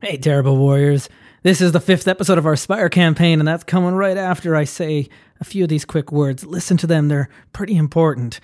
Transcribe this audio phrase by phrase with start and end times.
[0.00, 1.08] Hey, terrible warriors.
[1.42, 4.62] This is the fifth episode of our Spire campaign, and that's coming right after I
[4.62, 5.08] say
[5.40, 6.46] a few of these quick words.
[6.46, 8.38] Listen to them, they're pretty important.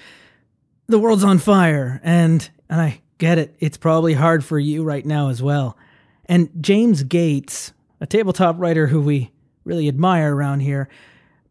[0.89, 5.07] The world's on fire, and and I get it, it's probably hard for you right
[5.07, 5.79] now as well.
[6.27, 9.31] And James Gates, a tabletop writer who we
[9.63, 10.89] really admire around here,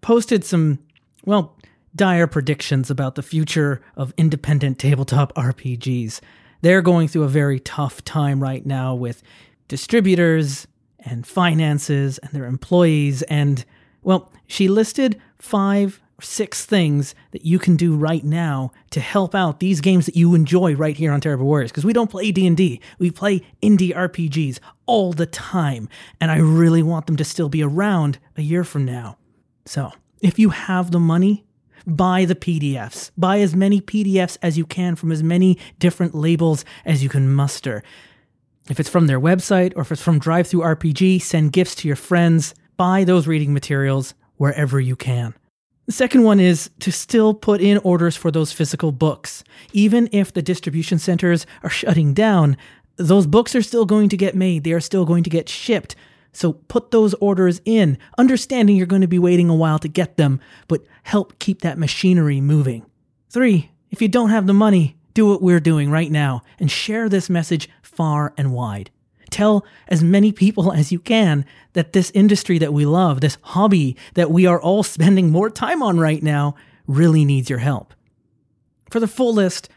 [0.02, 0.80] posted some,
[1.24, 1.56] well,
[1.96, 6.20] dire predictions about the future of independent tabletop RPGs.
[6.60, 9.24] They're going through a very tough time right now with
[9.68, 10.68] distributors
[11.00, 13.22] and finances and their employees.
[13.24, 13.64] And,
[14.02, 19.36] well, she listed five or six things that you can do right now to help
[19.36, 21.72] out these games that you enjoy right here on Terrible Warriors.
[21.72, 22.80] Because we don't play D&D.
[23.00, 25.90] We play indie RPGs all the time.
[26.22, 29.18] And I really want them to still be around a year from now.
[29.66, 29.92] So,
[30.22, 31.44] if you have the money,
[31.86, 33.12] buy the PDFs.
[33.18, 37.34] Buy as many PDFs as you can from as many different labels as you can
[37.34, 37.84] muster.
[38.70, 42.54] If it's from their website or if it's from DriveThruRPG, send gifts to your friends.
[42.78, 45.34] Buy those reading materials wherever you can.
[45.86, 49.44] The second one is to still put in orders for those physical books.
[49.74, 52.56] Even if the distribution centers are shutting down,
[52.96, 54.64] those books are still going to get made.
[54.64, 55.96] They are still going to get shipped.
[56.32, 60.16] So put those orders in, understanding you're going to be waiting a while to get
[60.16, 62.86] them, but help keep that machinery moving.
[63.30, 67.10] Three, if you don't have the money, do what we're doing right now and share
[67.10, 68.90] this message far and wide.
[69.30, 73.98] Tell as many people as you can that this industry that we love, this hobby
[74.14, 76.56] that we are all spending more time on right now,
[76.86, 77.94] really needs your help.
[78.92, 79.70] For the full list,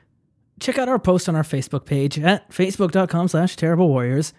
[0.61, 4.34] check out our post on our Facebook page at facebook.com slash terrible warriors.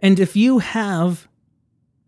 [0.00, 1.28] And if you have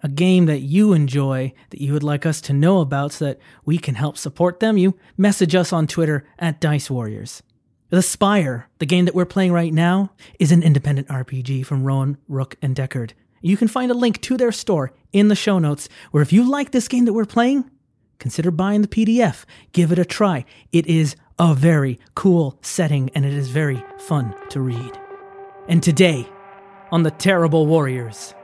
[0.03, 3.39] a game that you enjoy that you would like us to know about so that
[3.65, 7.43] we can help support them, you message us on Twitter at Dice Warriors.
[7.91, 12.19] The Spire, the game that we're playing right now, is an independent RPG from Rowan,
[12.29, 13.15] Rook, and Decard.
[13.41, 16.47] You can find a link to their store in the show notes, where if you
[16.47, 17.71] like this game that we're playing,
[18.19, 19.47] consider buying the PDF.
[19.73, 20.45] Give it a try.
[20.71, 25.01] It is a very cool setting and it is very fun to read.
[25.67, 26.29] And today,
[26.93, 28.35] on the Terrible Warriors,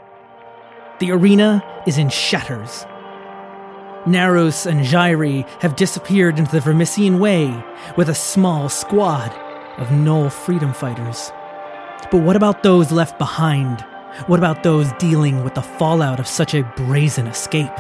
[1.00, 2.86] the arena is in shatters.
[4.06, 7.64] Naros and Jairi have disappeared into the Vermissian Way
[7.96, 9.32] with a small squad
[9.78, 11.30] of Gnoll freedom fighters.
[12.10, 13.80] But what about those left behind?
[14.26, 17.72] What about those dealing with the fallout of such a brazen escape?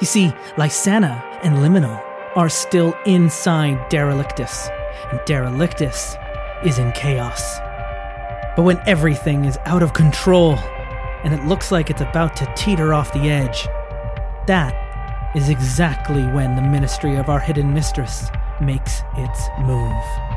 [0.00, 2.02] You see, Lysana and Liminal
[2.36, 4.68] are still inside Derelictus,
[5.10, 6.16] and Derelictus
[6.64, 7.58] is in chaos.
[8.56, 10.56] But when everything is out of control,
[11.24, 13.66] and it looks like it's about to teeter off the edge,
[14.46, 14.74] that
[15.34, 18.28] is exactly when the ministry of our hidden mistress
[18.60, 20.31] makes its move.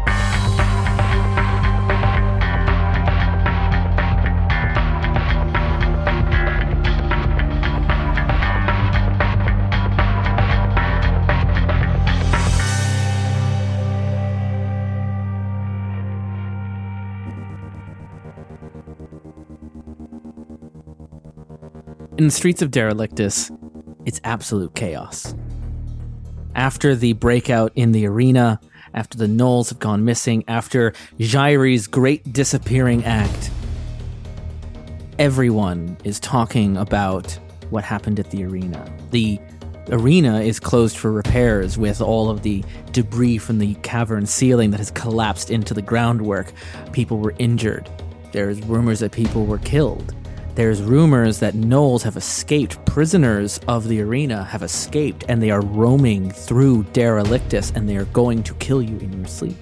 [22.26, 23.56] In the streets of Derelictus,
[24.08, 25.36] it's absolute chaos.
[26.56, 28.60] After the breakout in the arena,
[28.96, 33.52] after the gnolls have gone missing, after Jairi's great disappearing act,
[35.20, 37.32] everyone is talking about
[37.70, 38.92] what happened at the arena.
[39.12, 39.40] The
[39.90, 44.80] arena is closed for repairs with all of the debris from the cavern ceiling that
[44.80, 46.52] has collapsed into the groundwork.
[46.92, 47.88] People were injured.
[48.32, 50.16] There's rumors that people were killed.
[50.56, 52.84] There's rumors that gnolls have escaped.
[52.86, 58.06] Prisoners of the arena have escaped and they are roaming through Derelictus and they are
[58.06, 59.58] going to kill you in your sleep.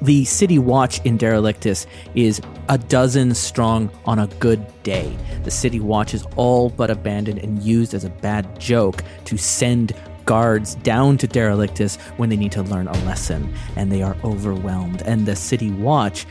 [0.00, 2.40] The city watch in Derelictus is
[2.70, 5.14] a dozen strong on a good day.
[5.44, 9.94] The city watch is all but abandoned and used as a bad joke to send
[10.24, 15.02] guards down to Derelictus when they need to learn a lesson, and they are overwhelmed.
[15.02, 16.26] And the city watch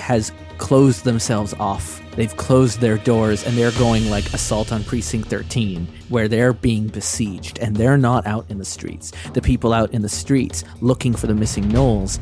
[0.00, 2.02] has closed themselves off.
[2.16, 6.88] They've closed their doors and they're going like assault on precinct 13 where they're being
[6.88, 9.12] besieged and they're not out in the streets.
[9.34, 12.18] The people out in the streets looking for the missing gnolls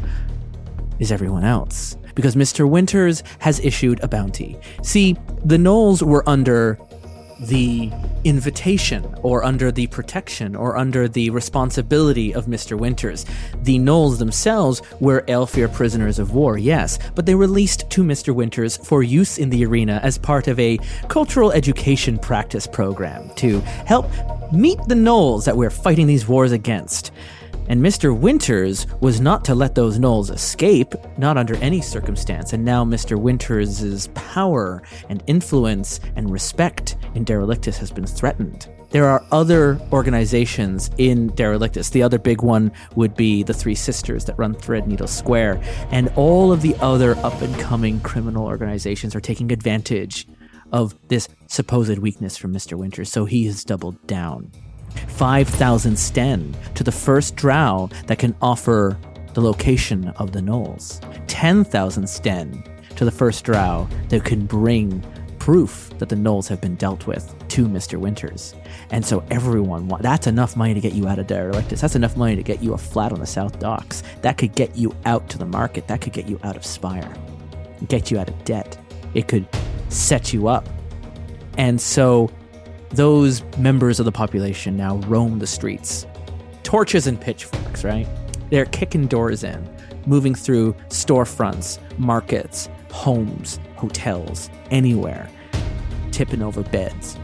[0.99, 2.69] is everyone else because Mr.
[2.69, 4.59] Winters has issued a bounty.
[4.83, 6.79] See, the gnolls were under
[7.41, 7.91] the
[8.25, 12.79] invitation or under the protection or under the responsibility of Mr.
[12.79, 13.27] Winters.
[13.63, 18.35] The gnolls themselves were Aelfir prisoners of war, yes, but they were leased to Mr.
[18.35, 20.79] Winters for use in the arena as part of a
[21.09, 24.11] cultural education practice program to help
[24.53, 27.11] meet the gnolls that we're fighting these wars against.
[27.69, 28.17] And Mr.
[28.17, 32.53] Winters was not to let those gnolls escape, not under any circumstance.
[32.53, 33.19] And now Mr.
[33.19, 38.69] Winters' power and influence and respect in Derelictus has been threatened.
[38.91, 41.91] There are other organizations in Derelictus.
[41.91, 45.61] The other big one would be the Three Sisters that run Threadneedle Square.
[45.91, 50.29] And all of the other up and coming criminal organizations are taking advantage
[50.71, 52.79] of this supposed weakness from Mr.
[52.79, 53.11] Winters.
[53.11, 54.53] So he has doubled down.
[55.09, 58.99] 5,000 sten to the first drow that can offer
[59.35, 61.01] the location of the gnolls.
[61.27, 62.63] 10,000 sten
[62.97, 65.05] to the first drow that can bring
[65.39, 67.99] proof that the gnolls have been dealt with to Mr.
[67.99, 68.55] Winters.
[68.91, 71.81] And so everyone, wa- that's enough money to get you out of Derelictus.
[71.81, 74.03] That's enough money to get you a flat on the South Docks.
[74.23, 75.87] That could get you out to the market.
[75.87, 77.15] That could get you out of Spire.
[77.89, 78.79] Get you out of debt.
[79.13, 79.47] It could
[79.91, 80.67] set you up.
[81.59, 82.31] And so
[82.97, 86.07] those members of the population now roam the streets.
[86.63, 88.07] Torches and pitchforks, right?
[88.51, 89.69] They're kicking doors in,
[90.07, 95.29] moving through storefronts, markets, homes, hotels, anywhere,
[96.13, 97.19] tipping over beds,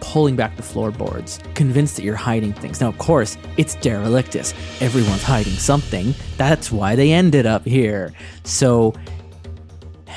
[0.00, 2.80] pulling back the floorboards, convinced that you're hiding things.
[2.80, 4.54] Now, of course, it's Derelictus.
[4.80, 6.14] Everyone's hiding something.
[6.36, 8.12] That's why they ended up here.
[8.44, 8.94] So,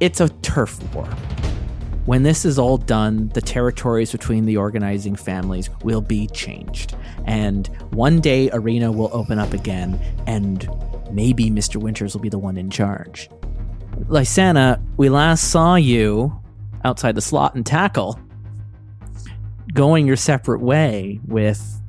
[0.00, 1.08] it's a turf war.
[2.06, 6.94] When this is all done, the territories between the organizing families will be changed.
[7.24, 10.68] And one day, Arena will open up again, and
[11.10, 11.76] maybe Mr.
[11.76, 13.30] Winters will be the one in charge.
[14.08, 16.38] Lysana, we last saw you
[16.84, 18.20] outside the slot and tackle,
[19.72, 21.80] going your separate way with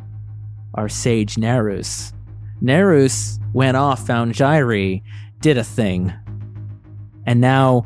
[0.76, 2.14] our sage Nerus.
[2.62, 5.02] Nerus went off, found Jairi,
[5.42, 6.14] did a thing,
[7.26, 7.86] and now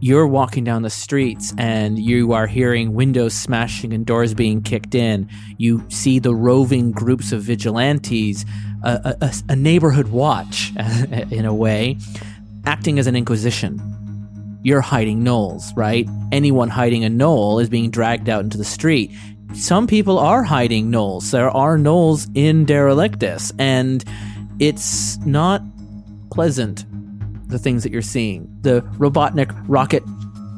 [0.00, 4.94] you're walking down the streets and you are hearing windows smashing and doors being kicked
[4.94, 5.28] in.
[5.56, 8.44] You see the roving groups of vigilantes,
[8.82, 10.72] a, a, a neighborhood watch,
[11.30, 11.96] in a way,
[12.64, 13.80] acting as an inquisition.
[14.62, 16.08] You're hiding gnolls, right?
[16.30, 19.12] Anyone hiding a gnoll is being dragged out into the street.
[19.54, 21.30] Some people are hiding gnolls.
[21.30, 24.04] There are gnolls in Derelictus, and
[24.58, 25.62] it's not
[26.30, 26.84] pleasant
[27.48, 28.48] the things that you're seeing.
[28.62, 30.02] The Robotnik rocket,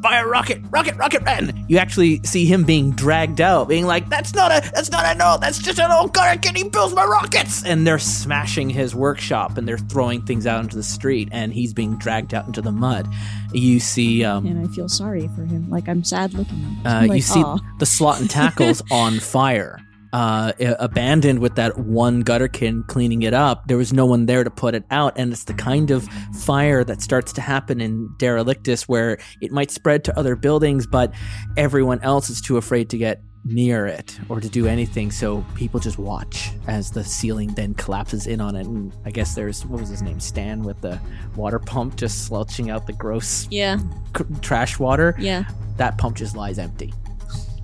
[0.02, 1.64] fire rocket, rocket, rocket man.
[1.68, 5.18] You actually see him being dragged out, being like, "That's not a, that's not a
[5.18, 9.56] no, that's just an old and he builds my rockets." And they're smashing his workshop
[9.56, 12.72] and they're throwing things out into the street, and he's being dragged out into the
[12.72, 13.08] mud.
[13.52, 15.68] You see, um, and I feel sorry for him.
[15.70, 16.64] Like I'm sad looking.
[16.84, 17.06] at uh.
[17.06, 19.78] Like, you see "Aw." the slot and tackles on fire.
[20.12, 23.68] Uh, abandoned with that one gutterkin cleaning it up.
[23.68, 26.02] There was no one there to put it out, and it's the kind of
[26.42, 31.14] fire that starts to happen in Derelictus where it might spread to other buildings, but
[31.56, 35.12] everyone else is too afraid to get near it or to do anything.
[35.12, 38.66] So people just watch as the ceiling then collapses in on it.
[38.66, 41.00] And I guess there's what was his name, Stan, with the
[41.36, 43.78] water pump just slouching out the gross Yeah,
[44.18, 45.44] c- trash water yeah.
[45.76, 46.92] that pump just lies empty.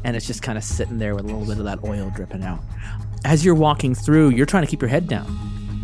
[0.06, 2.44] And it's just kind of sitting there with a little bit of that oil dripping
[2.44, 2.60] out.
[3.24, 5.26] As you're walking through, you're trying to keep your head down,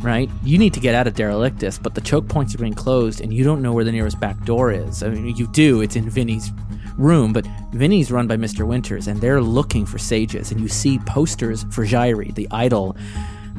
[0.01, 0.31] right?
[0.45, 3.35] You need to get out of Derelictus, but the choke points are being closed and
[3.35, 5.03] you don't know where the nearest back door is.
[5.03, 6.53] I mean, you do, it's in Vinny's
[6.97, 8.65] room, but Vinny's run by Mr.
[8.65, 10.53] Winters and they're looking for sages.
[10.53, 12.97] And you see posters for Jairi, the idol.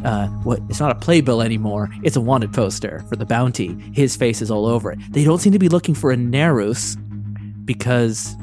[0.06, 4.18] Uh, what it's not a playbill anymore it's a wanted poster for the bounty his
[4.18, 6.98] face is all over it they don't seem to be looking for a Nerus
[7.66, 8.36] because,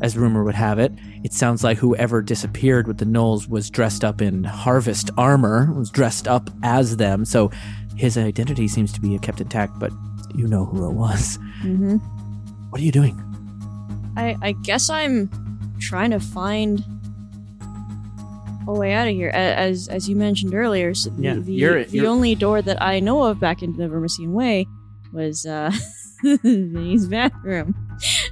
[0.00, 0.92] as rumor would have it,
[1.24, 5.90] it sounds like whoever disappeared with the Gnolls was dressed up in harvest armor, was
[5.90, 7.24] dressed up as them.
[7.24, 7.50] So
[7.96, 9.92] his identity seems to be kept intact, but
[10.34, 11.38] you know who it was.
[11.60, 11.96] hmm
[12.70, 13.20] What are you doing?
[14.16, 15.30] I I guess I'm
[15.80, 16.82] trying to find
[18.68, 19.30] a way out of here.
[19.30, 22.80] As as you mentioned earlier, so the, Yeah, the, you're- the you're- only door that
[22.82, 24.66] I know of back into the Vermissian Way
[25.12, 25.70] was uh
[26.22, 27.74] Vinny's bathroom.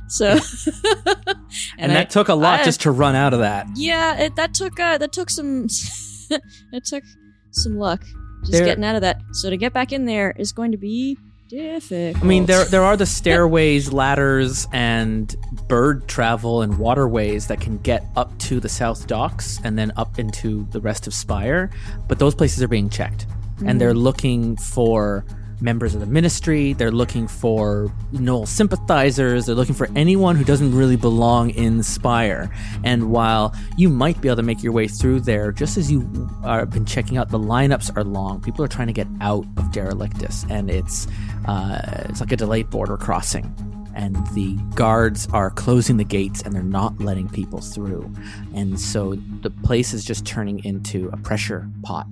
[0.09, 0.39] So
[1.79, 3.67] And, I- that took a lot I- just to run out of that.
[3.75, 5.67] yeah, it, that took uh, that took some
[6.73, 7.05] it took
[7.53, 8.03] some luck
[8.43, 9.21] just There- getting out of that.
[9.33, 11.17] So to get back in there is going to be
[11.49, 12.23] difficult.
[12.23, 15.35] I mean, there there are the stairways, ladders, and
[15.67, 20.19] bird travel and waterways that can get up to the south docks and then up
[20.19, 21.71] into the rest of Spire,
[22.07, 23.27] but those places are being checked,
[23.67, 25.25] and they're looking for
[25.61, 26.73] members of the ministry.
[26.73, 29.47] They're looking for Gnoll sympathizers.
[29.47, 32.51] They're looking for anyone who doesn't really belong in Spire.
[32.85, 36.09] And while you might be able to make your way through there, just as you
[36.45, 38.41] are been checking out, the lineups are long.
[38.41, 41.07] People are trying to get out of Derelictus, and it's
[41.47, 43.55] uh, it's like a delayed border crossing.
[43.99, 48.11] and the guards are closing the gates and they're not letting people through.
[48.55, 52.07] And so the place is just turning into a pressure pot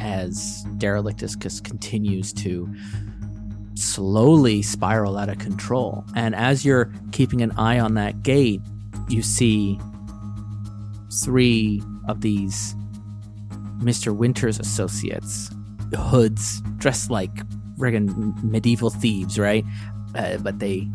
[0.00, 2.72] as Derelictus continues to
[3.74, 6.04] slowly spiral out of control.
[6.14, 8.60] And as you're keeping an eye on that gate,
[9.08, 9.78] you see
[11.24, 12.74] three of these
[13.78, 14.14] Mr.
[14.14, 15.50] Winter's associates,
[15.96, 17.34] hoods, dressed like
[17.78, 19.64] friggin' medieval thieves, right?
[20.14, 20.88] Uh, but they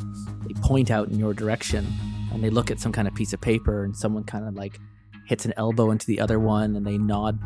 [0.47, 1.85] they point out in your direction
[2.31, 4.79] and they look at some kind of piece of paper and someone kind of like
[5.25, 7.37] hits an elbow into the other one and they nod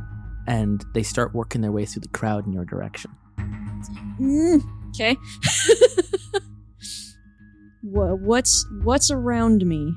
[0.48, 3.12] and they start working their way through the crowd in your direction.
[4.20, 5.18] Mm, okay.
[7.84, 9.94] What's what's around me?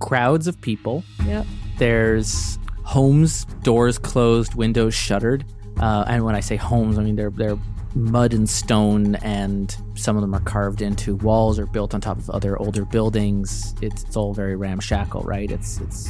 [0.00, 1.04] Crowds of people.
[1.26, 1.46] Yep.
[1.76, 5.44] There's homes, doors closed, windows shuttered.
[5.78, 7.58] Uh, and when I say homes, I mean they're they're
[7.94, 12.18] mud and stone, and some of them are carved into walls or built on top
[12.18, 13.74] of other older buildings.
[13.82, 15.50] It's, it's all very ramshackle, right?
[15.50, 16.08] It's it's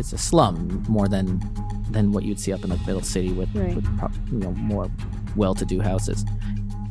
[0.00, 1.40] it's a slum more than
[1.90, 3.74] than what you'd see up in the middle city with, Right.
[3.74, 3.84] with
[4.32, 4.88] you know more
[5.36, 6.24] well-to-do houses.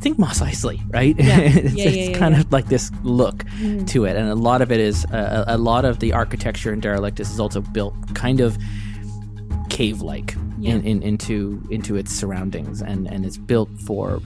[0.02, 1.16] Think Mos Eisley, right?
[1.20, 1.40] Yeah.
[1.40, 3.86] it's Yeah, yeah, it's kind of like this look Mm.
[3.88, 6.80] to it, and a lot of it is uh, a lot of the architecture in
[6.82, 8.58] Derelictus is also built kind of
[9.70, 14.22] cave-like in, in, into into its surroundings, and and it's built for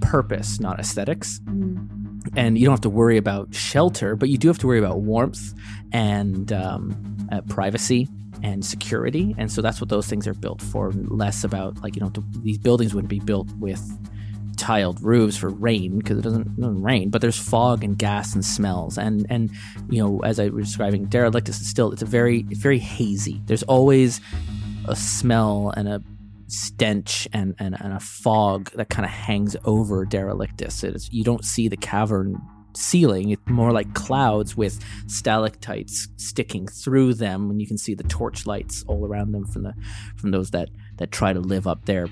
[0.00, 1.40] purpose, not aesthetics.
[1.44, 1.88] Mm.
[2.36, 5.00] And you don't have to worry about shelter, but you do have to worry about
[5.00, 5.54] warmth
[5.92, 8.08] and um, uh, privacy
[8.42, 9.34] and security.
[9.38, 10.92] And so that's what those things are built for.
[10.92, 13.80] Less about like you know these buildings wouldn't be built with
[14.58, 18.34] tiled roofs for rain because it doesn't, it doesn't rain but there's fog and gas
[18.34, 19.50] and smells and and
[19.88, 23.62] you know as i was describing derelictus is still it's a very very hazy there's
[23.62, 24.20] always
[24.88, 26.02] a smell and a
[26.48, 31.44] stench and and, and a fog that kind of hangs over derelictus it's, you don't
[31.44, 32.36] see the cavern
[32.74, 38.04] ceiling it's more like clouds with stalactites sticking through them and you can see the
[38.04, 39.74] torch lights all around them from the
[40.16, 42.08] from those that that try to live up there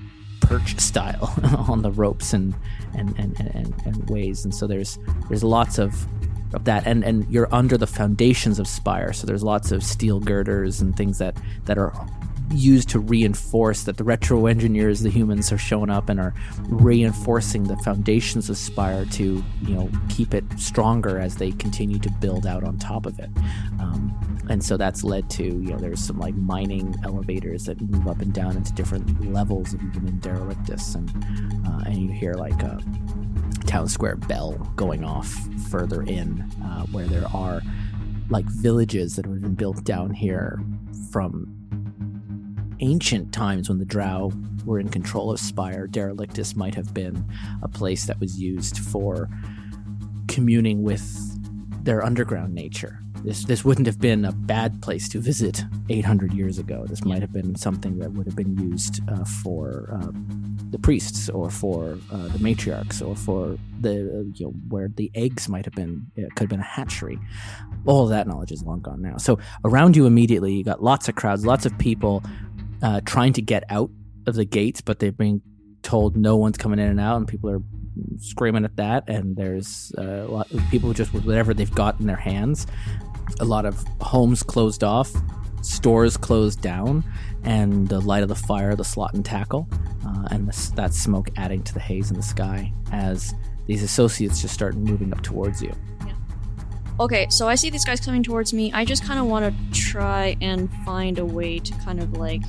[0.47, 1.33] perch style
[1.69, 2.55] on the ropes and
[2.93, 4.43] and, and, and, and ways.
[4.43, 4.97] And so there's
[5.27, 6.07] there's lots of
[6.53, 6.85] of that.
[6.87, 10.95] And and you're under the foundations of spire so there's lots of steel girders and
[10.95, 11.93] things that that are
[12.51, 16.33] used to reinforce that the retro engineers the humans are showing up and are
[16.69, 22.09] reinforcing the foundations of spire to you know keep it stronger as they continue to
[22.19, 23.29] build out on top of it.
[23.79, 24.13] Um,
[24.49, 28.21] and so that's led to you know there's some like mining elevators that move up
[28.21, 31.09] and down into different levels of even in derelictus and
[31.67, 32.79] uh, and you hear like a
[33.65, 35.29] town square bell going off
[35.69, 37.61] further in uh, where there are
[38.29, 40.59] like villages that have been built down here
[41.11, 41.56] from
[42.79, 44.31] ancient times when the drow
[44.65, 47.25] were in control of spire derelictus might have been
[47.61, 49.29] a place that was used for
[50.27, 51.33] communing with
[51.83, 56.59] their underground nature this this wouldn't have been a bad place to visit 800 years
[56.59, 56.85] ago.
[56.87, 60.11] This might have been something that would have been used uh, for uh,
[60.69, 65.11] the priests, or for uh, the matriarchs, or for the uh, you know where the
[65.15, 66.07] eggs might have been.
[66.15, 67.19] It could have been a hatchery.
[67.85, 69.17] All that knowledge is long gone now.
[69.17, 72.23] So around you immediately, you got lots of crowds, lots of people
[72.81, 73.89] uh, trying to get out
[74.25, 75.41] of the gates, but they're being
[75.81, 77.61] told no one's coming in and out, and people are
[78.17, 79.07] screaming at that.
[79.07, 82.67] And there's uh, a lot of people just with whatever they've got in their hands
[83.39, 85.11] a lot of homes closed off,
[85.61, 87.03] stores closed down,
[87.43, 89.67] and the light of the fire, the slot and tackle,
[90.05, 93.33] uh, and this, that smoke adding to the haze in the sky as
[93.67, 95.73] these associates just start moving up towards you.
[96.99, 98.71] Okay, so I see these guys coming towards me.
[98.73, 102.41] I just kind of want to try and find a way to kind of like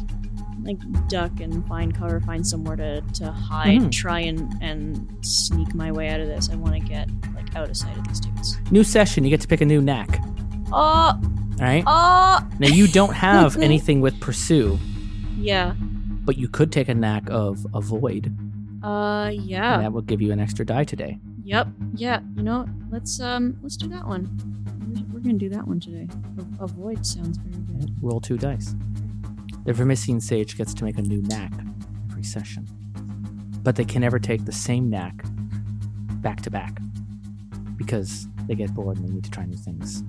[0.68, 3.90] like duck and find cover, find somewhere to, to hide, Mhm.
[3.90, 6.48] try and and sneak my way out of this.
[6.50, 8.58] I want to get like out of sight of these dudes.
[8.70, 10.22] New session, you get to pick a new knack.
[10.70, 11.20] Oh, All
[11.58, 11.82] right.
[11.86, 14.78] oh, Now you don't have anything with pursue,
[15.38, 15.72] yeah.
[16.26, 18.32] but you could take a knack of avoid,
[18.84, 19.78] Uh, and yeah.
[19.78, 21.18] that will give you an extra die today.
[21.44, 21.68] Yep.
[21.94, 22.20] Yeah.
[22.36, 24.28] You know, let's um, let's do that one.
[24.88, 26.06] We're- We're gonna do that one today.
[26.60, 27.90] Avoid sounds very good.
[28.02, 28.74] Roll two dice.
[29.64, 31.52] The Vermissian Sage gets to make a new knack
[32.10, 32.66] every session,
[33.62, 35.14] but they can never take the same knack
[36.22, 36.78] back to back
[37.76, 40.02] because they get bored and they need to try new things.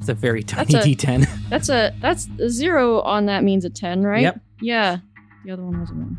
[0.00, 1.28] It's a very tiny That's a- D10.
[1.48, 4.22] That's a that's a zero on that means a ten, right?
[4.22, 4.40] Yep.
[4.60, 4.98] Yeah.
[5.44, 6.18] The other one was a one.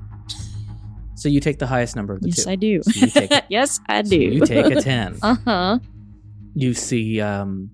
[1.16, 2.50] So you take the highest number of the Yes, two.
[2.52, 2.82] I do.
[2.84, 4.18] So take, yes, I so do.
[4.18, 5.18] you take a 10.
[5.24, 5.80] uh huh.
[6.56, 7.70] You see, um,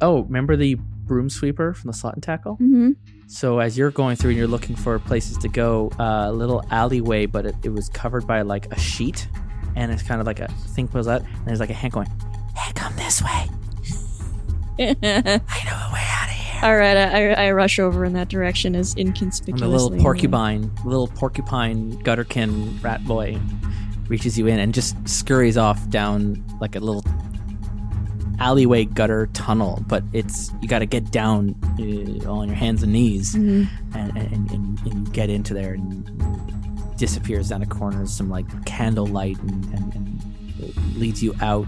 [0.00, 2.54] oh, remember the broom sweeper from the slot and tackle?
[2.54, 2.90] Mm-hmm.
[3.32, 6.64] So as you're going through and you're looking for places to go, uh, a little
[6.72, 9.28] alleyway, but it, it was covered by like a sheet
[9.76, 12.08] and it's kind of like a thing pulls out, and there's like a hand going,
[12.56, 13.48] "Hey, come this way.
[14.80, 18.28] I know a way out of here." All right, I, I rush over in that
[18.28, 19.64] direction as And inconspicuously.
[19.64, 23.38] the little porcupine, little porcupine gutterkin rat boy
[24.08, 27.04] reaches you in and just scurries off down like a little
[28.40, 29.82] alleyway gutter tunnel.
[29.86, 33.68] But it's you got to get down uh, on your hands and knees, Mhm.
[33.94, 38.06] and, and, and, and you get into there and disappears down a corner.
[38.06, 41.66] Some like candlelight and, and, and leads you out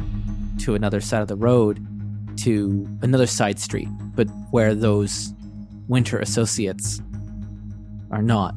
[0.61, 1.87] to another side of the road
[2.39, 5.33] to another side street, but where those
[5.89, 7.01] winter associates
[8.11, 8.55] are not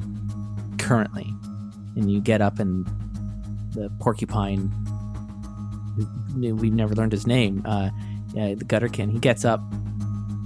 [0.78, 1.26] currently.
[1.96, 2.86] And you get up and
[3.72, 4.70] the porcupine,
[6.38, 7.90] we've never learned his name, uh,
[8.34, 9.60] yeah, the gutterkin, he gets up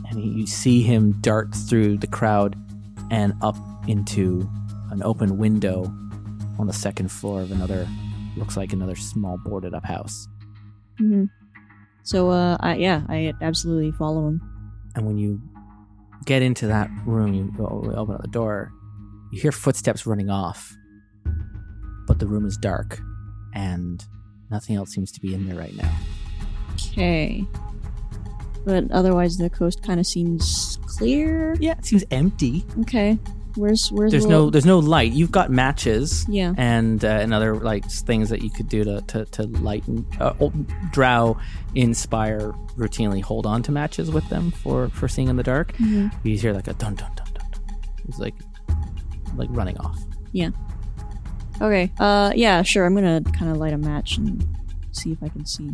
[0.08, 2.56] and he, you see him dart through the crowd
[3.10, 3.56] and up
[3.88, 4.48] into
[4.90, 5.84] an open window
[6.58, 7.88] on the second floor of another,
[8.36, 10.28] looks like another small boarded up house.
[11.00, 11.28] Mhm.
[12.02, 14.40] So, uh, I, yeah, I absolutely follow him.
[14.94, 15.40] And when you
[16.26, 18.72] get into that room, you open up the door,
[19.32, 20.76] you hear footsteps running off,
[22.06, 23.00] but the room is dark
[23.54, 24.04] and
[24.50, 25.90] nothing else seems to be in there right now.
[26.92, 27.44] Okay.
[28.64, 31.56] But otherwise, the coast kind of seems clear.
[31.60, 32.64] Yeah, it seems empty.
[32.80, 33.18] Okay.
[33.56, 35.12] Where's where's There's the no there's no light.
[35.12, 36.54] You've got matches yeah.
[36.56, 40.06] and uh, and other like things that you could do to to, to lighten.
[40.20, 40.50] Uh,
[40.92, 41.36] drow
[41.74, 45.72] inspire routinely hold on to matches with them for for seeing in the dark.
[45.78, 46.12] Mhm.
[46.22, 47.50] You hear like a dun dun dun dun.
[47.50, 47.62] dun.
[48.08, 48.34] It's like
[49.34, 49.98] like running off.
[51.60, 51.92] Okay.
[51.98, 52.86] Uh, yeah, sure.
[52.86, 54.46] I'm gonna kind of light a match and
[54.92, 55.70] see if I can see.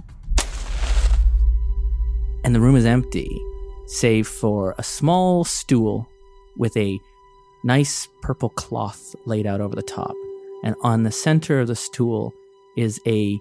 [2.46, 3.28] and the room is empty,
[3.86, 6.08] save for a small stool
[6.56, 6.96] with a
[7.64, 10.14] nice purple cloth laid out over the top.
[10.62, 12.32] And on the center of the stool
[12.76, 13.38] is a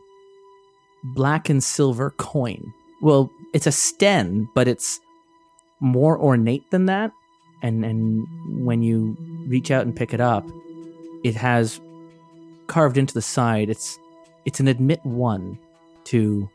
[1.03, 2.73] black and silver coin.
[3.01, 4.99] Well, it's a sten, but it's
[5.79, 7.11] more ornate than that.
[7.61, 8.25] And and
[8.65, 9.15] when you
[9.47, 10.47] reach out and pick it up,
[11.23, 11.79] it has
[12.67, 13.69] carved into the side.
[13.69, 13.99] It's
[14.45, 15.57] it's an admit one
[16.05, 16.49] to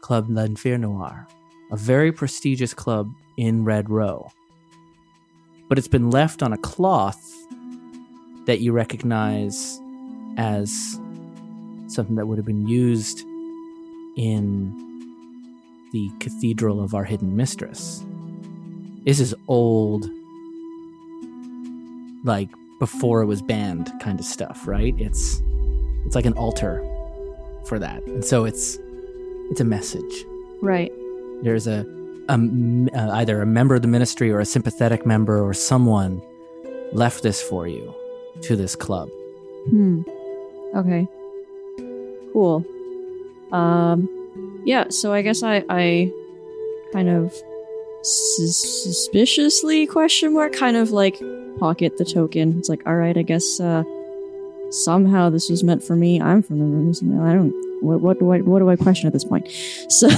[0.00, 1.26] Club L'Enfer Noir
[1.72, 4.30] a very prestigious club in Red Row.
[5.68, 7.20] But it's been left on a cloth
[8.44, 9.80] that you recognize
[10.36, 10.70] as
[11.86, 13.20] something that would have been used
[14.16, 14.78] in
[15.92, 18.04] the Cathedral of Our Hidden Mistress.
[19.04, 20.10] This is old,
[22.22, 24.94] like before it was banned kind of stuff, right?
[24.98, 25.42] It's
[26.06, 26.84] it's like an altar
[27.66, 28.02] for that.
[28.06, 28.78] And so it's
[29.50, 30.24] it's a message
[30.60, 30.92] Right.
[31.42, 31.84] there's a
[32.28, 32.38] uh,
[33.12, 36.22] either a member of the ministry or a sympathetic member or someone
[36.92, 37.92] left this for you
[38.42, 39.08] to this club.
[39.68, 40.02] Hmm.
[40.74, 41.06] Okay.
[42.32, 42.64] Cool.
[43.52, 44.08] Um.
[44.64, 44.88] Yeah.
[44.88, 46.10] So I guess I I
[46.92, 47.32] kind of
[48.02, 51.20] sus- suspiciously question mark kind of like
[51.58, 52.56] pocket the token.
[52.58, 53.16] It's like all right.
[53.18, 53.82] I guess uh
[54.72, 56.20] somehow this was meant for me.
[56.20, 56.92] I'm from the room.
[57.22, 57.52] I don't.
[57.82, 59.48] What what do I what do I question at this point?
[59.90, 60.08] So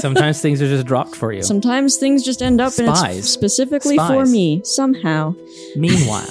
[0.00, 1.42] Sometimes things are just dropped for you.
[1.42, 3.18] sometimes things just end up and Spies.
[3.18, 5.34] it's specifically for me somehow.
[5.76, 6.28] Meanwhile,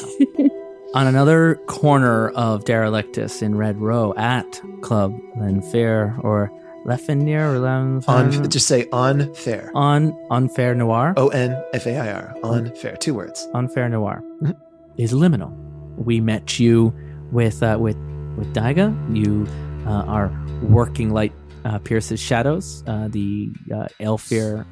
[0.94, 6.52] on another corner of Derelictus in Red Row at Club L'Enfer or
[6.86, 9.72] L'Enfer or L'Enfer On just say unfair.
[9.74, 11.14] on Unfair Noir.
[11.18, 12.36] O N F A I R.
[12.44, 12.96] Unfair.
[12.98, 13.48] Two words.
[13.54, 14.56] Unfair Noir Mhm.
[14.98, 15.52] is liminal.
[15.98, 16.94] We met you
[17.32, 17.98] with uh, with
[18.38, 18.94] with Daiga.
[19.16, 19.48] You
[19.86, 21.34] uh, are working light
[21.66, 22.84] uh, pierces shadows.
[22.88, 24.66] Uh, the uh, Aelfir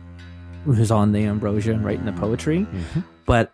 [0.65, 2.65] who's on the ambrosia and writing the poetry.
[3.25, 3.53] But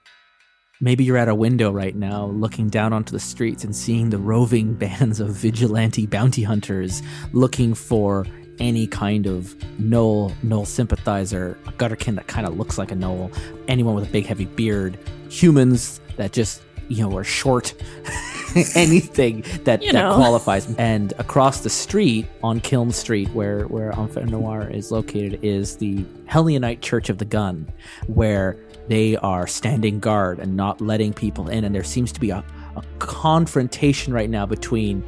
[0.80, 4.18] maybe you're at a window right now, looking down onto the streets and seeing the
[4.18, 7.02] roving bands of vigilante bounty hunters
[7.34, 8.26] looking for
[8.60, 13.36] any kind of Gnoll, Gnoll sympathizer, a gutterkin that kind of looks like a Gnoll,
[13.68, 14.98] anyone with a big heavy beard,
[15.30, 17.74] humans that just, you know, are short,
[18.76, 20.74] anything that, You that qualifies.
[20.76, 26.04] And across the street on Kiln Street, where, where Enfer Noir is located, is the
[26.28, 27.72] Helionite Church of the Gun,
[28.08, 31.64] where they are standing guard and not letting people in.
[31.64, 32.44] And there seems to be a,
[32.76, 35.04] a confrontation right now between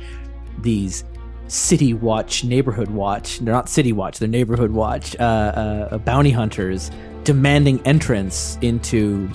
[0.59, 1.03] these
[1.47, 3.39] city watch, neighborhood watch.
[3.39, 5.15] They're not city watch, they're neighborhood watch.
[5.19, 6.91] Uh, uh, bounty hunters
[7.23, 9.29] demanding entrance into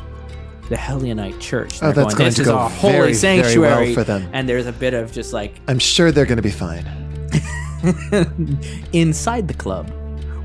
[0.69, 1.79] the Helionite Church.
[1.83, 3.55] Oh, that's going, going this to is go our holy very, sanctuary.
[3.55, 4.29] very well for them.
[4.33, 6.87] And there's a bit of just like I'm sure they're going to be fine.
[8.93, 9.91] inside the club.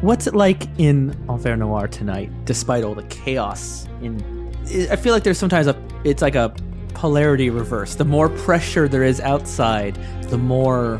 [0.01, 3.88] What's it like in Enfer Noir tonight, despite all the chaos?
[4.01, 4.51] In
[4.91, 6.53] I feel like there's sometimes a it's like a
[6.93, 7.95] polarity reverse.
[7.95, 10.99] The more pressure there is outside, the more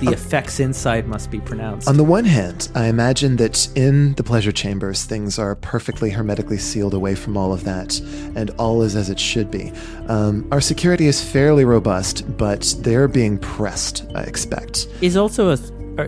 [0.00, 1.88] the effects inside must be pronounced.
[1.88, 6.58] On the one hand, I imagine that in the pleasure chambers, things are perfectly hermetically
[6.58, 7.98] sealed away from all of that,
[8.36, 9.72] and all is as it should be.
[10.08, 14.88] Um, our security is fairly robust, but they're being pressed, I expect.
[15.00, 15.58] is also a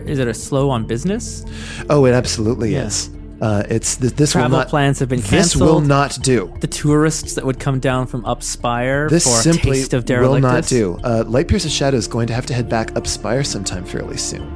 [0.07, 1.43] is it a slow on business?
[1.89, 2.85] Oh, it absolutely Yeah.
[2.85, 3.09] is.
[3.41, 5.39] Uh, it's th- this will Travel not, plans have been canceled.
[5.43, 6.53] This will not do.
[6.61, 10.07] The tourists that would come down from up Spire This for a simply taste of
[10.07, 10.41] will Derelictus.
[10.41, 10.99] not do.
[11.03, 14.17] Uh, Light Pierce's Shadow is going to have to head back up Spire sometime fairly
[14.17, 14.47] soon.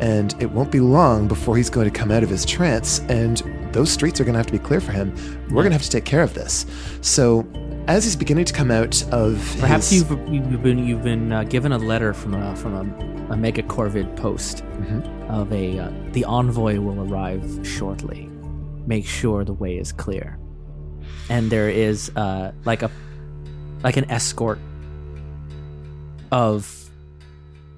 [0.00, 3.42] And it won't be long before he's going to come out of his trance, and
[3.72, 5.12] those streets are going to have to be clear for him.
[5.50, 6.64] We're going to have to take care of this.
[7.00, 7.40] So,
[7.88, 11.42] as he's beginning to come out of Perhaps his, you've you've been you've been uh,
[11.44, 15.30] given a letter from a from a, a mega corvid post Mm-hmm.
[15.32, 18.28] of a uh, the envoy will arrive shortly.
[18.86, 20.38] Make sure the way is clear,
[21.28, 22.90] and there is uh, like a
[23.82, 24.60] like an escort
[26.30, 26.88] of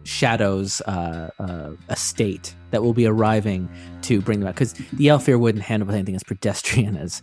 [0.05, 3.68] Shadow's uh, uh, estate that will be arriving
[4.03, 7.23] to bring them out because the Aelfir wouldn't handle anything as pedestrian as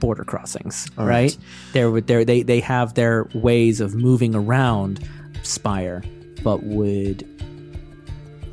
[0.00, 1.30] border crossings, All right?
[1.32, 1.38] right.
[1.72, 5.06] There would there they they have their ways of moving around
[5.42, 6.02] Spire,
[6.42, 7.26] but would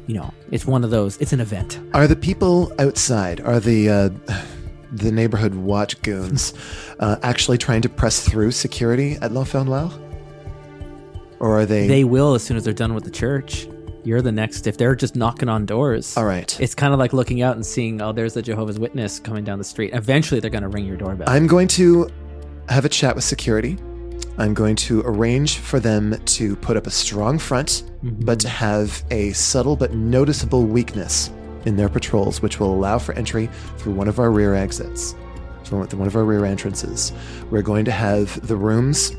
[0.07, 1.17] you know it's one of those.
[1.17, 1.79] It's an event.
[1.93, 4.09] Are the people outside, are the uh,
[4.91, 6.53] the neighborhood watch goons
[6.99, 9.59] uh, actually trying to press through security at L'Enfer
[11.39, 11.87] Or are they?
[11.87, 13.67] They will as soon as they're done with the church.
[14.05, 14.67] You're the next.
[14.67, 16.59] If they're just knocking on doors, All right.
[16.61, 19.57] It's kind of like looking out and seeing, oh, there's the Jehovah's Witness coming down
[19.57, 19.93] the street.
[19.93, 21.27] Eventually, they're going to ring your doorbell.
[21.27, 22.07] I'm going to
[22.69, 23.77] have a chat with security.
[24.37, 29.03] I'm going to arrange for them to put up a strong front, but to have
[29.09, 31.31] a subtle but noticeable weakness
[31.65, 35.15] in their patrols, which will allow for entry through one of our rear exits,
[35.63, 37.11] through one of our rear entrances.
[37.49, 39.13] We're going to have the rooms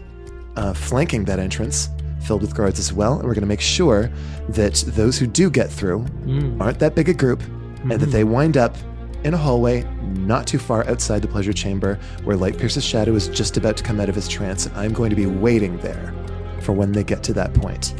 [0.56, 1.88] uh, flanking that entrance
[2.26, 4.10] filled with guards as well, and we're going to make sure
[4.50, 6.60] that those who do get through Mm.
[6.60, 7.42] aren't that big a group,
[7.82, 8.76] and that they wind up
[9.24, 9.84] in a hallway
[10.16, 13.82] not too far outside the pleasure chamber where Light Pierce's shadow is just about to
[13.84, 16.12] come out of his trance, and I'm going to be waiting there
[16.60, 17.94] for when they get to that point.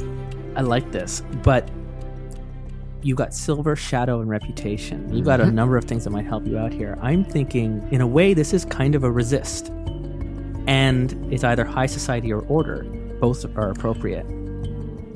[0.57, 1.69] I like this, but
[3.03, 5.13] you got silver, shadow, and reputation.
[5.15, 6.99] You got a number of things that might help you out here.
[7.01, 9.71] I'm thinking, in a way, this is kind of a resist,
[10.67, 12.85] and it's either high society or order.
[13.21, 14.27] Both are appropriate,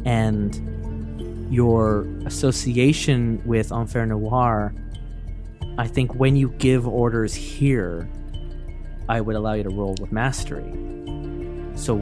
[0.04, 4.74] and your association with Enfer Noir.
[5.78, 8.08] I think when you give orders here,
[9.08, 10.64] I would allow you to roll with mastery.
[11.74, 11.96] So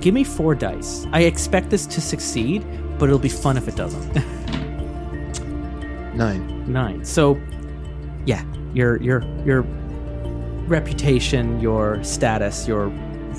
[0.00, 1.06] Give me four dice.
[1.12, 2.66] I expect this to succeed,
[2.98, 4.14] but it'll be fun if it doesn't.
[6.14, 6.70] Nine.
[6.70, 7.04] Nine.
[7.04, 7.40] So,
[8.26, 9.62] yeah, your your your
[10.66, 12.88] reputation, your status, your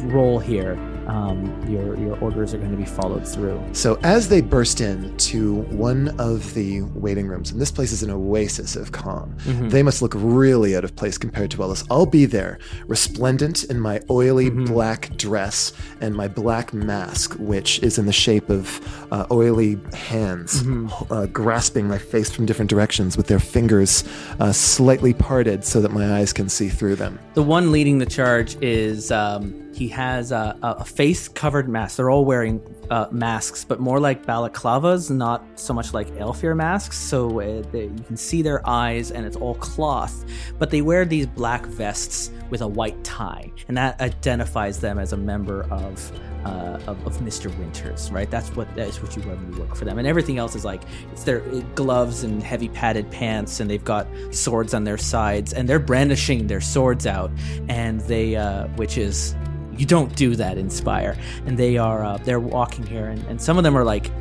[0.05, 0.75] role here,
[1.07, 3.61] um, your your orders are going to be followed through.
[3.73, 8.03] So as they burst in to one of the waiting rooms, and this place is
[8.03, 9.35] an oasis of calm,
[9.69, 11.83] they must look really out of place compared to Ellis.
[11.89, 17.97] I'll be there, resplendent in my oily black dress and my black mask, which is
[17.97, 20.63] in the shape of uh, oily hands
[21.09, 24.03] uh, grasping my face from different directions with their fingers
[24.39, 27.19] uh, slightly parted so that my eyes can see through them.
[27.33, 31.97] The one leading the charge is um, he has a, a face covered mask.
[31.97, 36.97] They're all wearing uh, masks, but more like balaclavas, not so much like Aelfir masks.
[36.97, 40.23] So uh, they, you can see their eyes, and it's all cloth.
[40.57, 45.11] But they wear these black vests with a white tie, and that identifies them as
[45.13, 46.11] a member of.
[46.45, 47.47] Uh, of, of Mr.
[47.57, 48.29] Winters, right?
[48.29, 50.63] That's what that's what you wear when you work for them, and everything else is
[50.63, 54.99] like it's their uh, gloves and heavy padded pants, and they've got swords on their
[54.99, 57.31] sides, and they're brandishing their swords out,
[57.67, 59.35] and they, uh, which is
[59.77, 63.41] you don't do that in Spire, and they are uh, they're walking here, and, and
[63.41, 64.11] some of them are like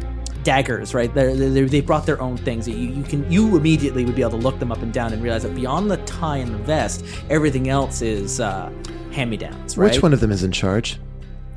[0.44, 1.12] daggers, right?
[1.12, 2.68] They're, they they brought their own things.
[2.68, 5.22] You, you can you immediately would be able to look them up and down and
[5.22, 8.70] realize that beyond the tie and the vest, everything else is uh,
[9.12, 9.90] hand me downs, right?
[9.90, 10.98] Which one of them is in charge?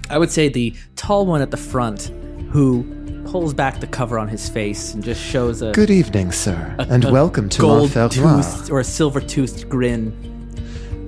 [0.10, 2.12] I would say the tall one at the front,
[2.52, 2.84] who
[3.26, 7.04] pulls back the cover on his face and just shows a Good evening, sir, and
[7.04, 10.16] a welcome to gold toothed or a silver toothed grin.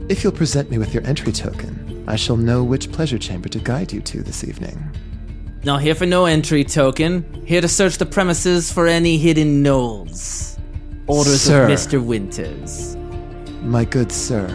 [0.10, 1.79] If you'll present me with your entry token,
[2.10, 4.84] I shall know which pleasure chamber to guide you to this evening.
[5.64, 7.24] Not here for no entry token.
[7.46, 10.58] Here to search the premises for any hidden gnolls.
[11.06, 11.66] Orders Sir.
[11.66, 12.04] of Mr.
[12.04, 12.96] Winters.
[13.62, 14.48] My good sir,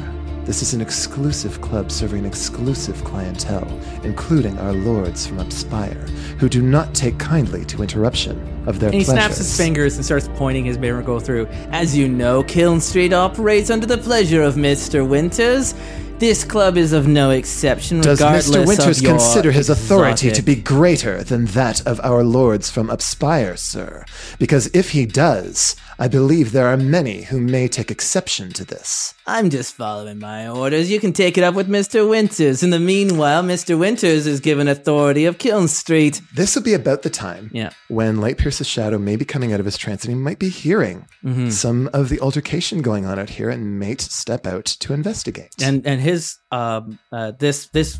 [0.44, 6.08] this is an exclusive club serving an exclusive clientele, including our lords from Upspire,
[6.40, 8.36] who do not take kindly to interruption
[8.66, 9.22] of their And he pleasures.
[9.22, 11.46] snaps his fingers and starts pointing his mirror go through.
[11.70, 15.08] As you know, Kiln Street operates under the pleasure of Mr.
[15.08, 15.74] Winters.
[16.18, 18.66] This club is of no exception, Does regardless Mr.
[18.66, 24.04] Winters consider his authority to be greater than that of our lords from Upspire, sir?
[24.38, 29.14] Because if he does, I believe there are many who may take exception to this.
[29.26, 30.90] I'm just following my orders.
[30.90, 32.08] You can take it up with Mr.
[32.08, 32.62] Winters.
[32.62, 33.78] In the meanwhile, Mr.
[33.78, 36.20] Winters is given authority of Kiln Street.
[36.34, 37.70] This will be about the time Yeah.
[37.88, 40.48] when Light Pierce's shadow may be coming out of his trance and he might be
[40.48, 41.48] hearing Mm-hmm.
[41.50, 45.54] some of the altercation going on out here and might step out to investigate.
[45.62, 47.98] And and his um uh this this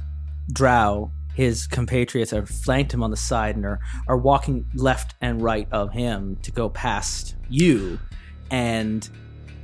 [0.53, 5.43] drow, his compatriots are flanked him on the side and are are walking left and
[5.43, 7.99] right of him to go past you.
[8.51, 9.09] And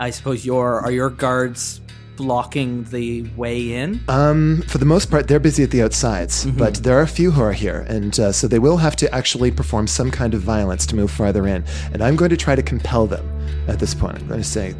[0.00, 1.80] I suppose your are your guards
[2.16, 3.98] blocking the way in?
[4.08, 6.58] Um, for the most part, they're busy at the outsides, Mm-hmm.
[6.58, 9.14] but there are a few who are here, and uh, so they will have to
[9.14, 11.64] actually perform some kind of violence to move farther in.
[11.94, 13.24] And I'm going to try to compel them
[13.68, 14.18] at this point.
[14.18, 14.74] I'm going to say,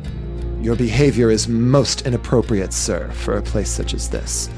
[0.61, 4.49] Your behavior is most inappropriate, sir, for a place such as this.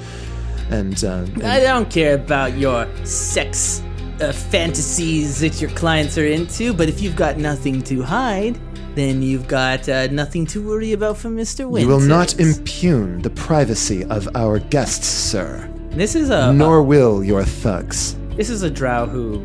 [0.70, 3.82] And, uh, and I don't care about your sex
[4.20, 8.58] uh, fantasies that your clients are into, but if you've got nothing to hide,
[8.94, 11.68] then you've got uh, nothing to worry about from Mr.
[11.68, 11.82] Winters.
[11.82, 17.22] you will not impugn the privacy of our guests, sir, This is a nor will
[17.24, 18.16] your thugs.
[18.36, 19.42] this is a drow who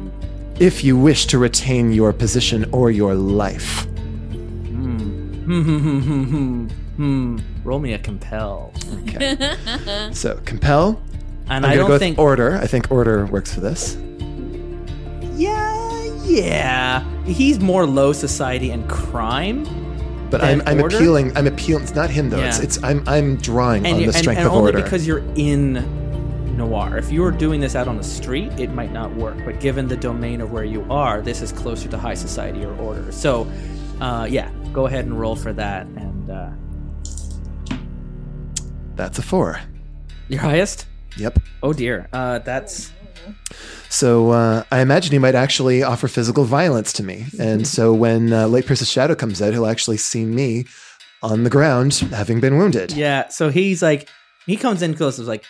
[0.60, 3.86] If you wish to retain your position or your life.
[5.48, 8.74] Hmm hmm hmm hmm hmm hmm roll me a compel.
[9.04, 9.38] Okay.
[10.14, 11.02] so, compel.
[11.50, 12.58] And I'm I don't go with think order.
[12.58, 13.96] I think order works for this.
[15.36, 19.64] yeah yeah he's more low society and crime.
[20.30, 20.98] But Then I'm, I'm order?
[20.98, 21.38] appealing.
[21.38, 21.84] I'm appealing.
[21.84, 22.40] It's not him though.
[22.44, 22.64] It's, Yeah.
[22.66, 24.84] it's I'm I'm drawing and, on you- the and- strength and of only order.
[24.84, 25.96] because you're in
[26.58, 29.60] noir if you were doing this out on the street it might not work but
[29.60, 33.12] given the domain of where you are this is closer to high society or order
[33.12, 33.48] so
[34.02, 36.52] uh, yeah go ahead and roll for that and uh,
[38.96, 39.60] That's a four.
[40.30, 40.86] your highest
[41.18, 41.40] Yep.
[41.64, 42.92] oh dear uh, that's
[43.90, 47.26] So uh, I imagine he might actually offer physical violence to me.
[47.40, 50.66] And so when uh, Late Pierce's shadow comes out, he'll actually see me
[51.24, 52.92] on the ground having been wounded.
[52.92, 54.08] yeah so he's like
[54.46, 55.44] he comes in close and is like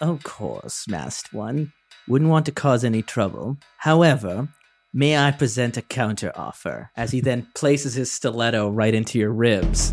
[0.00, 1.72] of course masked one
[2.08, 4.48] wouldn't want to cause any trouble however
[4.92, 9.32] may i present a counter offer as he then places his stiletto right into your
[9.32, 9.92] ribs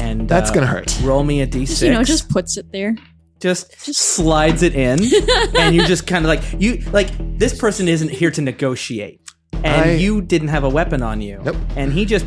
[0.00, 0.98] and That's uh, gonna hurt.
[1.02, 2.94] roll me a d6 Just, you know, just puts it there.
[3.40, 4.98] just, just- slides it in
[5.58, 9.20] and you just kind of like you like this person isn't here to negotiate
[9.54, 11.56] and I- you didn't have a weapon on you Nope.
[11.76, 12.26] and he just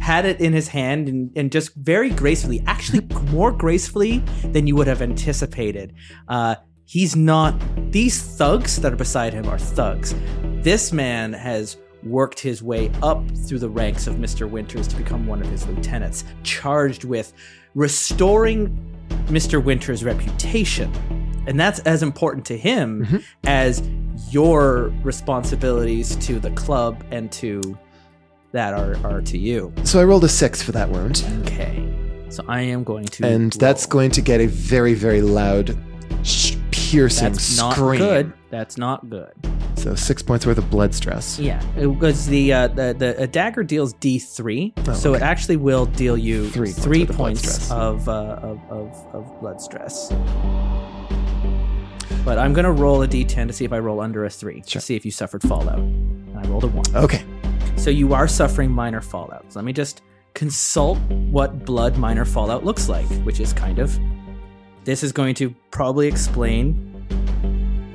[0.00, 4.74] had it in his hand and, and just very gracefully actually more gracefully than you
[4.76, 5.92] would have anticipated
[6.28, 6.54] uh
[6.86, 10.14] he's not these thugs that are beside him are thugs
[10.66, 14.50] this man has worked his way up through the ranks of Mr.
[14.50, 17.32] Winters to become one of his lieutenants, charged with
[17.76, 18.76] restoring
[19.26, 19.62] Mr.
[19.62, 20.92] Winters' reputation.
[21.46, 23.16] And that's as important to him mm-hmm.
[23.44, 23.88] as
[24.34, 27.78] your responsibilities to the club and to
[28.50, 29.72] that are, are to you.
[29.84, 31.24] So I rolled a six for that wound.
[31.42, 31.88] Okay.
[32.28, 35.78] So I am going to And that's going to get a very, very loud,
[36.24, 38.00] sh- piercing that's not scream.
[38.00, 38.32] good.
[38.50, 39.32] That's not good.
[39.86, 41.38] So six points worth of blood stress.
[41.38, 45.58] Yeah, because the uh, the the a dagger deals D three, Oh, so it actually
[45.58, 47.70] will deal you Three points three worth of blood points stress.
[47.70, 50.08] of, uh, of of of blood stress.
[52.24, 54.80] But I'm gonna roll a D10 to see if I roll under a three Sure.
[54.80, 55.78] to see if you suffered fallout.
[55.78, 56.84] And I rolled a one.
[56.96, 57.22] Okay.
[57.76, 59.44] So you are suffering minor fallout.
[59.52, 60.02] So let me just
[60.34, 60.98] consult
[61.30, 63.96] what blood minor fallout looks like, which is kind of.
[64.82, 66.95] This is going to probably explain.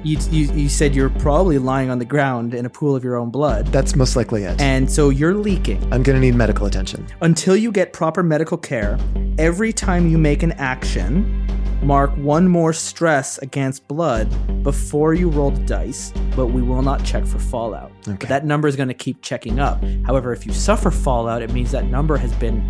[0.04, 3.18] You, you, you said you're probably lying on the ground in a pool of your
[3.18, 3.68] own blood.
[3.68, 4.60] That's most likely it.
[4.60, 5.82] And so you're leaking.
[5.94, 7.06] I'm going to need medical attention.
[7.22, 8.98] Until you get proper medical care,
[9.38, 11.48] every time you make an action,
[11.84, 14.28] mark one more stress against blood
[14.64, 17.92] before you roll the dice, but we will not check for fallout.
[18.08, 18.18] Okay.
[18.20, 19.84] But that number is going to keep checking up.
[20.06, 22.62] However, if you suffer fallout, it means that number has been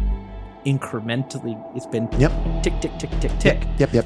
[0.66, 2.32] incrementally, it's been Yep.
[2.64, 3.64] tick, tick, tick, tick, tick.
[3.80, 4.06] Yep, yep.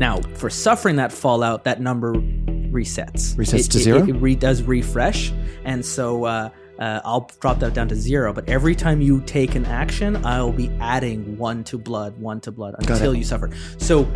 [0.00, 3.34] Now, for suffering that fallout, that number resets.
[3.36, 4.06] Resets It- to it- zero?
[4.06, 5.32] It, re- does refresh,
[5.64, 8.32] and so uh, uh, I'll drop that down to zero.
[8.32, 12.50] But every time you take an action, I'll be adding one to blood, one to
[12.50, 13.50] blood until you suffer.
[13.78, 14.08] So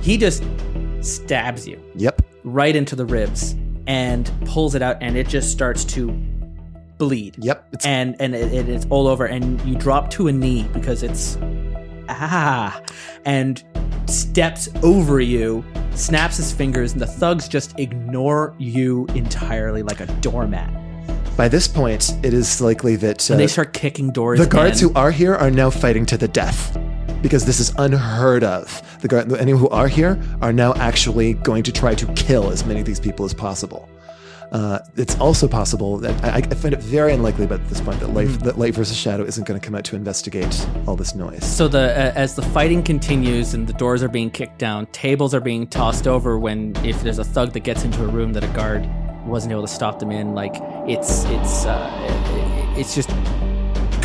[0.00, 0.44] he just
[1.00, 2.22] stabs you Yep.
[2.44, 6.16] right into the ribs and pulls it out, and it just starts to
[6.98, 7.66] bleed Yep.
[7.72, 11.02] It's and and it, it- it's all over and you drop to a knee because
[11.02, 11.36] it's
[12.08, 12.80] ah
[13.24, 13.64] and
[14.06, 15.64] steps over you
[15.94, 20.70] snaps his fingers and the thugs just ignore you entirely like a doormat
[21.36, 24.80] by this point, it is likely that uh, and they start kicking doors the guards
[24.80, 24.88] in.
[24.88, 26.78] who are here are now fighting to the death.
[27.24, 28.82] because this is unheard of.
[29.00, 32.66] The guard, anyone who are here are now actually going to try to kill as
[32.66, 33.88] many of these people as possible.
[34.54, 37.98] Uh, it's also possible that I, I find it very unlikely, but at this point,
[37.98, 41.12] that light, that light versus shadow isn't going to come out to investigate all this
[41.16, 41.44] noise.
[41.44, 45.34] So the uh, as the fighting continues and the doors are being kicked down, tables
[45.34, 46.38] are being tossed over.
[46.38, 48.88] When if there's a thug that gets into a room that a guard
[49.26, 50.54] wasn't able to stop them in, like
[50.88, 51.90] it's it's uh,
[52.78, 53.10] it's just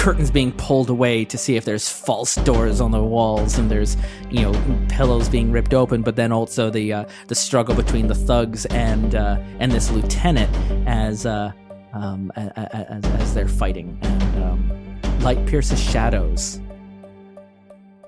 [0.09, 3.95] curtains being pulled away to see if there's false doors on the walls and there's
[4.31, 8.15] you know pillows being ripped open but then also the uh, the struggle between the
[8.15, 10.49] thugs and uh, and this lieutenant
[10.87, 11.51] as uh,
[11.93, 13.99] um, as, as they're fighting.
[14.01, 16.59] And um, light pierces shadows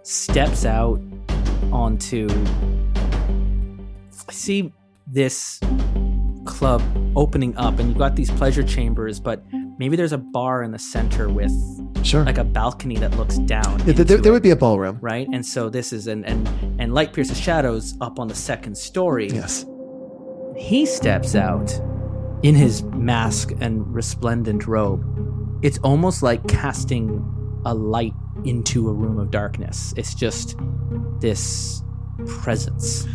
[0.02, 1.00] steps out
[1.72, 2.28] onto
[4.32, 4.74] see
[5.06, 5.60] this
[6.46, 6.82] club
[7.16, 9.44] opening up and you've got these pleasure chambers but
[9.82, 11.52] maybe there's a bar in the center with
[12.06, 12.24] Sure.
[12.24, 14.98] like a balcony that looks down Yeah, there, there, it, would be a ballroom.
[15.02, 16.48] right and so this is an and
[16.80, 19.65] and light pierces shadows up on the second story Yes.
[20.56, 21.70] he steps out
[22.44, 25.02] in his mask and resplendent robe
[25.63, 27.06] it's almost like casting
[27.65, 28.13] a light
[28.46, 30.56] into a room of darkness it's just
[31.20, 31.82] this
[32.28, 33.08] presence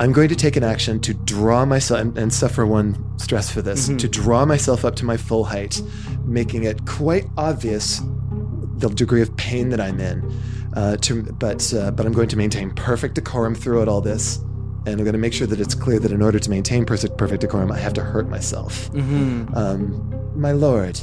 [0.00, 3.62] I'm going to take an action to draw myself and, and suffer one stress for
[3.62, 3.98] this Mhm.
[3.98, 5.80] to draw myself up to my full height,
[6.24, 8.00] making it quite obvious
[8.78, 10.32] the degree of pain that I'm in.
[10.74, 14.38] Uh, to, but uh, but I'm going to maintain perfect decorum throughout all this,
[14.86, 17.18] and I'm going to make sure that it's clear that in order to maintain perfect
[17.18, 18.90] perfect decorum, I have to hurt myself.
[18.92, 19.54] mm-hmm.
[19.54, 20.98] Um, my lord,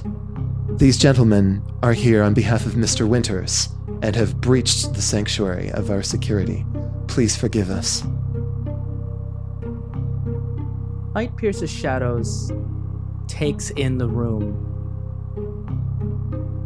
[0.78, 3.08] these gentlemen are here on behalf of Mr.
[3.08, 3.69] Winters
[4.02, 6.65] and have breached the sanctuary of our security.
[7.08, 8.04] Please forgive us.
[11.15, 12.52] Light pierces shadows,
[13.28, 14.65] takes in the room.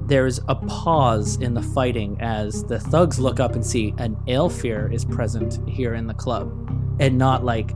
[0.07, 4.93] There's a pause in the fighting as the thugs look up and see an Aelfir
[4.93, 6.51] is present here in the club.
[6.99, 7.71] And not like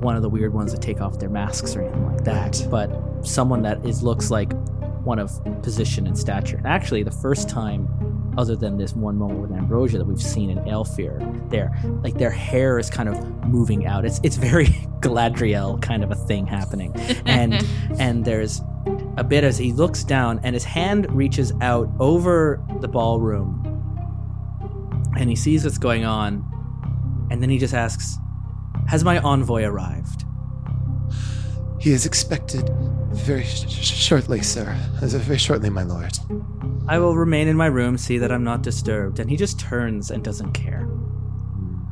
[0.00, 3.24] one of the weird ones that take off their masks or anything like that, but
[3.24, 4.52] someone that is looks like
[5.04, 6.56] one of position and stature.
[6.56, 7.88] And actually, the first time,
[8.38, 11.70] other than this one moment with Ambrosia, that we've seen in Aelfir, their
[12.02, 14.04] like their hair is kind of moving out.
[14.04, 14.66] It's it's very
[15.00, 16.92] Galadriel kind of a thing happening,
[17.24, 17.66] and
[17.98, 18.60] and there's
[19.16, 23.62] a bit as he looks down and his hand reaches out over the ballroom,
[25.18, 26.44] and he sees what's going on,
[27.30, 28.18] and then he just asks,
[28.88, 30.25] "Has my envoy arrived?"
[31.86, 32.68] He is expected
[33.12, 34.76] very sh- sh- shortly, sir.
[35.00, 36.18] Very shortly, my lord.
[36.88, 39.20] I will remain in my room, see that I'm not disturbed.
[39.20, 40.88] And he just turns and doesn't care.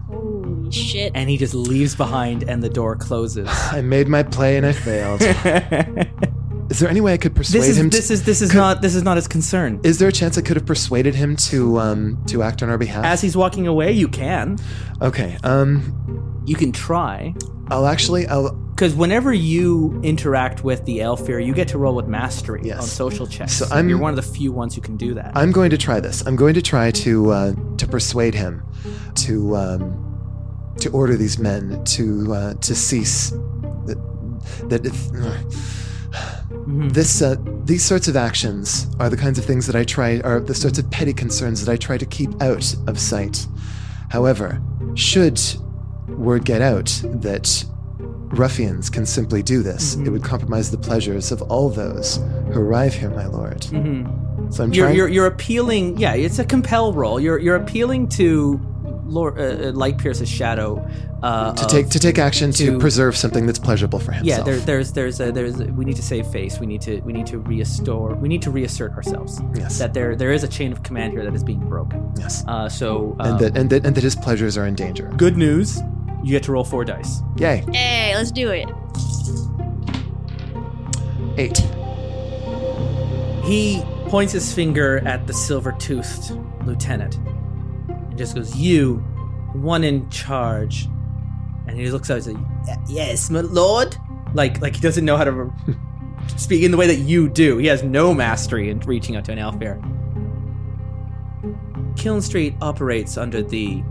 [0.09, 1.13] Holy shit.
[1.15, 3.47] And he just leaves behind and the door closes.
[3.71, 5.23] I made my play and I failed.
[6.73, 7.89] is there any way I could persuade this is him?
[7.89, 9.79] this to, is this is not this is not his concern.
[9.85, 12.79] is there a chance I could have persuaded him to um to act on our
[12.79, 13.05] behalf?
[13.05, 14.59] As he's walking away, you can.
[15.01, 15.39] okay.
[15.45, 17.33] Um, You can try.
[17.71, 22.09] I'll actually I'll Because whenever you interact with the Aelfir, you get to roll with
[22.09, 22.81] mastery Yes.
[22.81, 23.53] on social checks.
[23.53, 25.31] So I'm- You're one of the few ones who can do that.
[25.37, 26.25] I'm going to try this.
[26.27, 28.63] I'm going to try to uh, to persuade him
[29.27, 29.95] to um,
[30.81, 33.31] to order these men to uh, to cease.
[33.87, 33.99] That,
[34.69, 36.93] that if, Mhm.
[36.93, 40.41] this uh, these sorts of actions are the kinds of things that I try are
[40.41, 43.47] the sorts of petty concerns that I try to keep out of sight.
[44.09, 44.61] However,
[44.95, 45.41] should
[46.09, 47.65] word get out that
[48.35, 50.07] ruffians can simply do this, Mhm.
[50.07, 52.21] it would compromise the pleasures of all those
[52.53, 53.61] who arrive here, my lord.
[53.63, 54.53] Mhm.
[54.53, 54.97] So I'm You're, trying.
[54.97, 55.99] you're you're appealing.
[55.99, 57.19] Yeah, it's a compel role.
[57.19, 58.61] You're you're appealing to
[59.07, 60.83] Lord, uh, uh, Light Pierce's shadow
[61.23, 64.39] uh, to take to take action to, to- preserve something that's pleasurable for himself.
[64.39, 66.59] Yeah, there, there's there's a, there's a, we need to save face.
[66.59, 68.15] We need to we need to restore.
[68.15, 69.41] We need to reassert ourselves.
[69.55, 72.01] yes, That there there is a chain of command here that is being broken.
[72.19, 75.11] yes, Uh, so um, and that and that and that his pleasures are in danger.
[75.17, 75.81] good news.
[76.25, 77.21] You get to roll four dice.
[77.37, 78.69] Yay, Hey, let's do it.
[81.37, 81.59] eight.
[83.45, 87.19] He points his finger at the silver-toothed lieutenant
[87.89, 88.97] and just goes, "You,
[89.53, 90.89] one in charge."
[91.67, 93.97] And he looks out and says, "Yes, my lord."
[94.33, 95.75] Like like he doesn't know how to re-
[96.37, 97.59] speak in the way that you do.
[97.59, 99.91] He has no mastery in reaching out to an elf Aelfir.
[101.97, 103.83] Kiln Street operates under the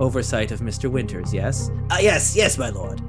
[0.00, 0.90] oversight of Mr.
[0.90, 1.70] Winters, yes?
[1.90, 3.00] Ah, yes, yes, my lord.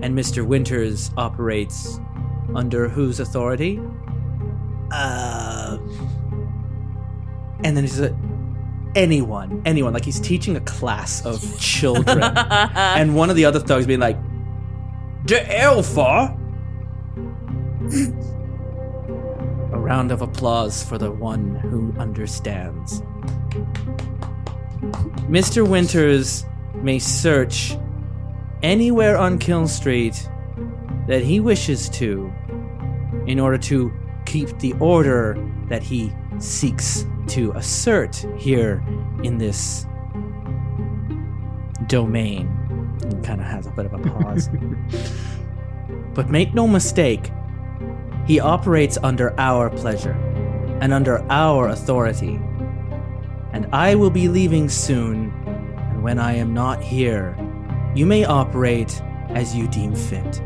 [0.00, 0.46] And Mr.
[0.46, 1.98] Winters operates
[2.54, 3.80] under whose authority?
[4.90, 5.78] Uh.
[7.64, 8.14] And then he says,
[8.94, 9.92] anyone, anyone.
[9.92, 12.22] Like he's teaching a class of children.
[12.36, 14.16] and one of the other thugs being like,
[15.26, 16.18] De The
[19.72, 23.02] a round of applause for the one who understands.
[25.28, 25.66] Mr.
[25.66, 27.76] Winters may search
[28.62, 30.28] anywhere on Kiln Street
[31.06, 32.32] that he wishes to
[33.26, 33.92] in order to
[34.26, 35.36] keep the order
[35.68, 38.82] that he seeks to assert here
[39.22, 39.86] in this
[41.86, 42.48] domain.
[43.08, 44.48] He kind of has a bit of a pause.
[46.14, 47.30] but make no mistake,
[48.26, 50.12] he operates under our pleasure
[50.80, 52.40] and under our authority.
[53.52, 57.36] And I will be leaving soon, and when I am not here,
[57.94, 60.40] you may operate as you deem fit.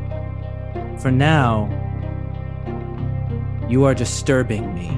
[0.98, 1.68] For now,
[3.68, 4.88] you are disturbing me.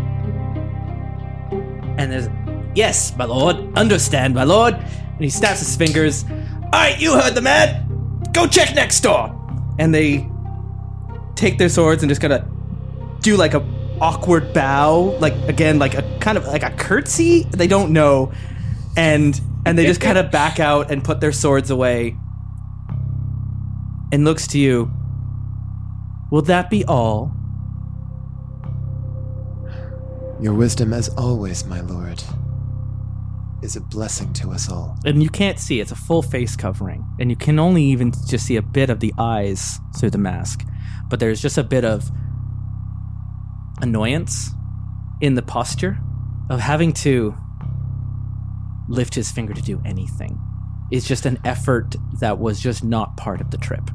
[1.96, 2.28] And there's,
[2.74, 4.74] yes, my lord, understand, my lord.
[4.74, 6.24] And he snaps his fingers.
[6.24, 8.20] All right, you heard the man.
[8.32, 9.30] Go check next door.
[9.78, 10.28] And they
[11.36, 12.44] take their swords and just kind of
[13.20, 13.60] do like a
[14.00, 17.44] awkward bow, like again, like a kind of like a curtsy.
[17.50, 18.32] They don't know,
[18.96, 22.16] and and they just kind of back out and put their swords away.
[24.12, 24.92] And looks to you.
[26.30, 27.32] Will that be all?
[30.40, 32.22] Your wisdom, as always, my lord,
[33.62, 34.96] is a blessing to us all.
[35.04, 38.44] and you can't see it's a full face covering and you can only even just
[38.46, 40.66] see a bit of the eyes through the mask
[41.08, 42.10] but there's just a bit of
[43.80, 44.50] annoyance
[45.20, 45.98] in the posture
[46.50, 47.34] of having to
[48.88, 50.38] lift his finger to do anything
[50.90, 53.90] it's just an effort that was just not part of the trip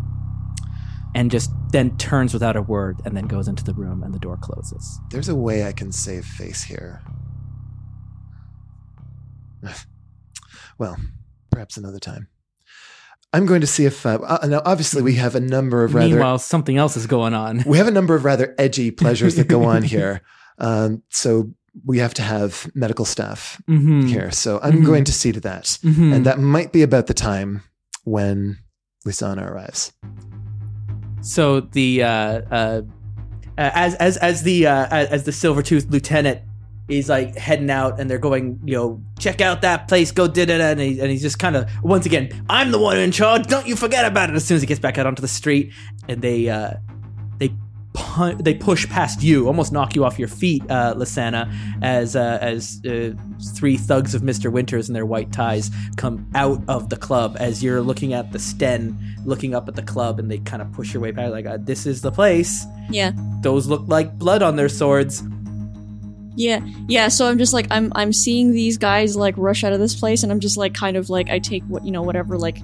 [1.16, 4.20] and just then turns without a word and then goes into the room and the
[4.20, 7.02] door closes There's a way I can save face here.
[10.78, 10.98] well,
[11.52, 12.28] perhaps another time.
[13.32, 14.62] I'm going to see if uh, uh, now.
[14.66, 17.88] Obviously, we have a number of rather meanwhile something else is going on we have
[17.88, 20.22] a number of rather edgy pleasures that go on here.
[20.58, 21.52] Um, so
[21.86, 24.08] we have to have medical staff Mhm.
[24.10, 24.32] here.
[24.32, 24.86] So I'm Mhm.
[24.86, 26.14] going to see to that, Mhm.
[26.16, 27.62] and that might be about the time
[28.04, 28.58] when
[29.08, 29.94] Lisana arrives.
[31.22, 32.10] So the uh,
[32.52, 32.82] uh,
[33.58, 36.40] as as as the uh, as the silver tooth lieutenant
[36.90, 40.50] is like heading out, and they're going, you know, check out that place, go did
[40.50, 43.48] it, and, he, and he's just kind of once again, I'm the one in charge.
[43.48, 44.36] Don't you forget about it.
[44.36, 45.72] As soon as he gets back out onto the street,
[46.08, 46.74] and they uh,
[47.38, 47.54] they
[47.94, 52.40] pun- they push past you, almost knock you off your feet, uh, Lysana, as uh,
[52.42, 53.14] as uh,
[53.56, 57.38] three thugs of Mister Winters in their white ties come out of the club.
[57.40, 60.72] As you're looking at the sten, looking up at the club, and they kind of
[60.72, 63.12] push your way back, like, uh, "This is the place." Yeah.
[63.42, 65.22] Those look like blood on their swords.
[66.40, 67.10] Yeah, yeah.
[67.10, 70.24] So I'm just like I'm I'm seeing these guys like rush out of this place,
[70.24, 72.60] and I'm just like kind of like I take what you know whatever like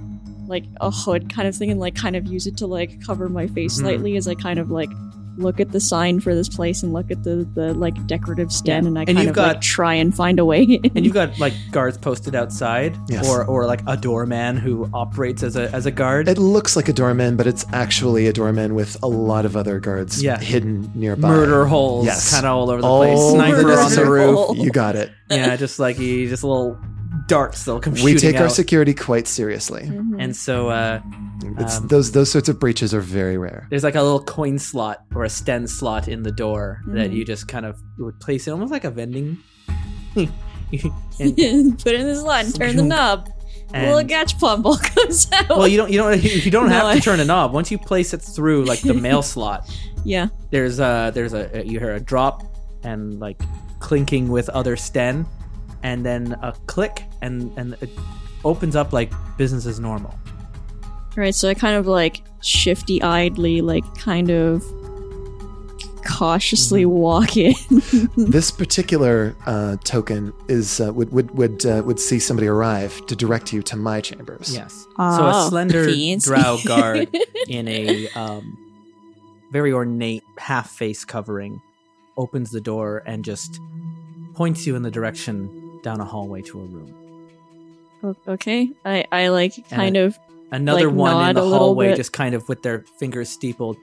[0.48, 3.28] like a hood kind of thing and like kind of use it to like cover
[3.28, 3.80] my face Mhm.
[3.80, 4.88] slightly as I kind of like
[5.36, 8.84] look at the sign for this place and look at the the like decorative sten
[8.84, 8.88] Yeah.
[8.88, 10.62] and I And kind you've of like got- try and find a way.
[10.62, 10.90] in.
[10.94, 13.28] And you've got like guards posted outside, Yes.
[13.28, 16.28] or or like a doorman who operates as a as a guard.
[16.28, 19.78] It looks like a doorman, but it's actually a doorman with a lot of other
[19.80, 20.38] guards Yeah.
[20.38, 21.28] hidden nearby.
[21.28, 22.32] Murder holes, Yes.
[22.32, 23.30] kind of all over the All place.
[23.32, 24.34] Sniper on the roof.
[24.34, 24.56] hole.
[24.56, 25.10] You got it.
[25.30, 26.78] yeah, just like he, just a little
[27.28, 29.82] darts that'll come we shooting take our security quite seriously.
[29.82, 30.16] Mhm.
[30.22, 31.00] and so uh,
[31.58, 33.66] It's, Um, those those sorts of breaches are very rare.
[33.70, 37.14] there's like a little coin slot or a sten slot in the door that Mhm.
[37.14, 39.38] you just kind of would place it almost like a vending.
[40.16, 40.30] and,
[41.78, 43.28] Put it in the slot and turn the knob.
[43.74, 45.48] A little and- gachapon ball comes out.
[45.48, 47.52] well, you don't you don't you don't No, have I- to turn a knob.
[47.52, 49.68] Once you place it through like the mail slot,
[50.04, 50.28] yeah.
[50.52, 52.42] there's a there's a you hear a drop
[52.84, 53.40] and like
[53.80, 55.26] clinking with other sten,
[55.86, 57.90] and then a click and and it
[58.44, 60.12] opens up like business as normal.
[61.16, 64.62] Right, so I kind of like shifty eyedly, like kind of
[66.04, 66.90] cautiously Mm-hmm.
[66.90, 67.54] walk in.
[68.30, 73.16] This particular uh, token is uh, would would would uh, would see somebody arrive to
[73.16, 74.54] direct you to my chambers.
[74.54, 74.72] Yes.
[74.96, 76.28] so a Oh, slender fancy.
[76.28, 77.08] drow guard
[77.48, 78.44] in a um,
[79.52, 81.60] very ornate half face covering
[82.16, 83.60] opens the door and just
[84.34, 85.48] points you in the direction
[85.82, 86.94] down a hallway to a room.
[88.28, 90.16] Okay, I, I like kind of
[90.52, 93.76] Another Like, one in the hallway, just kind of with their fingers steepled,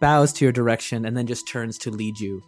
[0.00, 2.42] bows to your direction and then just turns to lead you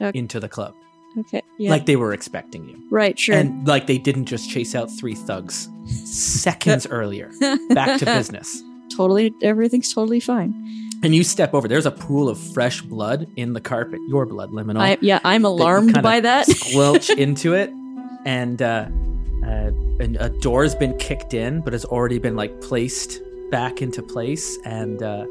[0.00, 0.74] Ok- into the club,
[1.18, 3.36] okay, yeah, like they were expecting you, right, sure.
[3.36, 7.30] and like they didn't just chase out three thugs seconds earlier.
[7.70, 8.60] Back to business.
[8.96, 10.52] totally, everything's totally fine.
[11.02, 11.66] And you step over.
[11.66, 14.00] There's a pool of fresh blood in the carpet.
[14.08, 14.78] Your blood, liminal.
[14.80, 16.46] I, yeah, I'm alarmed kinda by that.
[16.48, 17.70] squelch into it,
[18.24, 18.86] and uh,
[19.44, 24.02] uh, and a door's been kicked in, but has already been like placed back into
[24.02, 25.26] place, and uh,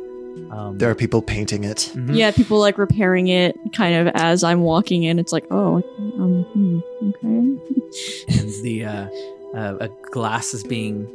[0.52, 1.92] Um, There are people painting it.
[1.94, 2.16] mhm.
[2.16, 5.20] Yeah, people like repairing it kind of as I'm walking in.
[5.20, 5.84] It's like, oh,
[6.20, 8.40] um, hmm, okay.
[8.40, 9.08] and the uh,
[9.56, 11.08] uh, a glass is being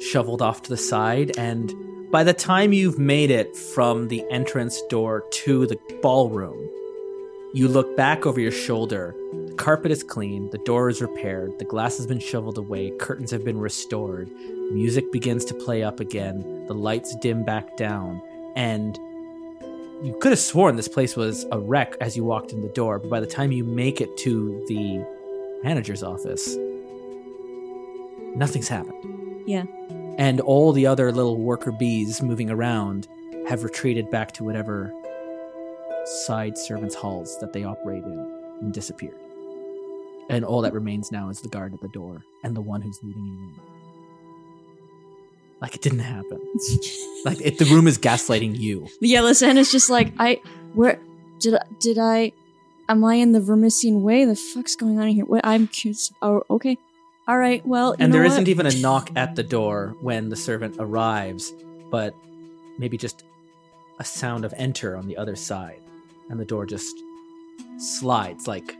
[0.00, 1.72] shoveled off to the side and
[2.10, 6.70] by the time you've made it from the entrance door to the ballroom
[7.52, 9.12] you look back over your shoulder.
[9.32, 10.50] The carpet is clean.
[10.50, 11.58] The door is repaired.
[11.58, 12.92] The glass has been shoveled away.
[12.98, 14.30] Curtains have been restored.
[14.70, 16.66] Music begins to play up again.
[16.66, 18.22] The lights dim back down.
[18.54, 18.96] And
[20.04, 22.98] you could have sworn this place was a wreck as you walked in the door
[22.98, 25.04] but by the time you make it to the
[25.62, 26.56] manager's office
[28.34, 29.42] nothing's happened.
[29.46, 29.64] Yeah.
[30.18, 33.08] And all the other little worker bees moving around
[33.48, 34.92] have retreated back to whatever
[36.26, 39.18] side servants' halls that they operate in and disappeared.
[40.28, 43.02] And all that remains now is the guard at the door and the one who's
[43.02, 43.54] leading you in.
[45.60, 46.40] Like it didn't happen.
[47.22, 48.88] Like if the room is gaslighting you.
[49.02, 50.40] yeah, Lisanne is just like, I,
[50.72, 50.98] where,
[51.38, 52.32] did I, did I,
[52.88, 54.24] am I in the Vermissian Way?
[54.24, 55.26] The fuck's going on here?
[55.26, 56.10] What, I'm curious.
[56.22, 56.78] Oh, okay.
[57.30, 58.38] All right, well, you And know there what?
[58.38, 61.52] not even a knock at the door when the servant arrives,
[61.88, 62.12] but
[62.76, 63.22] maybe just
[64.00, 65.80] a sound of enter on the other side,
[66.28, 66.92] and the door just
[67.78, 68.76] slides like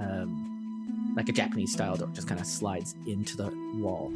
[0.00, 4.12] um, like a Japanese style door, just kind of slides into the wall.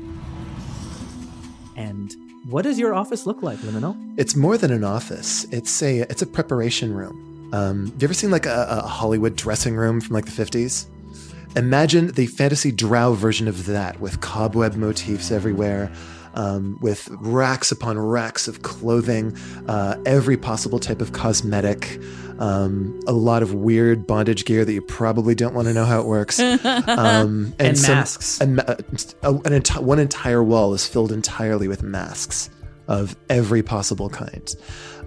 [1.76, 2.12] And
[2.51, 3.95] what does your office look like, Liminal?
[4.18, 5.47] It's more than an office.
[5.53, 7.51] It's a it's a preparation room.
[7.53, 10.89] Um, have you ever seen like a, a Hollywood dressing room from like the fifties?
[11.57, 15.91] Imagine the fantasy drow version of that, with cobweb motifs everywhere,
[16.35, 19.35] um, with racks upon racks of clothing,
[19.67, 21.99] uh, every possible type of cosmetic,
[22.39, 25.99] um, a lot of weird bondage gear that you probably don't want to know how
[26.01, 26.39] it works,
[26.87, 28.39] um, And some- masks.
[28.41, 28.77] and uh,
[29.23, 32.51] an enti- one entire wall is filled entirely with masks
[32.87, 34.55] of every possible kind.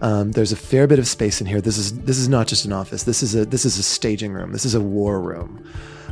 [0.02, 1.62] Um, there's a fair bit of space in here.
[1.62, 3.04] This is this is not just an office.
[3.04, 4.52] This is a this is a staging room.
[4.52, 5.64] This is a war room.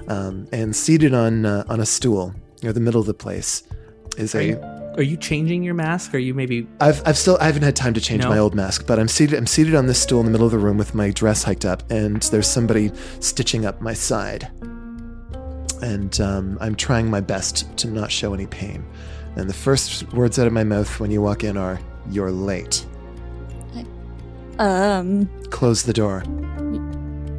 [0.08, 2.34] Um, and seated on uh, on a stool
[2.64, 3.64] near the middle of the place
[4.18, 4.45] is Are a.
[4.45, 4.60] you,
[4.97, 6.14] are you changing your mask?
[6.16, 8.30] Are you maybe I've, I've still I haven't had time to change No?
[8.30, 10.51] my old mask, but I'm seated I'm seated on this stool in the middle of
[10.53, 14.49] the room with my dress hiked up, and there's somebody stitching up my side,
[15.82, 18.84] and um, I'm trying my best to not show any pain.
[19.36, 21.80] And the first words out of my mouth when you walk in are
[22.10, 22.86] "You're late."
[24.58, 26.24] Um, Close the door.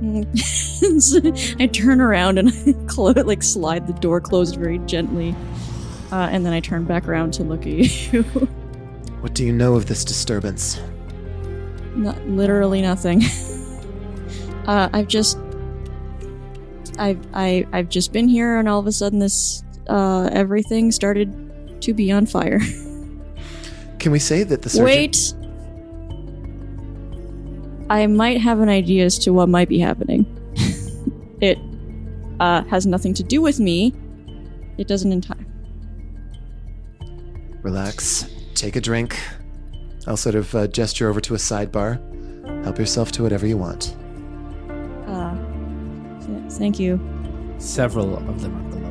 [1.61, 5.34] I turn around and I close, like slide the door closed very gently,
[6.12, 8.24] uh, and then I turn back around to look at you.
[9.20, 10.80] What do you know of this disturbance?
[11.96, 13.24] Not literally nothing.
[14.68, 15.36] uh, I've just,
[17.01, 21.80] I've I I've just been here, and all of a sudden this uh, everything started
[21.82, 22.61] to be on fire.
[23.99, 24.84] Can we say that the surgeon?
[24.84, 25.34] Wait.
[27.91, 30.26] I might have an idea as to what might be happening.
[31.41, 31.59] it
[32.41, 33.95] uh, has nothing to do with me.
[34.76, 35.45] It doesn't entire.
[37.62, 38.28] Relax.
[38.55, 39.18] Take a drink.
[40.07, 41.99] I'll sort of uh, gesture over to a sidebar.
[42.64, 43.97] Help yourself to whatever you want.
[45.07, 45.34] Uh,
[46.24, 47.01] th- thank you.
[47.59, 48.89] several of them are glowing?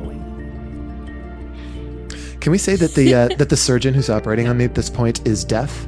[2.40, 4.90] Can we say that the uh, that the surgeon who's operating on me at this
[4.90, 5.86] point is deaf?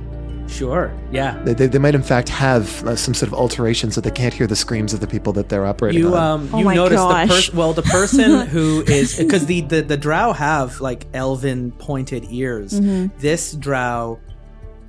[0.51, 0.92] Sure.
[1.12, 1.40] Yeah.
[1.44, 4.34] They, they, they might in fact have uh, some sort of alteration so they can't
[4.34, 6.42] hear the screams of the people that they're operating You on.
[6.42, 9.82] um Oh you my notice the person well the person who is because the, the
[9.82, 12.80] the drow have like elven pointed ears.
[12.80, 13.16] Mm-hmm.
[13.20, 14.18] This drow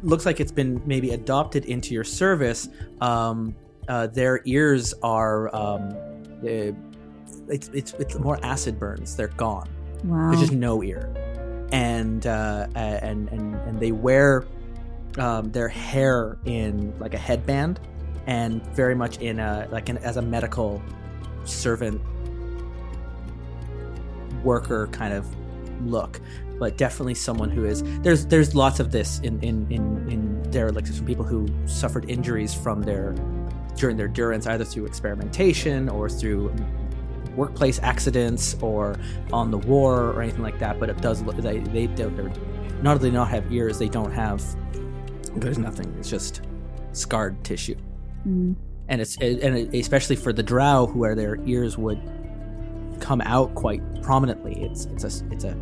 [0.04, 2.68] looks like it's been maybe adopted into your service.
[3.00, 3.56] Um,
[3.88, 5.90] uh, their ears are um,
[6.44, 6.72] uh,
[7.50, 9.16] it's it's it's more acid burns.
[9.16, 9.70] They're gone.
[10.04, 10.30] Wow.
[10.32, 11.14] There's just no ear,
[11.72, 14.46] and uh, and and and they wear
[15.18, 17.80] um, their hair in like a headband,
[18.28, 20.82] and very much in a like an, as a medical
[21.44, 22.02] servant
[24.44, 25.26] worker kind of
[25.86, 26.20] look.
[26.60, 30.96] But definitely someone who is there's there's lots of this in in in in derelicts
[30.96, 33.16] from people who suffered injuries from their
[33.76, 36.54] during their durance either through experimentation or through
[37.36, 38.96] workplace accidents or
[39.32, 40.80] on the war or anything like that.
[40.80, 42.32] But it does look they they don't they're,
[42.84, 44.44] not only not have ears, they don't have
[45.36, 45.94] there's nothing.
[46.00, 46.42] It's just
[46.94, 47.76] scarred tissue,
[48.28, 48.56] Mm.
[48.90, 52.00] and it's and especially for the drow where their ears would
[53.00, 54.54] come out quite prominently.
[54.62, 55.56] It's it's a it's a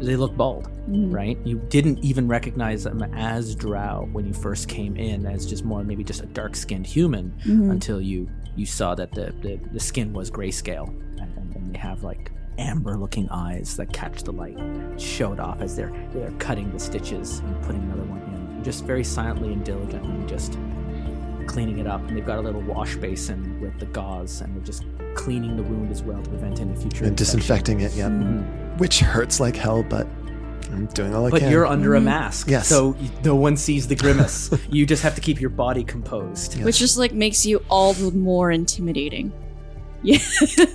[0.00, 1.12] they look bald, Mhm.
[1.14, 1.38] right?
[1.44, 5.84] You didn't even recognize them as drow when you first came in, as just more
[5.84, 7.70] maybe just a dark skinned human Mhm.
[7.70, 10.88] until you you saw that the, the, the skin was grayscale
[11.20, 14.58] and, and, and they have like amber-looking eyes that catch the light
[14.98, 19.04] showed off as they're they're cutting the stitches and putting another one in, just very
[19.04, 20.58] silently and diligently, just
[21.46, 22.00] cleaning it up.
[22.06, 24.84] And they've got a little wash basin with the gauze, and they're just
[25.14, 27.14] cleaning the wound as well to prevent any future And infection.
[27.16, 28.08] disinfecting it, yeah.
[28.08, 28.78] Mhm.
[28.78, 30.06] Which hurts like hell, but
[30.72, 31.50] I'm doing all I But can.
[31.50, 32.68] you're under a mask, Yes.
[32.68, 32.94] so
[33.24, 34.50] no one sees the grimace.
[34.70, 36.54] you just have to keep your body composed.
[36.54, 36.64] Yes.
[36.64, 39.32] Which just like makes you all the more intimidating.
[40.02, 40.18] Yeah.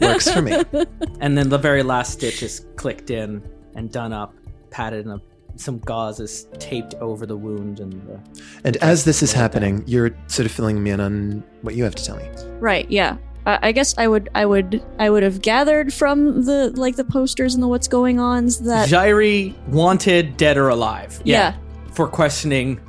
[0.02, 0.62] Works for me.
[1.22, 3.42] And then the very last stitch is clicked in
[3.76, 4.36] and done up,
[4.70, 5.22] padded, and a,
[5.58, 7.80] some gauze is taped over the wound.
[7.80, 8.20] And the,
[8.64, 11.76] And as this is Slow it happening, you're sort of filling me in on what
[11.76, 12.28] you have to tell me.
[12.60, 13.18] Right, yeah.
[13.46, 17.04] I I guess I would I would I would have gathered from the like the
[17.06, 21.22] posters and the what's going ons that Jairi wanted dead or alive.
[21.24, 21.56] yeah.
[21.94, 22.80] For questioning.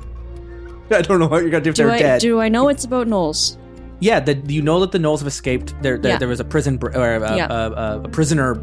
[0.91, 2.21] I don't know what you're gonna do if Do they're I dead.
[2.21, 3.57] do I know it's about gnolls?
[3.99, 5.73] yeah, the, you know that the gnolls have escaped.
[5.81, 6.17] There, there, Yeah.
[6.19, 7.47] there was a prison br- or a, Yeah.
[7.49, 8.61] a, a, a prisoner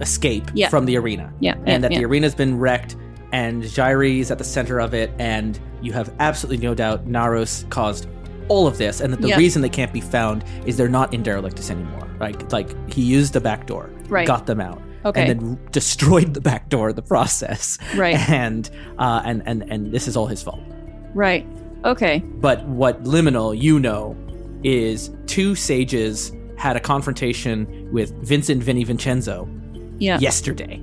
[0.00, 0.68] escape Yeah.
[0.68, 1.32] from the arena.
[1.40, 1.98] Yeah, and yeah, that yeah.
[1.98, 2.96] the arena's been wrecked
[3.32, 8.06] and Jairi's at the center of it and you have absolutely no doubt Naros caused
[8.48, 11.22] all of this and that the reason they can't be found is they're not in
[11.22, 14.26] Derelictus anymore like like he used the back door Right.
[14.26, 15.22] got them out Okay.
[15.30, 18.16] and then destroyed the back door in the process Right.
[18.28, 18.68] and
[18.98, 20.60] uh and and and this is all his fault
[21.14, 21.46] Right.
[21.84, 22.18] Okay.
[22.40, 24.16] but what liminal you know
[24.64, 29.48] is two sages had a confrontation with Vincent Vinny Vincenzo
[29.98, 30.18] Yeah.
[30.18, 30.82] yesterday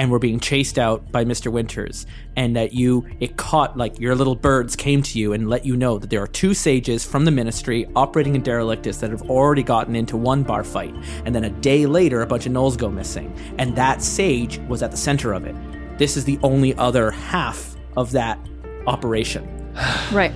[0.00, 1.52] and were being chased out by Mr.
[1.52, 5.66] Winters and that you it caught like your little birds came to you and let
[5.66, 9.28] you know that there are two sages from the ministry operating in Derelictus that have
[9.28, 10.94] already gotten into one bar fight
[11.26, 14.82] and then a day later a bunch of gnolls go missing and that sage was
[14.82, 15.54] at the center of it
[15.98, 18.38] this is the only other half of that
[18.86, 19.46] operation
[20.12, 20.32] Right.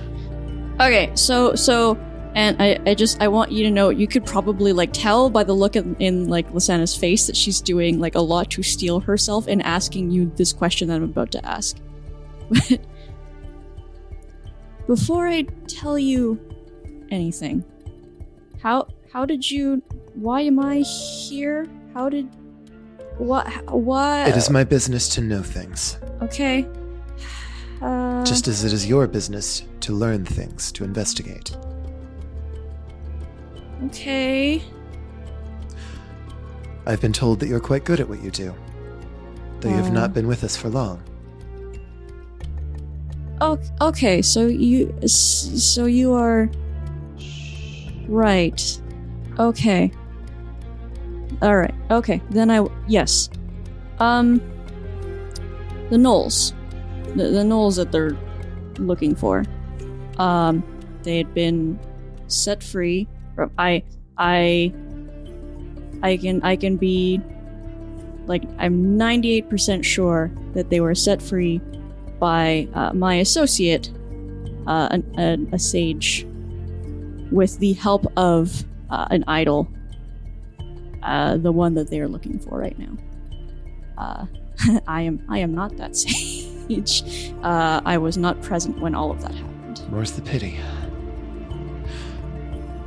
[0.79, 1.97] Okay, so so
[2.35, 5.45] and I, I just I want you to know you could probably like tell by
[5.45, 8.99] the look in, in like Lysana's face that she's doing like a lot to steel
[8.99, 11.77] herself in asking you this question that I'm about to ask.
[12.49, 12.79] But
[14.87, 16.37] before I tell you
[17.09, 17.63] anything,
[18.61, 19.81] how how did you
[20.13, 21.67] why am I here?
[21.93, 22.27] How did
[23.17, 26.67] what what It is my business to know things, Okay.
[27.81, 31.55] Uh, just as it is your business to learn things, to investigate.
[33.85, 34.61] Okay.
[36.85, 38.53] I've been told that you're quite good at what you do,
[39.59, 39.93] though you have Uh.
[39.93, 41.01] not been with us for long.
[43.41, 44.21] Oh, okay.
[44.21, 46.49] So you, so you are
[48.07, 48.81] right.
[49.39, 49.91] Okay.
[51.41, 51.73] All right.
[51.91, 52.21] Okay.
[52.29, 53.29] Then I yes.
[53.99, 54.41] Um.
[55.89, 56.53] The Gnolls,
[57.15, 58.17] the the Gnolls that they're
[58.79, 59.43] looking for.
[60.17, 60.63] Um,
[61.03, 61.77] they had been
[62.27, 63.07] set free.
[63.57, 63.83] I
[64.17, 64.73] I
[66.03, 67.21] I can I can be
[68.27, 71.61] like I'm 98% sure that they were set free
[72.19, 73.91] by uh, my associate,
[74.67, 76.25] uh, an, an, a sage,
[77.31, 79.67] with the help of uh, an idol,
[81.03, 82.97] uh, the one that they are looking for right now.
[83.97, 84.25] Uh,
[84.87, 87.33] I am I am not that sage.
[87.43, 89.83] Uh, I was not present when all of that happened.
[89.91, 90.57] More's the pity.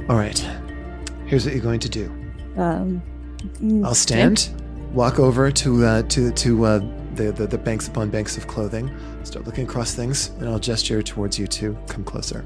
[0.09, 0.39] All right,
[1.27, 2.07] here's what you're going to do.
[2.57, 3.03] Um,
[3.61, 4.51] mm, I'll stand,
[4.95, 6.79] walk over to uh, to to uh,
[7.13, 8.91] the, the the banks upon banks of clothing,
[9.25, 12.43] start looking across things, and I'll gesture towards you to come closer.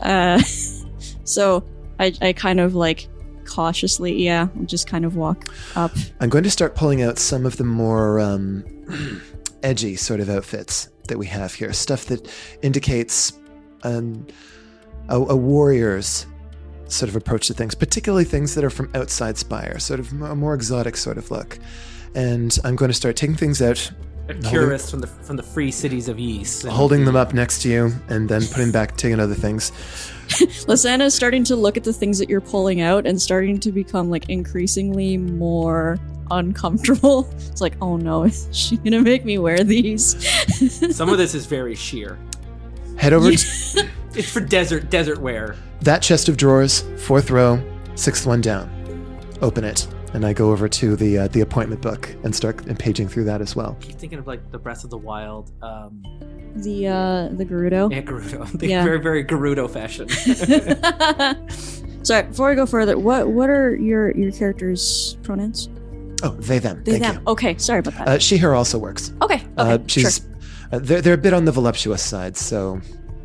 [0.00, 0.40] Uh,
[1.24, 1.64] so
[1.98, 3.08] I I kind of like
[3.44, 5.90] cautiously, yeah, I'll just kind of walk up.
[6.20, 8.64] I'm going to start pulling out some of the more um,
[9.64, 11.72] edgy sort of outfits that we have here.
[11.72, 12.32] Stuff that
[12.62, 13.32] indicates
[13.82, 14.26] um,
[15.08, 16.26] a, a warrior's
[16.92, 20.34] sort of approach to things, particularly things that are from outside Spire, sort of a
[20.36, 21.58] more exotic sort of look.
[22.14, 23.90] And I'm going to start taking things out,
[24.28, 27.62] a curious from the from the free cities of Ys and- holding them up next
[27.62, 29.72] to you, and then putting back, taking other things.
[30.66, 33.72] Lysana is starting to look at the things that you're pulling out and starting to
[33.72, 35.98] become like increasingly more
[36.30, 37.28] uncomfortable.
[37.52, 40.16] It's like, oh no, is she gonna make me wear these?
[40.96, 42.18] some of this is very sheer
[42.96, 43.36] Head over Yeah.
[43.36, 47.62] to it's for desert desert wear that chest of drawers, fourth row,
[47.94, 48.70] sixth one down.
[49.40, 53.08] Open it, and I go over to the uh, the appointment book and start paging
[53.08, 53.76] through that as well.
[53.80, 56.02] keep thinking of like the Breath of the Wild um
[56.56, 57.90] the uh the Gerudo.
[57.90, 58.84] yeah, Gerudo the Yeah.
[58.84, 60.08] very very Gerudo fashion
[62.04, 65.68] Sorry, before I go further, what what are your your character's pronouns?
[66.24, 66.82] Oh, they them.
[66.84, 67.14] They Thank them.
[67.16, 67.22] you.
[67.32, 68.08] Okay, sorry about that.
[68.08, 69.12] Uh, she her also works.
[69.22, 69.84] okay, okay, Uh, sure.
[69.88, 70.20] she's
[70.72, 72.80] uh, they're, they're a bit on the voluptuous side, so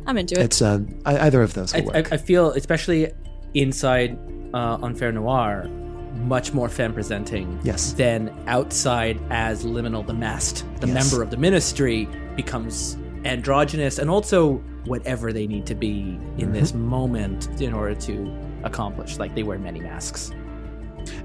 [0.08, 0.42] I'm into it.
[0.42, 2.12] it's uh, I, either of those I, I, work.
[2.12, 3.12] I feel especially
[3.54, 4.18] inside
[4.54, 5.68] uh Enfer Noir
[6.14, 7.60] much more femme presenting.
[7.62, 7.92] Yes.
[7.92, 10.94] than outside as liminal, the mast, the Yes.
[11.12, 14.54] member of the ministry becomes androgynous and also
[14.86, 18.34] whatever they need to be in this moment in order to
[18.64, 19.18] accomplish.
[19.18, 20.32] Like they wear many masks.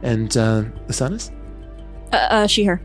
[0.03, 1.31] And uh, Asanas?
[2.11, 2.81] Uh, uh she her.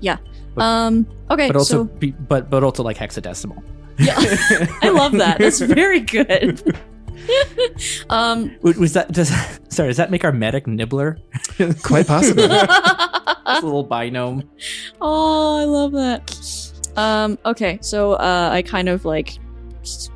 [0.00, 0.16] Yeah.
[0.54, 3.62] But- um okay, But also so be, but but also like hexadecimal.
[4.02, 4.66] Yeah.
[4.82, 5.38] I love that.
[5.38, 6.62] That's very good.
[8.10, 9.28] um Was that does
[9.68, 11.18] sorry, does that make our medic nibbler?
[11.82, 12.46] Quite possibly.
[12.48, 14.46] This little binome.
[15.00, 16.72] Oh, I love that.
[16.96, 19.38] Um, okay, so uh, I kind of like
[19.80, 20.10] s-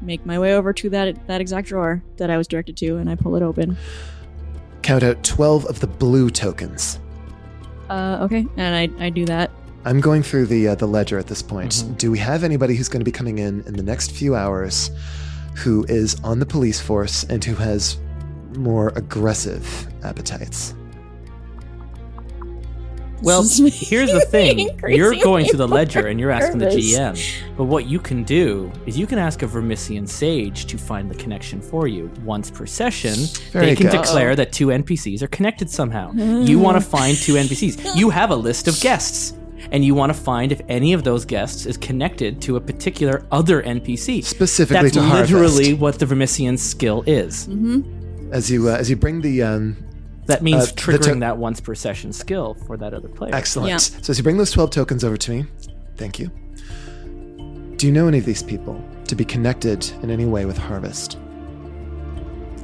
[0.00, 3.10] make my way over to that that exact drawer that I was directed to, and
[3.10, 3.76] I pull it open.
[4.82, 6.98] Count out 12 of the blue tokens.
[7.90, 9.50] Uh, okay, and I, I do that.
[9.84, 11.72] I'm going through the uh, the ledger at this point.
[11.72, 11.98] Mhm.
[11.98, 14.90] Do we have anybody who's going to be coming in in the next few hours
[15.56, 17.96] who is on the police force and who has
[18.56, 20.74] more aggressive appetites?
[23.22, 24.68] Well, here's the thing.
[24.88, 26.66] You're going to the ledger and you're asking the.
[26.66, 27.16] GM.
[27.56, 31.14] But what you can do is you can ask a Vermissian sage to find the
[31.14, 32.10] connection for you.
[32.24, 33.14] Once per session,
[33.52, 34.00] Very they can good.
[34.02, 36.12] declare that two NPCs are connected somehow.
[36.12, 37.94] You want to find two NPCs.
[37.96, 39.34] You have a list of guests.
[39.70, 43.24] And you want to find if any of those guests is connected to a particular
[43.30, 44.24] other NPC.
[44.24, 45.32] Specifically That's to harvest.
[45.32, 47.48] literally what the Vermissian skill is.
[48.32, 49.76] As you uh, as you bring the um,
[50.26, 53.34] That means Uh, triggering to- that once per session skill for that other player.
[53.34, 53.70] excellent.
[53.70, 53.76] Yeah.
[53.78, 55.46] So as you bring those 12 tokens over to me,
[55.96, 56.30] thank you.
[57.76, 61.18] Do you know any of these people to be connected in any way with Harvest?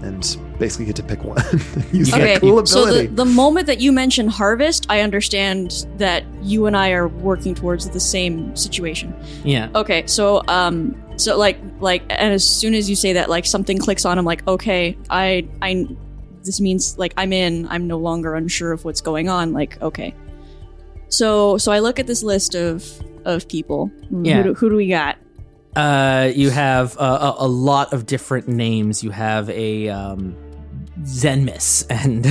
[0.03, 1.39] And basically get to pick one.
[1.93, 6.25] Use Okay, that cool so the, the moment that you mention harvest, I understand that
[6.43, 9.15] you and I are working towards the same situation.
[9.45, 9.71] Yeah.
[9.75, 13.79] Okay, so um, so like like, and as soon as you say that, like something
[13.79, 14.19] clicks on.
[14.19, 15.89] I'm like, okay, I I,
[16.45, 17.67] this means like I'm in.
[17.69, 19.53] I'm no longer unsure of what's going on.
[19.53, 20.15] Like, okay.
[21.09, 22.87] So so I look at this list of
[23.25, 23.91] of people.
[24.11, 24.37] Yeah.
[24.37, 25.19] Who do, who do we got?
[25.77, 29.05] Uh, you have uh, a, a lot of different names.
[29.05, 30.37] You have a um,
[31.03, 32.25] Xemnas and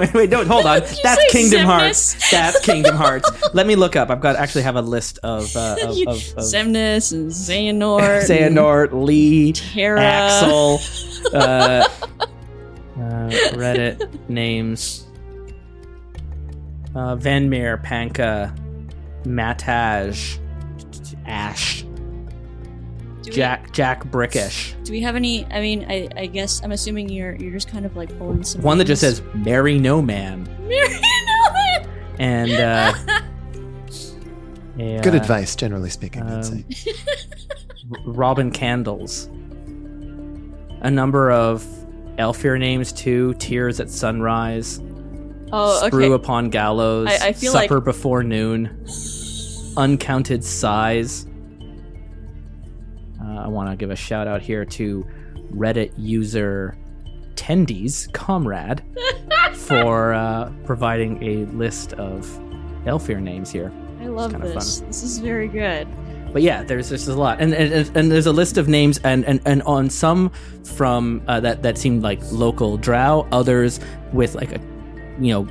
[0.00, 0.80] wait, wait, don't hold on.
[1.02, 1.64] That's Kingdom Xemnas?
[1.64, 2.30] Hearts.
[2.30, 3.30] That's Kingdom Hearts.
[3.54, 4.10] Let me look up.
[4.10, 8.30] I've got actually have a list of uh, of, You- of, of Xemnas and Xehanort.
[8.30, 10.02] and Xehanort, Lee, Terra.
[10.02, 10.80] Axel,
[11.34, 11.88] uh,
[12.98, 15.04] uh, Reddit names.
[16.94, 18.52] Uh, Venmir, Panka,
[19.24, 20.38] Mataj,
[21.26, 21.84] Ash,
[23.28, 24.74] Do we- Jack Jack Brickish.
[24.84, 25.44] Do we have any?
[25.46, 28.62] I mean, I, I guess I'm assuming you're you're just kind of like pulling some
[28.62, 31.52] One that just says "Marry No Man" Merry no.
[31.52, 31.88] Man.
[32.18, 32.94] and uh,
[34.78, 36.64] a, Good uh, advice, generally speaking, I'd um, say.
[38.04, 39.26] Robin Candles.
[40.80, 41.64] A number of
[42.18, 43.34] Aelfir names too.
[43.34, 44.78] Tears at sunrise.
[45.52, 46.12] oh, Sprue okay.
[46.12, 47.08] upon gallows.
[47.08, 48.84] I- I feel supper like- before noon.
[49.76, 51.26] Uncounted sighs.
[53.38, 55.06] Uh, I want to give a shout out here to
[55.54, 56.76] Reddit user
[57.34, 58.82] Tendies Comrade
[59.54, 62.26] for uh, providing a list of
[62.84, 63.72] Aelfir names here.
[64.00, 64.80] I love this.
[64.80, 65.86] This is very good.
[66.32, 69.24] But yeah, there's just a lot, and and, and there's a list of names, and
[69.24, 70.30] and, and on some
[70.62, 73.80] from uh, that that seemed like local Drow, others
[74.12, 74.60] with like a
[75.18, 75.48] you know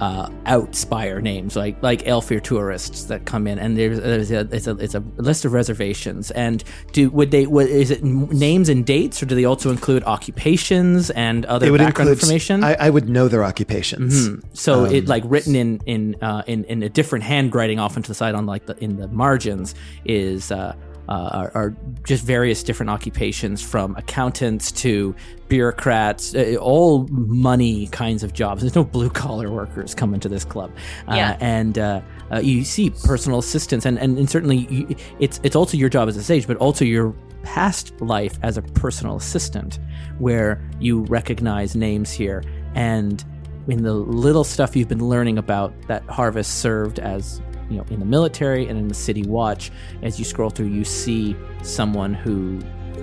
[0.00, 4.66] uh, outspire names like like Aelfir tourists that come in, and there's, there's a, it's
[4.66, 6.30] a it's a list of reservations.
[6.32, 10.04] And do would they what is it names and dates, or do they also include
[10.04, 12.64] occupations and other would background include information?
[12.64, 14.28] I, I would know their occupations.
[14.28, 14.42] Mhm.
[14.52, 18.08] So Um, it like written in in uh, in in a different handwriting off into
[18.08, 19.74] the side on like the in the margins
[20.04, 20.74] is uh,
[21.08, 25.14] uh, are, are just various different occupations from accountants to
[25.48, 28.62] bureaucrats, uh, all money kinds of jobs.
[28.62, 30.70] There's no blue collar workers coming to this club,
[31.08, 31.36] uh, Yeah.
[31.40, 32.00] and uh,
[32.32, 36.08] uh, you see personal assistants, and and, and certainly you, it's it's also your job
[36.08, 39.78] as a sage, but also your past life as a personal assistant,
[40.18, 42.42] where you recognize names here
[42.74, 43.24] and
[43.68, 47.40] in the little stuff you've been learning about that Harvest served as
[47.70, 49.70] you know in the military and in the city watch
[50.02, 52.60] as you scroll through you see someone who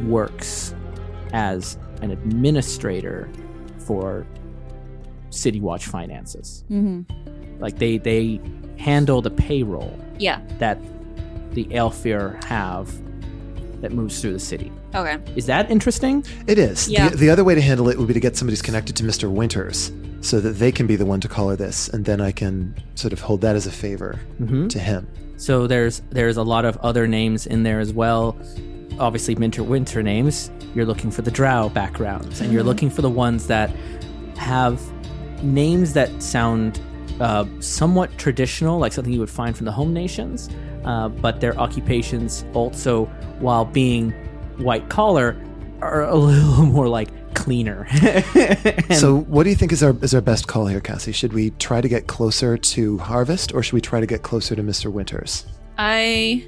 [0.07, 0.73] works
[1.33, 3.29] as an administrator
[3.79, 4.25] for
[5.29, 7.59] city watch finances Mm-hmm.
[7.59, 8.39] like they they
[8.77, 10.41] handle the payroll Yeah.
[10.59, 10.79] that
[11.51, 12.91] the Aelfir have
[13.81, 15.17] that moves through the city Okay.
[15.35, 16.87] is that interesting It is.
[16.89, 17.09] Yeah.
[17.09, 19.03] The, the other way to handle it would be to get somebody who's connected to
[19.03, 19.29] Mr.
[19.29, 19.91] Winters
[20.23, 23.13] so that they can be the one to color this, and then I can sort
[23.13, 24.67] of hold that as a favor mm-hmm.
[24.69, 25.07] to him.
[25.37, 28.37] So there's there's a lot of other names in there as well.
[28.99, 30.49] Obviously, winter winter names.
[30.73, 33.69] You're looking for the Drow backgrounds, and you're looking for the ones that
[34.37, 34.81] have
[35.43, 36.79] names that sound
[37.19, 40.49] uh, somewhat traditional, like something you would find from the home nations,
[40.85, 43.05] uh, but their occupations also,
[43.39, 44.11] while being
[44.57, 45.35] white collar,
[45.81, 47.87] are a little more like cleaner.
[48.89, 51.11] And so, what do you think is our is our best call here, Cassie?
[51.11, 54.55] Should we try to get closer to Harvest, or should we try to get closer
[54.55, 55.45] to Mister Winters?
[55.77, 56.47] I.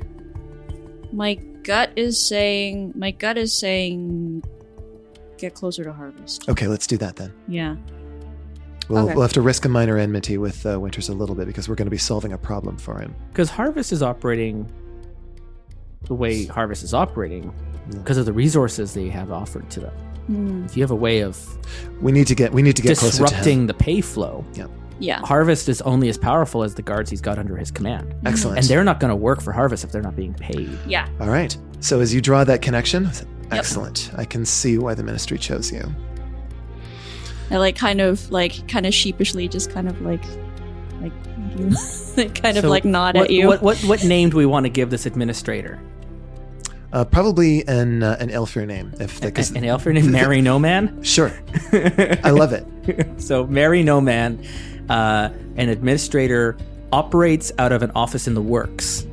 [1.13, 2.93] My gut is saying.
[2.95, 4.43] My gut is saying.
[5.37, 6.47] Get closer to harvest.
[6.49, 7.33] Okay, let's do that then.
[7.47, 7.75] Yeah.
[8.87, 9.13] We'll, Okay.
[9.13, 11.75] we'll have to risk a minor enmity with uh, Winters a little bit because we're
[11.75, 13.13] going to be solving a problem for him.
[13.31, 14.71] because Harvest is operating
[16.03, 17.51] the way Harvest is operating
[17.91, 17.97] Yeah.
[17.99, 19.93] because of the resources they have offered to them.
[20.27, 20.65] Hmm.
[20.65, 21.39] If you have a way of
[22.01, 24.67] We need to get we need to get closer to disrupting the pay flow, Yeah.
[24.99, 25.19] Yeah.
[25.25, 28.15] Harvest is only as powerful as the guards he's got under his command.
[28.25, 28.59] Excellent.
[28.59, 30.69] And they're not going to work for Harvest if they're not being paid.
[30.87, 31.07] Yeah.
[31.19, 31.55] All right.
[31.81, 33.09] So as you draw that connection,
[33.51, 34.11] excellent.
[34.15, 35.83] I can see why the ministry chose you.
[37.51, 40.23] I like kind of like kind of sheepishly just kind of like
[41.01, 41.13] like
[42.15, 43.47] like kind of So like nod what, at you.
[43.47, 45.79] What, what, what name do we want to give this administrator?
[46.95, 50.57] Uh, probably an uh, an Aelfir name, if the, 'cause- An Aelfir name, Mary No
[50.57, 51.03] Man?
[51.03, 51.29] Sure,
[52.23, 52.65] I love it.
[53.21, 54.41] so Mary No Man,
[54.89, 55.27] uh,
[55.57, 56.55] an administrator,
[56.93, 59.05] operates out of an office in the works,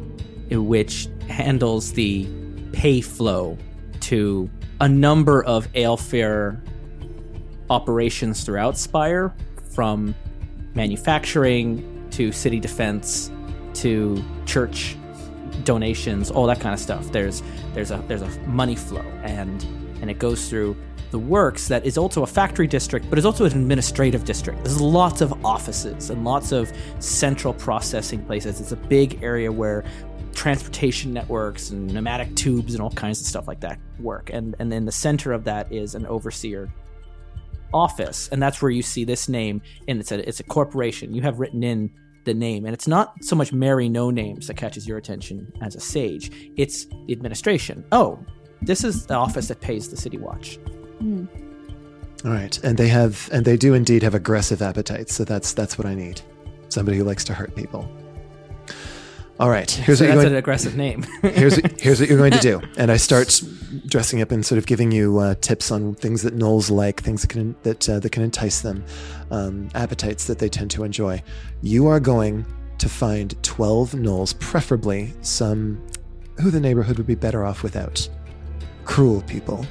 [0.50, 2.28] which handles the
[2.72, 3.58] pay flow
[4.00, 4.48] to
[4.80, 6.60] a number of Aelfir
[7.68, 9.34] operations throughout Spire,
[9.74, 10.14] from
[10.74, 13.28] manufacturing to city defense
[13.74, 14.96] to church
[15.64, 17.10] donations, all that kind of stuff.
[17.12, 17.42] There's
[17.74, 19.62] there's a there's a money flow and
[20.00, 20.76] and it goes through
[21.12, 24.64] the works that is also a factory district, but is also an administrative district.
[24.64, 28.60] There's lots of offices and lots of central processing places.
[28.60, 29.84] It's a big area where
[30.34, 34.30] transportation networks and pneumatic tubes and all kinds of stuff like that work.
[34.32, 36.72] And and in the center of that is an overseer
[37.74, 39.62] office, and that's where you see this name.
[39.88, 41.14] And it's a it's a corporation.
[41.14, 41.90] You have written in
[42.24, 45.74] the name, and it's not so much Mary No Names that catches your attention as
[45.74, 46.52] a sage.
[46.56, 47.84] It's the administration.
[47.92, 48.18] Oh,
[48.60, 50.56] this is the office that pays the city watch.
[50.98, 51.26] Hmm.
[52.24, 55.14] All right, and they have and they do indeed have aggressive appetites.
[55.14, 56.20] So that's that's what I need.
[56.68, 57.90] Somebody who likes to hurt people.
[59.42, 60.34] All right, here's so what you're that's going.
[60.34, 61.02] an aggressive name.
[61.22, 62.60] here's here's what you're going to do.
[62.76, 63.42] And I start
[63.86, 67.22] dressing up and sort of giving you uh, tips on things that gnolls like, things
[67.22, 68.84] that can that uh, that can entice them,
[69.32, 71.20] um, appetites that they tend to enjoy.
[71.60, 72.46] You are going
[72.78, 75.84] to find twelve gnolls, preferably some
[76.40, 78.08] who the neighborhood would be better off without,
[78.84, 79.66] cruel people.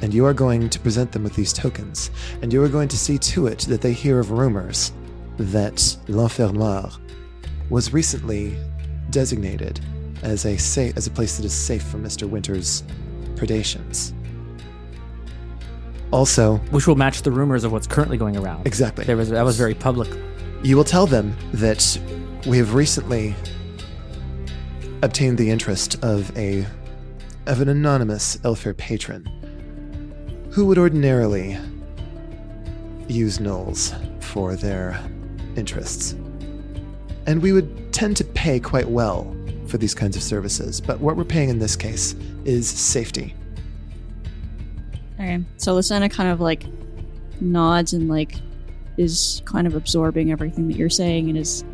[0.00, 2.96] And you are going to present them with these tokens, and you are going to
[2.96, 4.92] see to it that they hear of rumors
[5.36, 6.90] that l'Enfer Noir
[7.68, 8.56] was recently
[9.10, 9.80] designated
[10.22, 12.28] as a sa- as a place that is safe from Mr.
[12.28, 12.82] Winter's
[13.36, 14.12] predations.
[16.10, 18.66] Also, which will match the rumors of what's currently going around.
[18.66, 20.08] exactly, There was that was very public.
[20.62, 21.98] you will tell them that
[22.46, 23.34] we have recently
[25.02, 26.66] obtained the interest of a
[27.46, 29.26] of an anonymous Aelfir patron
[30.50, 31.58] who would ordinarily
[33.08, 33.92] use gnolls
[34.22, 34.98] for their
[35.56, 36.14] interests.
[37.26, 39.34] And we would tend to pay quite well
[39.66, 42.14] for these kinds of services, but what we're paying in this case
[42.44, 43.34] is safety.
[45.14, 45.42] Okay.
[45.56, 46.66] So Lisana kind of like
[47.40, 48.36] nods and like
[48.96, 51.64] is kind of absorbing everything that you're saying and is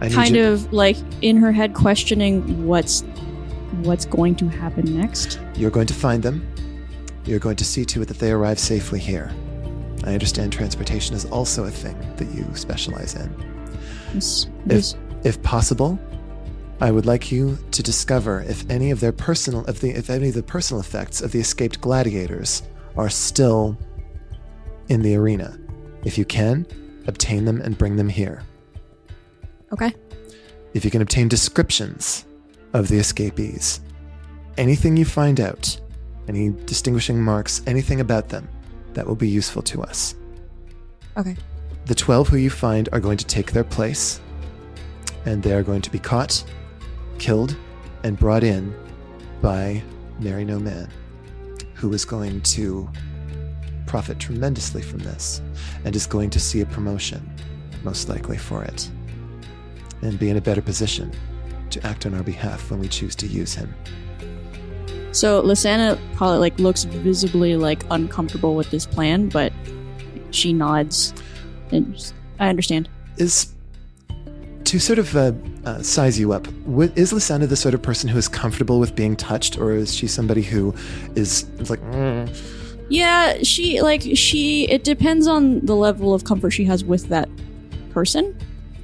[0.00, 3.02] kind you- of like in her head questioning what's
[3.82, 5.40] what's going to happen next.
[5.54, 6.46] You're going to find them.
[7.24, 9.30] You're going to see to it that they arrive safely here.
[10.04, 13.47] I understand transportation is also a thing that you specialize in.
[14.14, 14.94] This, If,
[15.24, 15.98] if possible,
[16.80, 20.28] I would like you to discover if any of their personal, if, the, if any
[20.28, 22.62] of the personal effects of the escaped gladiators
[22.96, 23.76] are still
[24.88, 25.58] in the arena.
[26.04, 26.66] If you can,
[27.06, 28.42] obtain them and bring them here.
[29.72, 29.94] okay.
[30.74, 32.26] If you can obtain descriptions
[32.74, 33.80] of the escapees,
[34.56, 35.80] anything you find out,
[36.28, 38.46] any distinguishing marks, anything about them,
[38.92, 40.14] that will be useful to us.
[41.16, 41.36] Okay.
[41.88, 44.20] The 12 who you find are going to take their place,
[45.24, 46.44] and they are going to be caught,
[47.18, 47.56] killed,
[48.04, 48.74] and brought in
[49.40, 49.82] by
[50.20, 50.90] Mary No Man,
[51.72, 52.86] who is going to
[53.86, 55.40] profit tremendously from this
[55.86, 57.26] and is going to see a promotion,
[57.84, 58.90] most likely for it,
[60.02, 61.10] and be in a better position
[61.70, 63.74] to act on our behalf when we choose to use him.
[65.12, 69.54] So Lisana probably like looks visibly like uncomfortable with this plan, but
[70.32, 71.14] she nods
[71.70, 72.88] just- I understand.
[73.16, 73.48] is
[74.64, 75.32] to sort of uh,
[75.64, 76.46] uh, size you up.
[76.94, 80.06] Is Lysanda the sort of person who is comfortable with being touched, or is she
[80.06, 80.74] somebody who
[81.14, 82.28] is like, "Mm,
[82.90, 84.68] Yeah, she like she.
[84.68, 87.28] It depends on the level of comfort she has with that
[87.92, 88.36] person.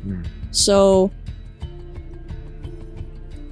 [0.03, 0.23] Hmm.
[0.53, 1.11] So,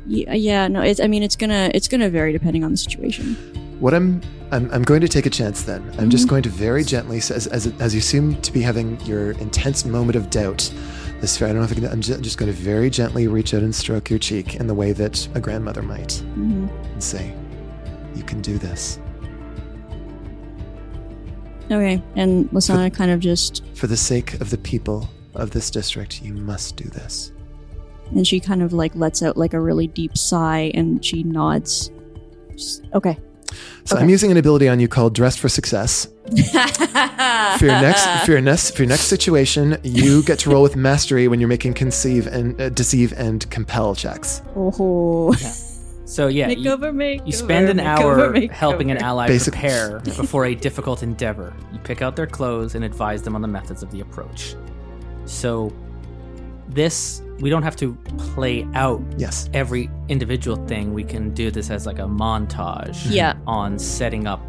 [0.06, 0.80] yeah, yeah, no.
[0.82, 1.00] It's.
[1.00, 3.36] I mean, it's gonna it's gonna vary depending on the situation.
[3.82, 4.20] What I'm,
[4.52, 5.82] I'm, I'm going to take a chance then.
[5.98, 6.30] I'm just Mhm.
[6.30, 10.14] going to very gently, as, as, as you seem to be having your intense moment
[10.14, 10.72] of doubt,
[11.20, 13.54] this I don't know if I can, I'm ju- just going to very gently reach
[13.54, 17.34] out and stroke your cheek in the way that a grandmother might hmm and say,
[18.14, 19.00] You can do this.
[21.72, 26.22] Okay, and Lasana kind of just For the sake of the people of this district,
[26.22, 27.32] you must do this.
[28.14, 31.90] and she kind of like lets out like a really deep sigh and she nods.
[32.52, 33.16] Just- okay.
[33.84, 34.02] So Okay.
[34.04, 36.08] I'm using an ability on you called Dressed for Success.
[37.58, 40.76] For your next, for your next, for your next situation, you get to roll with
[40.76, 44.40] mastery when you're making conceive and uh, deceive and compel checks.
[44.56, 45.32] Oh,
[46.04, 47.26] So yeah, you, makeover, makeover.
[47.26, 48.50] you spend an makeover, hour makeover.
[48.50, 51.54] helping an ally Basic- prepare before a difficult endeavor.
[51.72, 54.54] You pick out their clothes and advise them on the methods of the approach.
[55.26, 55.72] So
[56.74, 57.94] this we don't have to
[58.34, 59.50] play out Yes.
[59.52, 60.94] every individual thing.
[60.94, 64.40] We can do this as like a montage Yeah, on setting up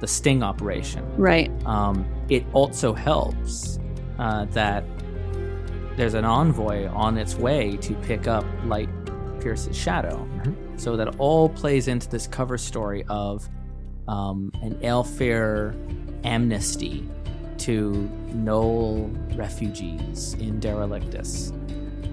[0.00, 1.04] the sting operation.
[1.18, 1.50] right.
[1.66, 3.78] Um, it also helps
[4.18, 4.84] uh, that
[5.96, 8.88] there's an envoy on its way to pick up Light
[9.40, 10.26] Pierce's shadow.
[10.76, 13.48] So that all plays into this cover story of
[14.06, 15.74] um, an Aelfir
[16.24, 17.06] amnesty
[17.60, 21.52] to Gnoll refugees in Derelictus.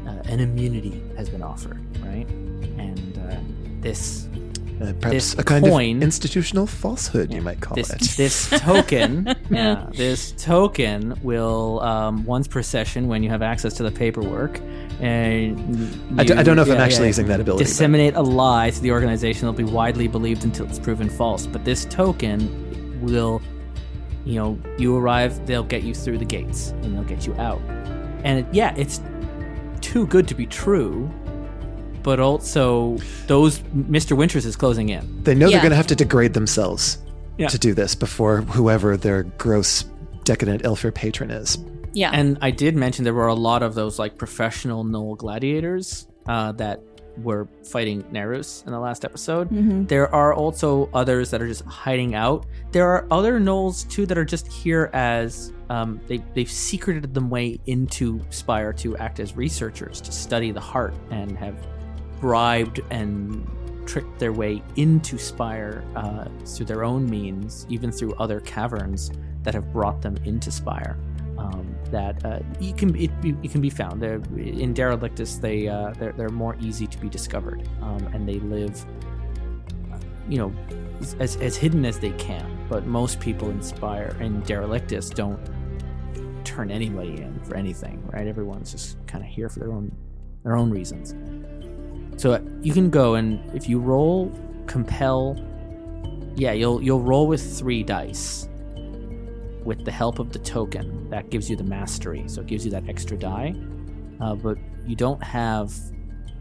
[0.07, 2.27] Uh, an immunity has been offered, right?
[2.77, 3.35] And uh,
[3.81, 4.27] this
[4.81, 8.01] Uh, perhaps This a kind coin- of institutional falsehood, you might call this it.
[8.17, 13.83] this token yeah this token will um, once per session when you have access to
[13.83, 14.59] the paperwork
[14.99, 15.55] and
[16.19, 17.63] I d- I you- don't know if I'm actually yeah, using that ability.
[17.63, 21.47] but- disseminate a lie to the organization that'll be widely believed until it's proven false
[21.47, 22.39] but this token
[23.01, 23.41] will
[24.25, 27.61] you know you arrive they'll get you through the gates and they'll get you out
[28.23, 28.99] and it, yeah it's
[29.81, 31.09] too good to be true
[32.03, 32.97] but also
[33.27, 35.51] those mr winters is closing in They know Yeah.
[35.57, 36.97] they're going to have to degrade themselves
[37.37, 37.47] Yeah.
[37.47, 39.83] to do this before whoever their gross,
[40.23, 41.57] decadent Aelfir patron is.
[41.93, 42.11] Yeah.
[42.13, 46.51] And I did mention there were a lot of those like professional Gnoll gladiators uh,
[46.53, 46.79] that
[47.23, 49.49] were fighting Nerus in the last episode.
[49.49, 49.87] Mhm.
[49.87, 52.45] There are also others that are just hiding out.
[52.71, 57.29] There are other Gnolls too that are just here as um, they they've secreted them
[57.29, 61.55] way into Spire to act as researchers to study the heart and have
[62.21, 63.47] bribed and
[63.85, 69.11] tricked their way into Spire uh, through their own means, even through other caverns
[69.43, 70.97] that have brought them into Spire.
[71.37, 72.39] Um, that uh,
[72.75, 73.11] can it,
[73.51, 75.39] can be found They're, in Derelictus.
[75.39, 78.85] They uh, they're, they're more easy to be discovered, um, and they live,
[80.27, 80.53] you know,
[81.19, 82.45] as, as hidden as they can.
[82.69, 85.39] But most people in Spire in Derelictus don't
[86.43, 88.27] turn anybody in for anything, right?
[88.27, 89.91] Everyone's just kind of here for their own
[90.43, 91.15] their own reasons.
[92.17, 94.31] So uh, you can go and if you roll
[94.67, 95.37] compel,
[96.35, 98.49] yeah, you'll you'll roll with three dice.
[99.65, 102.71] With the help of the token, that gives you the mastery, so it gives you
[102.71, 103.55] that extra die.
[104.21, 105.73] Uh, but you don't have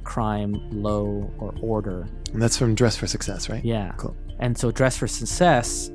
[0.04, 2.06] crime, low, or order.
[2.32, 3.64] And that's from Dress for Success, right?
[3.64, 3.92] Yeah.
[3.96, 4.14] Cool.
[4.38, 5.90] And so dress for success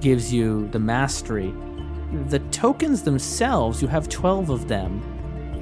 [0.00, 1.52] gives you the mastery.
[2.28, 5.02] The tokens themselves, you have 12 of them.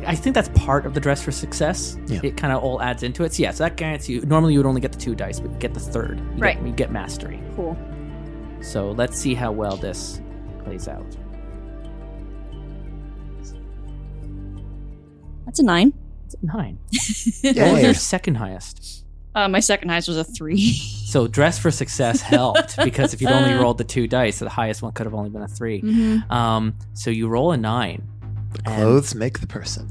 [0.06, 1.96] I think that's part of the dress for success.
[2.06, 2.20] Yeah.
[2.22, 3.34] It kind of all adds into it.
[3.34, 4.20] So yeah, so that guarantees you.
[4.22, 6.18] Normally you would only get the two dice, but you get the third.
[6.18, 6.56] You Right.
[6.56, 7.42] Get, you get mastery.
[7.56, 7.76] Cool.
[8.60, 10.20] So let's see how well this
[10.64, 11.16] plays out.
[15.46, 15.94] That's a nine.
[16.26, 16.78] It's a nine.
[17.42, 17.62] Yay.
[17.62, 19.04] What was your second highest?
[19.34, 20.74] Uh, my second highest was a three.
[21.08, 24.82] So dress for success helped because if you'd only rolled the two dice, the highest
[24.82, 26.30] one could have only been a 3 mm-hmm.
[26.30, 28.06] Um, so you roll a nine.
[28.66, 29.88] And- Clothes make the person.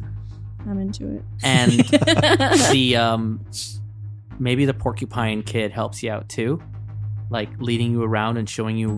[0.69, 1.23] I'm into it.
[1.41, 1.71] and
[2.71, 3.43] the um
[4.37, 6.61] maybe the porcupine kid helps you out too
[7.29, 8.97] like leading you around and showing you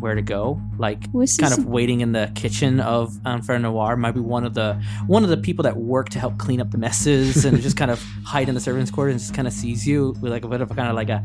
[0.00, 3.96] where to go like What's kind this- of waiting in the kitchen of Enfer Noir
[3.96, 6.70] might be one of the one of the people that work to help clean up
[6.70, 9.52] the messes and just kind of hide in the servants' quarters and just kind of
[9.54, 11.24] sees you with like a bit of a kind of like a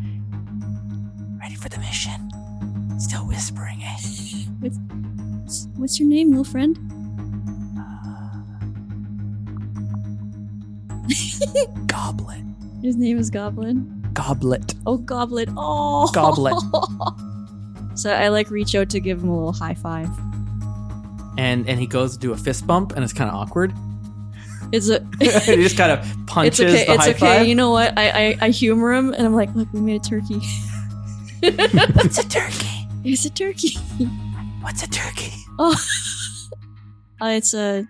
[1.39, 2.29] ready for the mission
[2.99, 4.73] still whispering it
[5.75, 6.79] What's your name, little friend?
[7.77, 8.39] Uh,
[11.85, 12.55] Goblin.
[12.81, 14.02] His name is Goblin.
[14.13, 15.49] Goblet Oh, Goblet.
[15.57, 16.55] Oh, Goblet.
[17.97, 20.09] so I like reach out to give him a little high five.
[21.37, 23.73] and and he goes to do a fist bump and it's kind of awkward
[24.71, 25.05] It's a.
[25.19, 26.85] he just kind of punches it's okay.
[26.85, 27.19] the It's high okay.
[27.19, 27.47] five.
[27.47, 27.97] You know what?
[27.97, 30.41] I, I I humor him, and I'm like, look, we made a turkey.
[31.43, 32.87] It's a turkey.
[33.03, 33.75] It's a turkey.
[34.61, 35.33] What's a turkey?
[35.59, 35.75] Oh,
[37.21, 37.85] uh, it's a.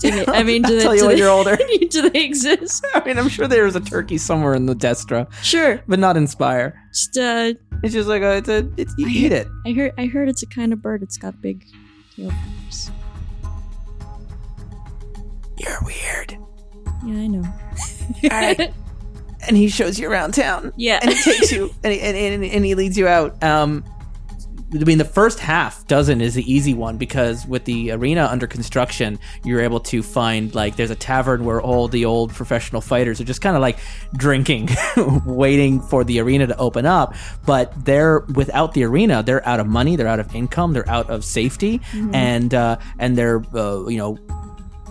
[0.00, 1.56] Do they, I mean, do I'll they, tell you do when they, you're older.
[1.90, 2.86] do they exist?
[2.94, 5.82] I mean, I'm sure there's a turkey somewhere in the Destra, Sure.
[5.88, 6.80] but not Inspire.
[6.92, 9.48] Just uh, It's just like a, it's a, it's you I- eat it.
[9.66, 11.02] I heard I heard it's a kind of bird.
[11.02, 11.64] It's got big
[12.16, 12.90] tail feathers.
[15.58, 16.38] You're weird.
[17.04, 17.42] Yeah, I know.
[18.24, 18.72] All right.
[19.46, 20.72] and he shows you around town.
[20.76, 20.98] Yeah.
[21.02, 23.42] and he takes you and he, and, and, and he leads you out.
[23.42, 23.84] Um,
[24.74, 28.46] I mean, the first half dozen is the easy one because with the arena under
[28.46, 33.18] construction, you're able to find like there's a tavern where all the old professional fighters
[33.18, 33.78] are just kind of like
[34.16, 34.68] drinking,
[35.24, 37.14] waiting for the arena to open up.
[37.46, 41.08] But they're without the arena, they're out of money, they're out of income, they're out
[41.08, 41.80] of safety,
[42.12, 44.18] and uh, and they're uh, you know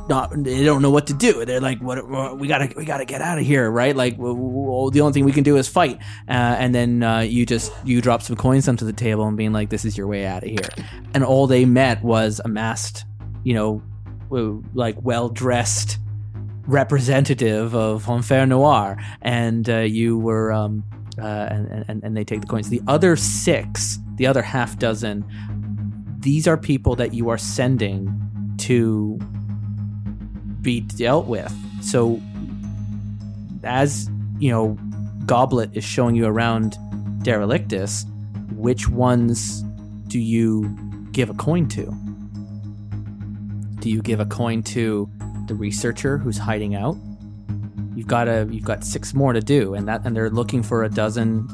[0.09, 1.45] not they don't know what to do.
[1.45, 2.37] They're like, "What?
[2.37, 3.95] We gotta we gotta get out of here, right?
[3.95, 5.97] Like, the only thing we can do is fight."
[6.27, 9.53] Uh, and then uh, you just you drop some coins onto the table and being
[9.53, 10.69] like, "This is your way out of here."
[11.13, 13.05] And all they met was a masked,
[13.43, 13.81] you know,
[14.73, 15.99] like well dressed
[16.67, 20.51] representative of Enfer Noir, and uh, you were.
[20.51, 20.83] Um,
[21.19, 22.69] uh, and, and and they take the coins.
[22.69, 25.25] The other six, the other half dozen,
[26.19, 28.07] these are people that you are sending
[28.57, 29.19] to
[30.67, 31.49] be dealt with.
[31.81, 32.21] So,
[33.63, 34.77] as you know,
[35.25, 36.77] Goblet is showing you around
[37.23, 38.03] Derelictus.
[38.51, 39.61] Which ones
[40.09, 40.69] do you
[41.13, 41.85] give a coin to?
[43.79, 45.09] Do you give a coin to
[45.47, 46.97] the researcher who's hiding out?
[47.95, 50.83] You've got a you've got six more to do, and that and they're looking for
[50.83, 51.47] a dozen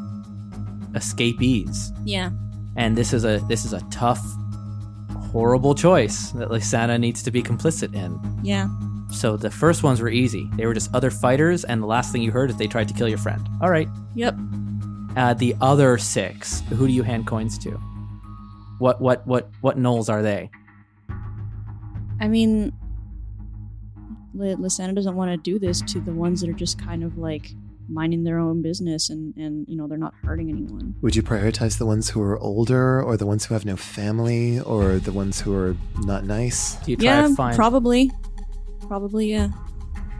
[0.95, 1.93] escapees.
[2.03, 2.31] Yeah.
[2.75, 4.25] And this is a this is a tough,
[5.31, 8.19] horrible choice that Lysana needs to be complicit in.
[8.41, 8.69] Yeah.
[9.13, 10.49] So the first ones were easy.
[10.55, 12.93] They were just other fighters, and the last thing you heard is they tried to
[12.93, 13.47] kill your friend.
[13.61, 13.87] All right.
[14.15, 14.35] Yep.
[15.15, 17.71] Uh, the other six, who do you hand coins to?
[18.79, 20.49] What what what what gnolls are they?
[22.19, 22.73] I mean,
[24.39, 27.17] L- Lysana doesn't want to do this to the ones that are just kind of
[27.17, 27.51] like
[27.89, 30.95] minding their own business and and you know they're not hurting anyone.
[31.01, 34.59] Would you prioritize the ones who are older, or the ones who have no family,
[34.61, 36.75] or the ones who are not nice?
[36.77, 37.55] Do you try yeah, to find?
[37.55, 38.11] probably.
[38.87, 39.47] Probably, yeah.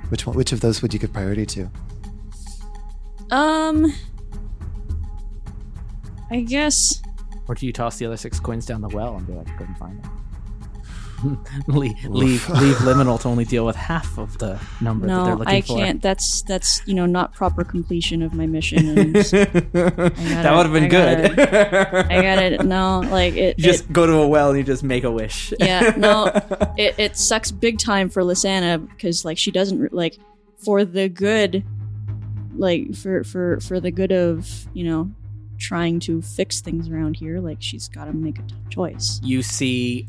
[0.10, 0.36] Which one?
[0.36, 1.72] Which of those would you give priority to?
[3.32, 3.94] Um,
[6.30, 7.02] I guess.
[7.48, 9.76] or do you toss the other six coins down the well and be like, couldn't
[9.76, 10.23] find them?
[11.68, 15.36] leave, leave, leave liminal to only deal with half of the number that they're No,
[15.40, 15.78] looking I for.
[15.78, 16.02] can't.
[16.02, 18.98] That's that's you know not proper completion of my mission.
[18.98, 21.40] And that would have been I good.
[21.40, 22.66] I got it.
[22.66, 23.58] No, like it.
[23.58, 25.54] you just it go to a well and you just make a wish.
[25.60, 26.26] yeah, no,
[26.78, 30.18] it, it sucks big time for Lysana because like she doesn't like
[30.64, 31.64] for the good,
[32.56, 35.12] like for for for the good of you know
[35.60, 37.40] trying to fix things around here.
[37.40, 39.20] Like she's got to make a tough choice.
[39.24, 40.08] you see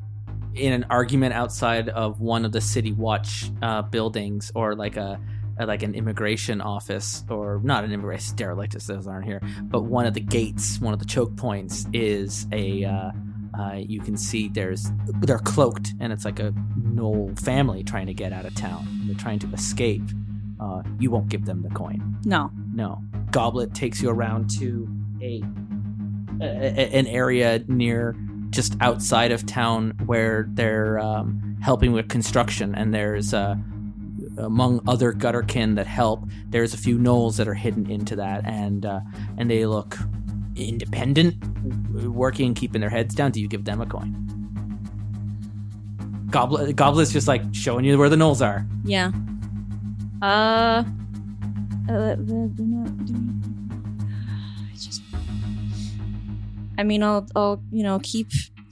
[0.55, 5.21] in an argument outside of one of the city watch uh, buildings or like a,
[5.65, 10.15] like an immigration office or not an immigration derelictus those aren't here but one of
[10.15, 13.11] the gates one of the choke points is a uh,
[13.59, 14.91] uh, you can see there's
[15.21, 18.85] they're cloaked and it's like a gnoll family trying to get out of town.
[19.07, 20.03] They're trying to escape.
[20.59, 22.17] Uh, you won't give them the coin.
[22.25, 23.01] No, no.
[23.31, 24.89] Goblet takes you around to
[25.23, 25.41] a,
[26.41, 28.17] a- an area near
[28.55, 33.57] just outside of town where they're um, helping with construction, and there's uh,
[34.39, 36.25] among other gutterkin that help.
[36.49, 39.01] There's a few gnolls that are hidden into that, and uh,
[39.37, 39.99] and they look
[40.57, 41.35] independent,
[42.05, 43.33] working, keeping their heads down.
[43.33, 44.21] Do you give them a coin?
[46.31, 48.67] Goblet, Goblet's just like showing you where the gnolls are.
[48.85, 49.11] yeah.
[50.23, 50.83] Uh,
[51.89, 52.17] uh
[56.79, 58.29] I mean, I'll I'll you know keep.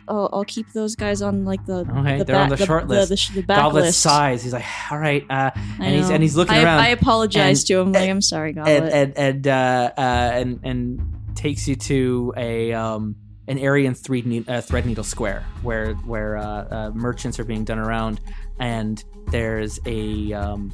[0.08, 2.88] I'll, I'll keep those guys on like the Okay, the they're on back- the short
[2.88, 3.08] list.
[3.10, 4.00] The, sh- the back Goblet list.
[4.00, 4.42] sighs.
[4.42, 6.80] He's like, "All right," uh, and he's and he's looking I, around.
[6.80, 7.92] I apologize and- to him.
[7.92, 8.82] Like, I'm sorry, Goblet.
[8.82, 10.00] and and and uh, uh,
[10.34, 13.14] and and takes you to a um
[13.48, 17.44] an area in Thread, ne- uh, Thread Needle Square where where uh, uh, merchants are
[17.44, 18.20] being done around,
[18.58, 20.72] and there's a um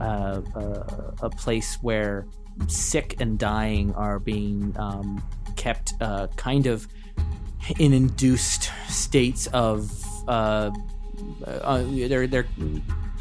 [0.00, 2.26] uh, uh, a place where
[2.66, 5.22] sick and dying are being um,
[5.56, 6.86] kept uh, kind of
[7.78, 9.90] in induced states of
[10.28, 10.70] uh,
[11.44, 12.46] uh, they're they're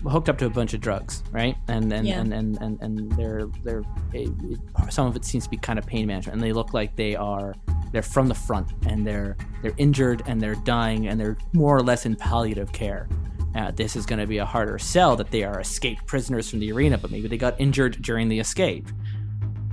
[0.07, 1.55] hooked up to a bunch of drugs, right?
[1.67, 2.19] And and Yeah.
[2.21, 3.83] and, and, and and they're they're
[4.13, 4.59] it, it-
[4.93, 7.15] some of it seems to be kind of pain management, and they look like they
[7.15, 7.53] are
[7.91, 11.81] they're from the front, and they're they're injured and they're dying, and they're more or
[11.81, 13.07] less in palliative care.
[13.55, 16.59] Uh, this is going to be a harder sell that they are escaped prisoners from
[16.59, 18.87] the arena, but maybe they got injured during the escape.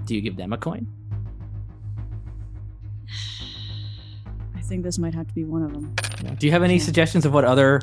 [0.05, 0.87] Do you give them a coin?
[4.55, 5.95] I think this might have to be one of them.
[6.39, 7.81] Do you have any suggestions of what other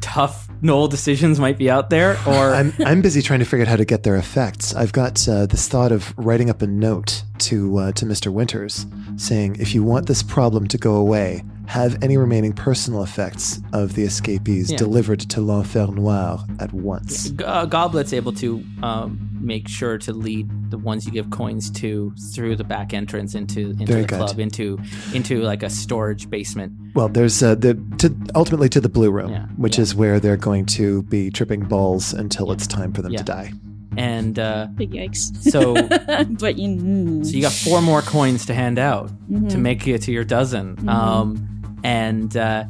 [0.00, 2.18] tough Gnoll decisions might be out there?
[2.26, 4.74] Or I'm I'm busy trying to figure out how to get their effects.
[4.74, 8.32] I've got uh, this thought of writing up a note to uh, to Mr.
[8.32, 8.86] Winters,
[9.16, 13.94] saying if you want this problem to go away, have any remaining personal effects of
[13.94, 14.76] the escapees Yeah.
[14.76, 17.30] delivered to l'Enfer Noir at once.
[17.30, 21.70] G- uh, Goblet's able to um, make sure to lead the ones you give coins
[21.82, 24.16] to through the back entrance into into Very the good.
[24.18, 24.80] club, into
[25.14, 26.72] into like a storage basement.
[26.96, 29.82] Well, there's uh, the to ultimately to the blue room, Yeah, which yeah.
[29.82, 33.18] is where they're going to be tripping balls until it's time for them Yeah.
[33.18, 33.52] to die.
[33.96, 35.36] And uh, Big yikes.
[35.52, 35.74] so
[36.40, 36.68] but you.
[36.68, 39.58] mm, so you got four more coins to hand out to mhm.
[39.60, 40.74] make it to your dozen.
[40.76, 40.88] Mhm.
[40.88, 41.46] Um,
[41.84, 42.64] and uh,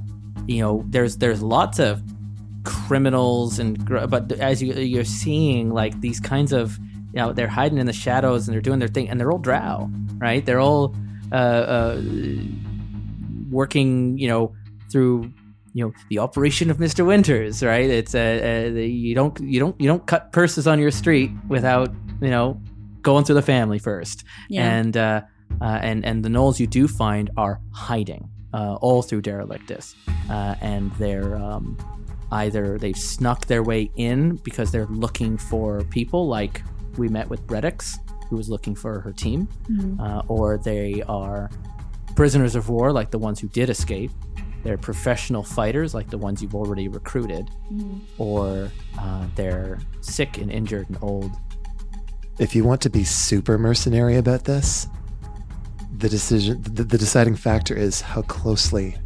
[0.47, 2.03] you know, there's there's lots of
[2.65, 7.79] criminals and but as you you're seeing like these kinds of you know they're hiding
[7.79, 10.45] in the shadows and they're doing their thing and they're all drow, right?
[10.45, 10.95] They're all
[11.33, 12.03] uh, uh,
[13.51, 14.55] working, you know,
[14.91, 15.33] through
[15.73, 17.07] you know the operation of Mr.
[17.07, 17.89] Winters, right?
[17.89, 21.31] It's uh, uh, the- you don't you don't you don't cut purses on your street
[21.49, 22.61] without you know
[23.03, 24.69] going through the family first Yeah.
[24.79, 25.23] and uh,
[25.61, 29.95] uh, and and the gnolls you do find are hiding uh, all through Derelictus,
[30.29, 31.77] uh, and they're um,
[32.33, 36.63] either they've snuck their way in because they're looking for people, like
[36.97, 37.99] we met with Bredix,
[38.29, 39.99] who was looking for her team, Mhm.
[40.01, 41.51] uh, or they are
[42.15, 44.11] prisoners of war, like the ones who did escape.
[44.63, 48.01] They're professional fighters, like the ones you've already recruited, Mhm.
[48.19, 51.31] or uh, they're sick and injured and old.
[52.39, 54.87] If you want to be super mercenary about this,
[56.01, 58.97] the decision the, the deciding factor is how closely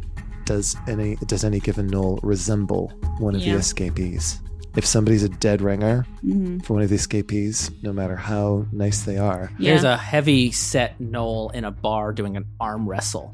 [0.45, 3.53] does any does any given gnoll resemble one of Yeah.
[3.53, 4.39] the escapees.
[4.75, 6.65] If somebody's a dead ringer Mhm.
[6.65, 10.99] for one of the escapees, no matter how nice they are, There's a heavy set
[10.99, 13.33] gnoll in a bar doing an arm wrestle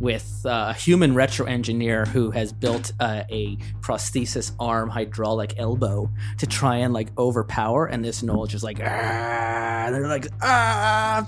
[0.00, 6.08] with uh, a human retro engineer who has built uh, a prosthesis arm hydraulic elbow
[6.38, 10.26] to try and like overpower, and this gnoll is just like, "Ah," and they're like,
[10.42, 11.26] ah.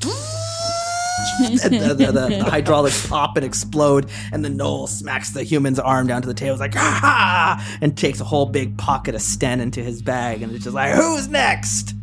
[1.41, 5.79] And the, the, the, the hydraulics pop and explode, and the gnoll smacks the human's
[5.79, 6.53] arm down to the table.
[6.53, 10.53] It's like, ah, and takes a whole big pocket of Sten into his bag, and
[10.53, 11.95] it's just like, who's next?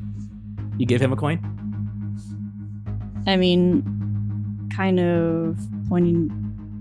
[0.77, 1.39] You give him a coin?
[3.26, 3.84] I mean,
[4.76, 5.57] kind of
[5.89, 6.30] pointing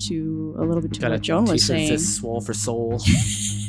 [0.08, 1.98] to a little bit to Got what Joan was saying.
[1.98, 3.00] swole for soul.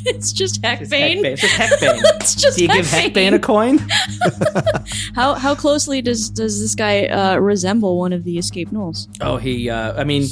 [0.05, 1.23] it's just Heckbane.
[1.25, 2.01] It's just Heckbane.
[2.21, 3.31] it's just Do you give Heckbane.
[3.31, 3.77] Heckbane a coin?
[5.15, 9.07] How how closely does does this guy uh, resemble one of the escaped gnolls?
[9.21, 10.27] Oh, he, uh, I mean,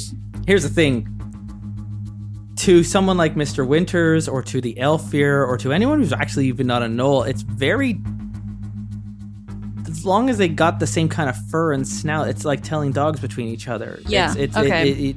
[0.46, 1.12] here's the thing.
[2.60, 3.66] To someone like Mr.
[3.66, 7.42] Winters or to the Aelfir or to anyone who's actually even not a gnoll, it's
[7.42, 8.00] very.
[9.88, 12.92] As long as they got the same kind of fur and snout, it's like telling
[12.92, 13.98] dogs between each other.
[14.06, 14.88] Yeah, It's, it's, okay.
[14.90, 15.16] It, it, it,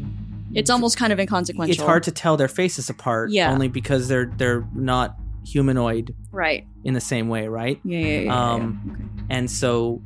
[0.53, 1.71] It's almost kind of inconsequential.
[1.73, 3.31] it's hard to tell their faces apart.
[3.31, 3.51] Yeah.
[3.51, 5.15] Only because they're they're not
[5.45, 6.65] humanoid right.
[6.84, 7.80] in the same way, right?
[7.84, 8.51] Yeah, yeah, yeah.
[8.53, 8.93] Um, yeah.
[9.23, 9.26] Okay.
[9.39, 10.01] and so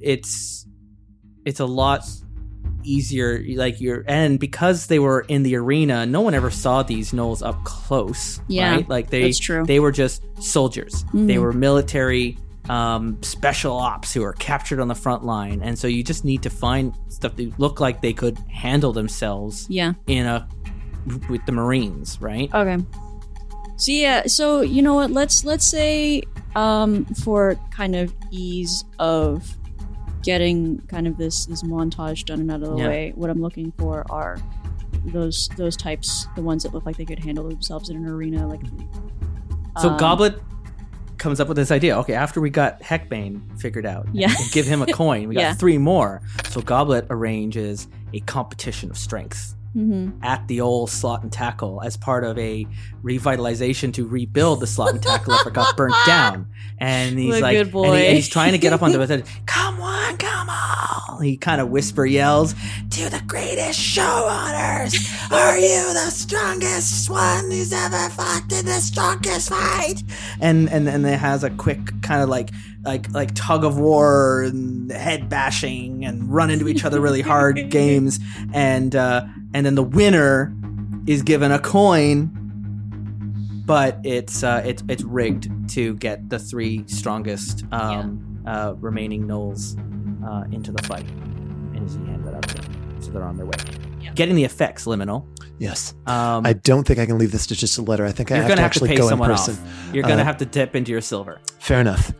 [0.00, 0.66] it's
[1.44, 2.02] it's a lot
[2.84, 7.10] easier like you're and because they were in the arena no one ever saw these
[7.12, 9.64] gnolls up close Yeah, right like they that's true.
[9.66, 11.40] they were just soldiers they Mhm.
[11.42, 12.38] were military
[12.68, 16.42] um, special ops who are captured on the front line and so you just need
[16.42, 19.94] to find stuff that look like they could handle themselves Yeah.
[20.06, 20.46] in a
[21.30, 22.76] with the marines right Okay.
[23.76, 25.12] So yeah, so you know what?
[25.12, 26.22] Let's let's say
[26.56, 29.56] um, for kind of ease of
[30.24, 32.88] getting kind of this this montage done and out of the Yeah.
[32.88, 34.36] way, what I'm looking for are
[35.06, 38.48] those those types, the ones that look like they could handle themselves in an arena,
[38.48, 38.60] like.
[39.80, 40.40] So um, Goblet
[41.18, 41.96] comes up with this idea.
[41.98, 44.32] Okay, after we got Heckbane figured out, Yeah.
[44.52, 45.28] give him a coin.
[45.28, 45.54] We got Yeah.
[45.54, 46.22] three more.
[46.50, 50.24] So Goblet arranges a competition of strength mhm.
[50.24, 52.66] at the old slot and tackle as part of a
[53.02, 56.46] revitalization to rebuild the slot and tackle that got burnt down.
[56.78, 59.26] And he's What like, And, he- and he's trying to get up onto it.
[59.46, 61.22] Come on, come on!
[61.22, 62.54] He kind of whisper yells,
[62.90, 68.66] "To the greatest show on earth, are you the strongest one who's ever fought in
[68.66, 70.02] the strongest fight?"
[70.40, 72.50] And and and it has a quick kind of like
[72.84, 77.68] like like tug of war and head bashing and run into each other really hard
[77.70, 78.20] games
[78.54, 79.24] and uh
[79.58, 80.54] and then the winner
[81.06, 82.30] is given a coin
[83.66, 89.76] but it's uh it's it's rigged to get the three strongest um uh remaining gnolls
[90.24, 91.06] uh into the fight
[91.74, 93.52] and as you hand that out to them so they're on their way
[94.00, 94.12] Yeah.
[94.14, 95.26] getting the effects liminal
[95.58, 95.94] yes.
[96.06, 98.06] um I don't think I can leave this to just a letter.
[98.06, 99.54] I think I you're have gonna to have to actually pay go in someone person.
[99.54, 102.12] off you're gonna Uh, have to dip into your silver Fair enough.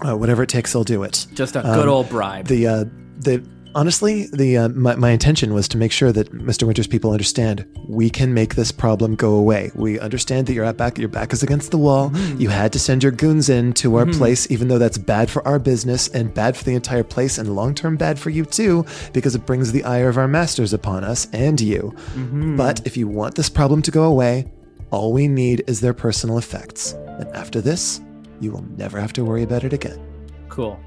[0.00, 1.26] Uh, whatever it takes, I'll do it.
[1.34, 2.84] just a um, good old bribe The uh,
[3.18, 3.44] the
[3.74, 6.64] honestly, the uh, my, my intention was to make sure that Mr.
[6.64, 9.70] Winter's people understand we can make this problem go away.
[9.74, 12.10] We understand that you're at back, your back is against the wall.
[12.10, 12.40] Mm.
[12.40, 14.18] You had to send your goons in to our mm-hmm.
[14.18, 17.54] place, even though that's bad for our business and bad for the entire place, and
[17.54, 21.04] long term bad for you too, because it brings the ire of our masters upon
[21.04, 21.94] us and you.
[22.14, 22.56] Mm-hmm.
[22.56, 24.50] But if you want this problem to go away,
[24.90, 28.00] all we need is their personal effects, and after this,
[28.40, 30.00] you will never have to worry about it again.
[30.48, 30.80] Cool.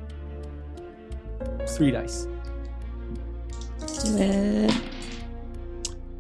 [1.68, 2.28] Three dice.
[4.04, 4.72] Do it.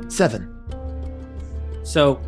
[0.09, 0.47] Seven.
[1.83, 2.21] So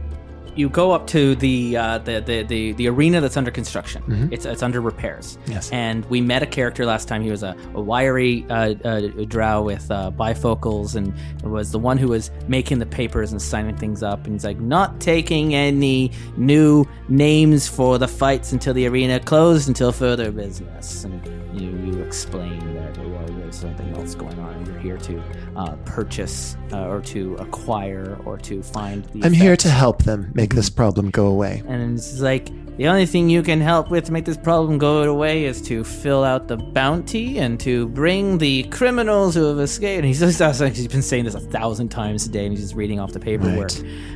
[0.56, 4.30] you go up to the uh, the, the the the arena that's under construction.
[4.32, 5.38] It's it's under repairs.
[5.48, 5.72] Yes.
[5.72, 7.22] And we met a character last time.
[7.22, 11.14] He was a, a wiry uh, uh, drow with uh, bifocals, and
[11.44, 14.26] was the one who was making the papers and signing things up.
[14.26, 19.68] And he's like, not taking any new names for the fights until the arena closed
[19.68, 21.04] until further business.
[21.04, 21.26] And
[21.60, 25.24] you you explain that well, there's something else going on, and you're here to
[25.56, 29.06] uh, purchase uh, or to acquire or to find.
[29.06, 31.62] The I'm here to help them make this problem go away.
[31.68, 35.04] And it's like the only thing you can help with to make this problem go
[35.04, 40.00] away is to fill out the bounty and to bring the criminals who have escaped.
[40.00, 42.62] And he's just like he's been saying this a thousand times a day, and he's
[42.62, 43.72] just reading off the paperwork.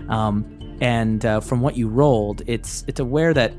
[0.10, 3.54] Um, and uh, from what you rolled, it's it's aware that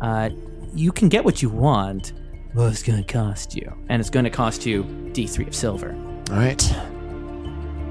[0.00, 0.30] uh,
[0.74, 2.12] you can get what you want,
[2.54, 5.54] but it's going to cost you, and it's going to cost you D three of
[5.54, 5.92] silver
[6.30, 6.62] All right.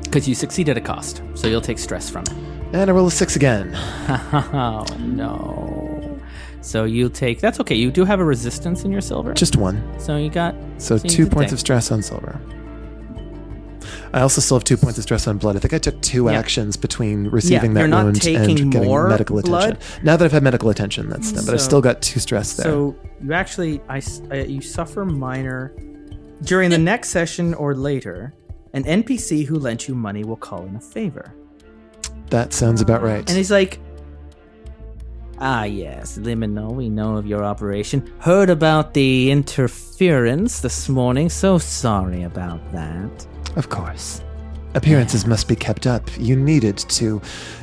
[0.03, 2.31] because you succeed at a cost, so you'll take stress from it.
[2.73, 3.73] And I roll a six again.
[4.53, 6.19] Oh no.
[6.61, 7.76] So you take that's okay.
[7.76, 9.34] You do have a resistance in your silver.
[9.34, 9.81] Just one.
[9.99, 12.40] so you got So, So you two points take- of stress on silver.
[14.14, 15.56] I also still have two points of stress on blood.
[15.56, 16.34] I think I took two Yeah.
[16.40, 18.70] actions between receiving you're that wound and getting
[19.10, 19.74] medical blood.
[19.76, 20.03] attention.
[20.06, 21.45] Now that I've had medical attention, that's done.
[21.45, 22.66] But I've still got two stress there.
[22.66, 24.02] So you actually I,
[24.32, 25.74] uh, you suffer minor
[26.44, 28.34] during the next session or later.
[28.74, 31.34] An NPC who lent you money will call in a favor.
[32.30, 33.28] that sounds about right.
[33.28, 33.80] And he's like,
[35.41, 38.11] Ah, yes, Liminal, we know of your operation.
[38.20, 41.30] Heard about the interference this morning.
[41.30, 43.26] So sorry about that.
[43.56, 44.22] Of course.
[44.76, 46.07] Appearances must be kept up.
[46.20, 47.20] You needed to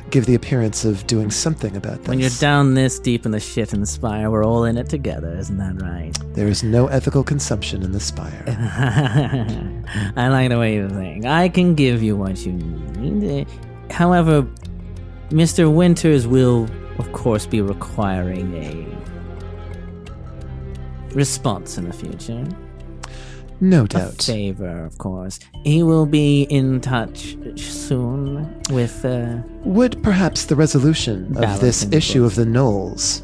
[0.09, 2.07] give the appearance of doing something about this.
[2.09, 4.89] When you're down this deep in the shit in the spire, we're all in it
[4.89, 6.11] together, isn't that right?
[6.33, 8.43] There is no ethical consumption in the spire.
[10.17, 11.25] I like the way you think.
[11.25, 13.47] I can give you what you need.
[13.47, 14.45] Eh, however,
[15.29, 15.73] Mr.
[15.73, 16.67] Winters will,
[16.99, 18.85] of course, be requiring a
[21.15, 22.45] response in the future.
[23.59, 24.21] No A doubt.
[24.21, 25.39] favor, of course.
[25.63, 29.03] He will be in touch soon with.
[29.03, 33.23] Uh, Would perhaps the resolution of this issue of the Gnolls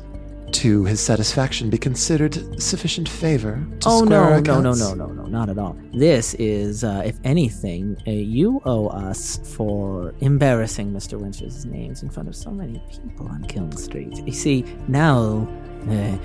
[0.54, 4.80] to his satisfaction be considered sufficient favor to oh square our no, no, no, accounts?
[4.82, 5.76] no, no, no, not at all.
[5.94, 11.20] This is, uh, if anything, uh, you owe us for embarrassing Mr.
[11.20, 14.16] Winters' names in front of so many people on Kiln Street.
[14.28, 15.48] You see, now
[15.90, 16.18] uh,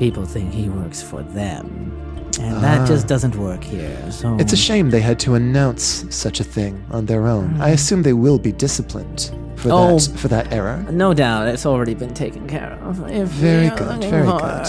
[0.00, 1.92] people think he works for them,
[2.40, 2.86] and that Ah.
[2.86, 3.96] just doesn't work here.
[4.10, 7.56] So It's a shame they had to announce such a thing on their own.
[7.60, 9.74] I assume they will be disciplined for Hmm.
[9.74, 9.98] Oh.
[9.98, 10.78] that for that error.
[10.90, 12.94] No doubt, it's already been taken care of.
[13.10, 14.66] If Very good, very for good.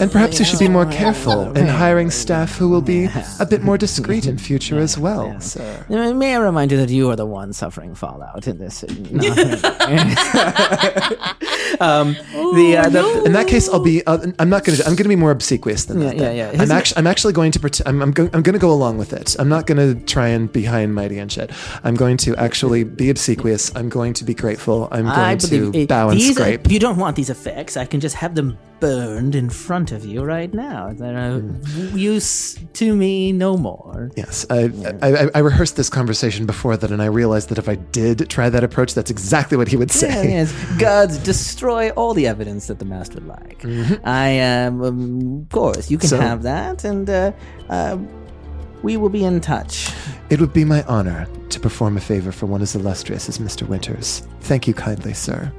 [0.00, 3.08] And perhaps you should be more careful in hiring staff who will be
[3.38, 5.84] a bit more discreet in future as well, sir.
[5.88, 8.82] May I remind you that you are the one suffering fallout in this?
[11.80, 14.04] um, the, uh, the In that case, I'll be.
[14.06, 14.84] Uh, I'm not going to.
[14.84, 16.16] I'm going to be more obsequious than that.
[16.16, 16.36] Yeah, then.
[16.36, 16.62] yeah, yeah.
[16.62, 16.98] I'm actually.
[16.98, 17.60] I'm actually going to.
[17.60, 18.02] Pret- I'm.
[18.02, 19.36] I'm, go- I'm going to go along with it.
[19.38, 21.50] I'm not going to try and be high and mighty and shit.
[21.84, 23.74] I'm going to actually be obsequious.
[23.76, 24.88] I'm going to be grateful.
[24.92, 26.70] I'm going I to it- bow and these scrape.
[26.70, 27.76] you don't want these effects.
[27.76, 30.92] I can just have them burned in front of you right now.
[30.92, 31.96] They're of Hmm.
[31.96, 34.10] use to me no more.
[34.16, 37.68] Yes, I, I, I, I rehearsed this conversation before that, and I realized that if
[37.68, 40.08] I did try that approach, that's exactly what he would say.
[40.08, 40.52] Yeah, yes.
[40.80, 41.18] Gods
[41.62, 43.64] destroy all the evidence that the master would like.
[44.04, 46.16] I am, um, of course, you can Mm-hmm.
[46.16, 47.30] So- have that, and uh,
[47.70, 47.96] uh,
[48.82, 49.88] we will be in touch.
[50.28, 53.66] It would be my honor to perform a favor for one as illustrious as Mr.
[53.68, 54.26] Winters.
[54.40, 55.52] Thank you kindly, sir.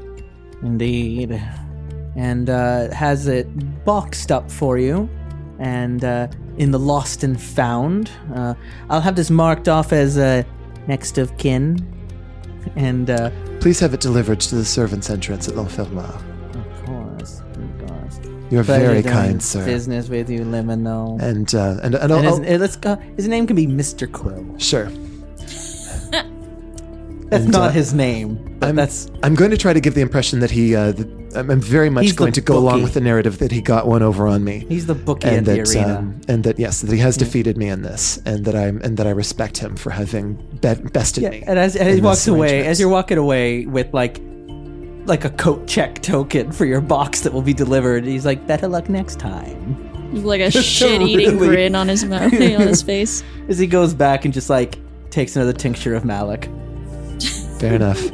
[0.61, 1.41] Indeed.
[2.17, 3.47] And uh, has it
[3.85, 5.09] boxed up for you.
[5.59, 6.27] And uh,
[6.57, 8.55] in the lost and found, uh,
[8.89, 10.43] I'll have this marked off as uh,
[10.87, 11.79] next of kin.
[12.75, 13.29] And uh,
[13.63, 16.21] Please have it delivered to the servants' entrance at L'Enfer Noir.
[16.53, 18.19] of course, of course.
[18.51, 19.63] You're very kind, sir.
[19.63, 21.21] Business with you, Liminal.
[21.21, 22.97] And uh, and and, And I'll, his, I'll- uh, let's go.
[23.15, 24.11] His name can be Mr.
[24.11, 24.45] Quill.
[24.59, 24.91] sure.
[27.33, 28.57] That's And, not uh, his name.
[28.59, 30.75] But I'm- that's I'm going to try to give the impression that he.
[30.75, 33.59] Uh, that I'm I'm very much going to go along with the narrative that he
[33.59, 34.65] got one over on me.
[34.69, 35.97] he's the bookie and at the that arena.
[35.97, 38.97] um, and that yes, that he has defeated me in this, and that I'm and
[38.97, 41.43] that I respect him for having be- bested yeah, me.
[41.47, 44.21] and as, as he walks away, as you're walking away with like
[45.05, 48.67] like a coat check token for your box that will be delivered, he's like, "Better
[48.67, 49.79] luck next time."
[50.23, 53.23] like a shit-eating really- grin on his mouth, on his face.
[53.49, 54.77] As he goes back and just like
[55.09, 56.47] takes another tincture of Malik.
[57.63, 58.11] Fair enough.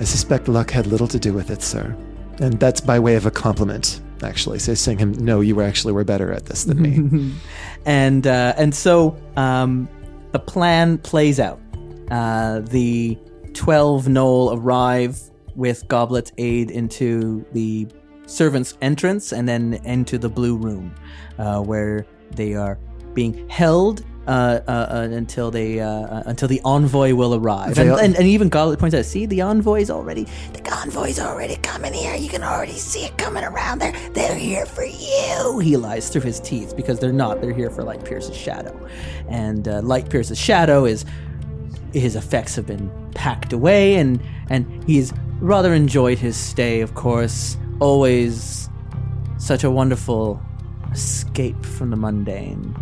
[0.00, 1.96] I suspect luck had little to do with it, sir,
[2.40, 4.00] and that's by way of a compliment.
[4.22, 7.34] Actually, so saying him, no, you actually were better at this than me.
[7.84, 9.88] and uh, and so um,
[10.30, 11.60] the plan plays out.
[12.12, 13.18] Uh, the
[13.54, 15.20] twelve Gnoll arrive
[15.56, 17.88] with Goblet's aid into the
[18.26, 20.94] servants' entrance and then into the blue room,
[21.38, 22.06] uh, where
[22.36, 22.78] they are
[23.14, 24.04] being held.
[24.28, 28.26] Uh, uh, uh, until they uh, uh, until the envoy will arrive, and, and, and
[28.26, 32.14] even Goblet points out, see the envoy's already the convoy's already coming here.
[32.14, 33.92] You can already see it coming around there.
[34.12, 35.60] They're here for you.
[35.60, 37.40] He lies through his teeth because they're not.
[37.40, 38.78] They're here for Light Pierce's shadow,
[39.30, 41.06] and uh, Light Pierce's shadow is
[41.94, 45.10] his effects have been packed away, and and he's
[45.40, 46.82] rather enjoyed his stay.
[46.82, 48.68] Of course, always
[49.38, 50.38] such a wonderful
[50.92, 52.76] escape from the mundane,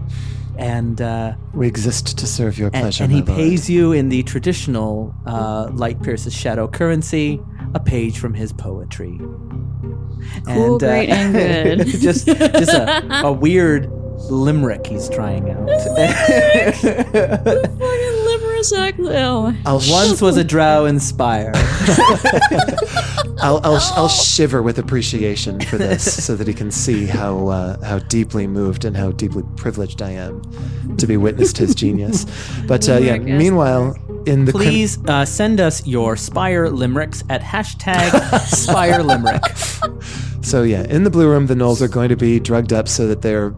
[0.59, 1.01] and.
[1.01, 3.39] Uh, we exist to serve your pleasure, and he my lord.
[3.39, 7.41] pays you in the traditional uh, Light Pierce's shadow currency,
[7.75, 9.19] a page from his poetry.
[10.47, 11.87] Cool, great, and good.
[12.01, 13.91] just just a, a weird
[14.31, 15.69] limerick he's trying out.
[15.69, 16.97] Fucking
[18.27, 18.99] Limerus act.
[19.01, 21.53] Oh, Once was a drow in Spire.
[23.41, 27.85] I'll, I'll, I'll shiver with appreciation for this so that he can see how uh,
[27.85, 30.43] how deeply moved and how deeply privileged I am
[30.97, 32.27] to be witness to his genius.
[32.67, 33.97] But uh, yeah, meanwhile,
[34.27, 39.43] in the Please uh, send us your Spire limericks at hashtag Spire Limerick.
[40.43, 43.07] so yeah, in the blue room, the gnolls are going to be drugged up so
[43.07, 43.51] that they're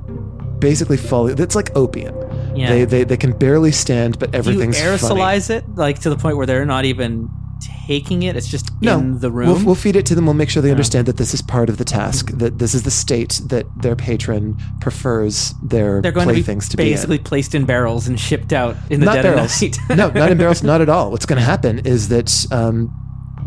[0.58, 1.38] basically falling.
[1.38, 2.14] It's like opium.
[2.54, 2.70] Yeah.
[2.70, 5.54] They, they they can barely stand, but Do you everything's funny.
[5.54, 7.30] it like to the point where they're not even
[7.60, 8.36] taking it?
[8.36, 9.48] It's just No, in the room.
[9.48, 10.26] We'll, we'll feed it to them.
[10.26, 12.30] We'll make sure they understand that this is part of the task.
[12.32, 16.82] That this is the state that their patron prefers their They're going playthings to be
[16.82, 16.96] to be in.
[16.96, 19.62] basically placed in barrels and shipped out in the not dead barrels.
[19.62, 19.96] of night.
[19.96, 20.62] no, not in barrels.
[20.62, 21.10] Not at all.
[21.10, 22.92] What's going to happen is that um,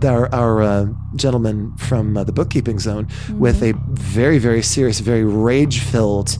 [0.03, 0.85] our, our uh,
[1.15, 6.37] gentleman from uh, the bookkeeping zone, with a very, very serious, very rage-filled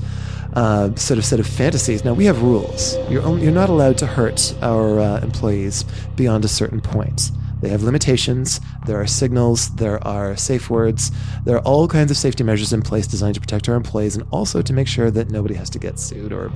[0.53, 2.03] uh, sort of set of fantasies.
[2.03, 2.98] Now we have rules.
[3.10, 5.85] You're only, you're not allowed to hurt our uh, employees
[6.15, 7.31] beyond a certain point.
[7.62, 8.60] They have limitations.
[8.86, 9.70] There are signals.
[9.76, 11.12] There are safe words.
[11.46, 14.28] There are all kinds of safety measures in place designed to protect our employees and
[14.32, 16.52] also to make sure that nobody has to get sued or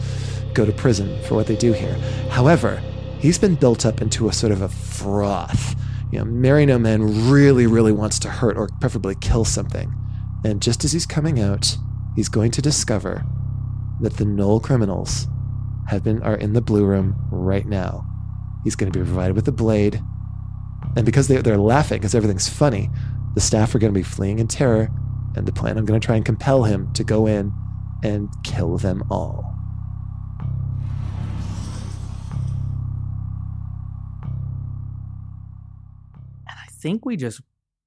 [0.53, 1.95] go to prison for what they do here.
[2.29, 2.81] However,
[3.19, 5.75] he's been built up into a sort of a froth.
[6.11, 9.93] You know, Mary No Man really, really wants to hurt or preferably kill something.
[10.43, 11.77] And just as he's coming out,
[12.15, 13.25] he's going to discover
[14.01, 15.27] that the Gnoll criminals
[15.87, 18.05] have been are in the blue room right now.
[18.63, 20.01] He's going to be provided with a blade,
[20.95, 22.89] and because they, they're laughing because everything's funny,
[23.33, 24.89] the staff are going to be fleeing in terror.
[25.35, 27.51] And the plan, I'm going to try and compel him to go in
[28.03, 29.51] and kill them all.
[36.47, 37.41] And I think we just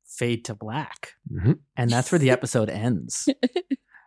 [0.06, 1.58] fade to black, Mhm.
[1.76, 3.28] and that's where the episode ends.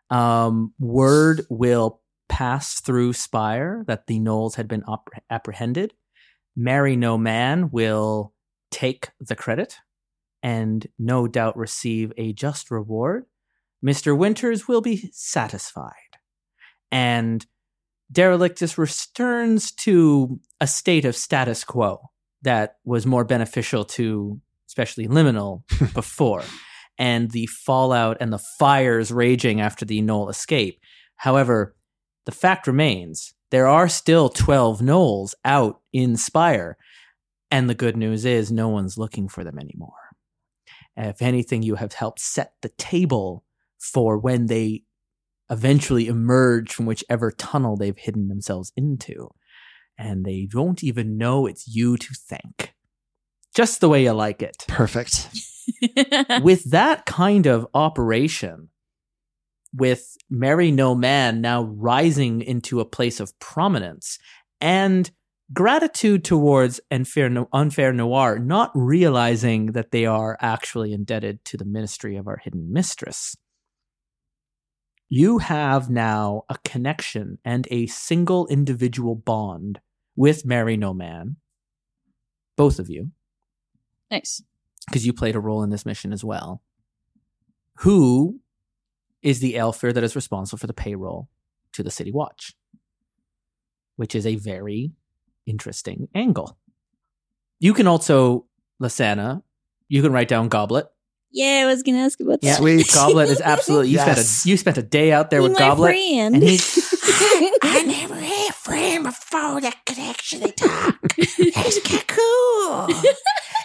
[0.10, 5.94] Um, word will pass through Spire that the Gnolls had been op- apprehended.
[6.54, 8.34] Marry No Man will
[8.72, 9.78] take the credit
[10.42, 13.26] and no doubt receive a just reward.
[13.86, 14.18] Mr.
[14.18, 15.92] Winters will be satisfied.
[16.92, 17.46] And
[18.12, 22.10] Derelictus returns to a state of status quo
[22.42, 26.44] that was more beneficial to especially Liminal before,
[26.98, 30.80] and the fallout and the fires raging after the Gnoll escape.
[31.18, 31.76] However,
[32.26, 36.78] the fact remains there are still 12 Gnolls out in Spire,
[37.52, 39.92] and the good news is no one's looking for them anymore.
[40.96, 43.44] If anything, you have helped set the table
[43.78, 44.84] for when they
[45.50, 49.30] eventually emerge from whichever tunnel they've hidden themselves into.
[49.98, 52.74] And they don't even know it's you to thank.
[53.54, 54.66] Just the way you like it.
[54.68, 55.30] Perfect.
[56.42, 58.70] With that kind of operation,
[59.74, 64.18] with Mary No Man now rising into a place of prominence
[64.60, 65.10] and
[65.54, 72.16] gratitude towards unfair, Enfer Noir, not realizing that they are actually indebted to the ministry
[72.16, 73.36] of our hidden mistress.
[75.10, 79.80] You have now a connection and a single individual bond
[80.16, 81.38] with Mary No Man
[82.56, 83.12] both of you,
[84.12, 84.44] Nice.
[84.86, 86.62] because you played a role in this mission as well.
[87.80, 88.40] Who
[89.22, 91.28] is the Aelfir that is responsible for the payroll
[91.74, 92.54] to the City Watch?
[93.96, 94.92] Which is a very
[95.46, 96.58] interesting angle.
[97.60, 98.46] You can also,
[98.82, 99.44] Lysana,
[99.88, 100.88] you can write down Goblet.
[101.34, 102.58] Yeah, I was gonna ask about Yeah, that.
[102.58, 102.92] Sweet.
[102.94, 103.90] Goblet is absolutely.
[103.90, 104.04] You Yes.
[104.06, 106.36] spent a you spent a day out there Be with my Goblet, friend.
[106.36, 106.78] and he's
[107.64, 111.00] I never had a friend before that could actually talk.
[111.18, 112.88] That's kind of cool.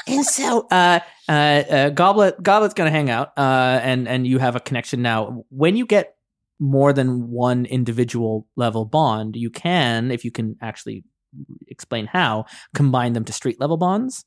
[0.07, 4.55] and so uh, uh, uh, Goblet Goblet's gonna hang out, uh, and and you have
[4.55, 5.45] a connection now.
[5.49, 6.15] When you get
[6.61, 11.03] more than one individual level bond, you can, if you can actually
[11.69, 14.25] explain how, combine them to street level bonds.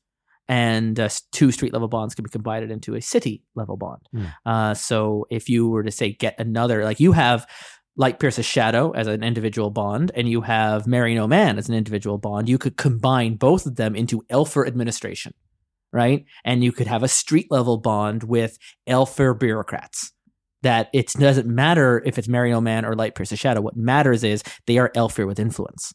[0.48, 4.02] And uh, two street level bonds can be combined into a city level bond.
[4.12, 4.24] Hmm.
[4.44, 7.46] Uh, so if you were to say get another, like you have
[7.96, 11.74] Light Pierce's Shadow as an individual bond, and you have Marry No Man as an
[11.74, 15.34] individual bond, you could combine both of them into Aelfir Administration,
[15.92, 16.24] right?
[16.44, 18.58] And you could have a street level bond with
[18.88, 20.12] Aelfir bureaucrats.
[20.62, 23.60] That it doesn't matter if it's Marry No Man or Light Pierce's Shadow.
[23.60, 25.92] What matters is they are Aelfir with influence,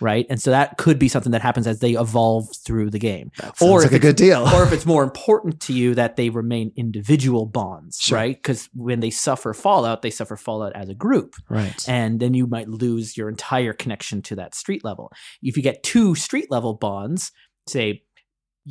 [0.00, 0.26] right?
[0.30, 3.30] And so that could be something that happens as they evolve through the game
[3.60, 4.46] Or like if a good deal.
[4.54, 8.16] or if it's more important to you that they remain individual bonds, Sure.
[8.18, 8.36] right?
[8.36, 11.34] Because when they suffer fallout, they suffer fallout as a group.
[11.48, 11.88] right.
[11.88, 15.12] And then you might lose your entire connection to that street level.
[15.42, 17.32] If you get two street level bonds,
[17.68, 18.02] say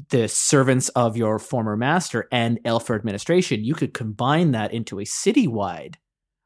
[0.10, 5.04] the servants of your former master and Aelfir administration, you could combine that into a
[5.06, 5.96] citywide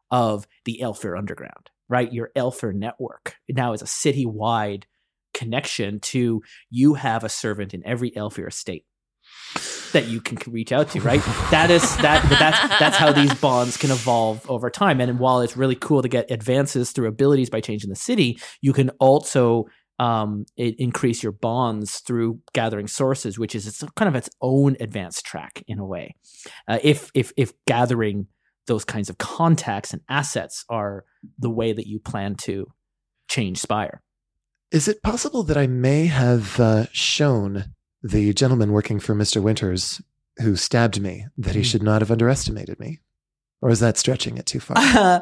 [0.09, 2.11] of the Aelfir Underground, right?
[2.11, 4.85] Your Aelfir network now is a citywide
[5.33, 8.85] connection to you have a servant in every Aelfir estate
[9.91, 11.21] that you can reach out to, right?
[11.51, 15.01] that is that that's that's how these bonds can evolve over time.
[15.01, 18.71] And while it's really cool to get advances through abilities by changing the city, you
[18.71, 19.65] can also
[19.99, 25.25] um, increase your bonds through gathering sources, which is it's kind of its own advanced
[25.25, 26.15] track in a way.
[26.69, 28.27] Uh, if if if gathering
[28.67, 31.03] those kinds of contacts and assets are
[31.39, 32.67] the way that you plan to
[33.29, 34.01] change Spire.
[34.71, 37.73] Is it possible that I may have uh, shown
[38.03, 39.41] the gentleman working for Mr.
[39.41, 40.01] Winters
[40.41, 41.65] who stabbed me that he Hmm.
[41.65, 43.01] should not have underestimated me?
[43.61, 44.77] Or is that stretching it too far?
[44.79, 45.21] Uh,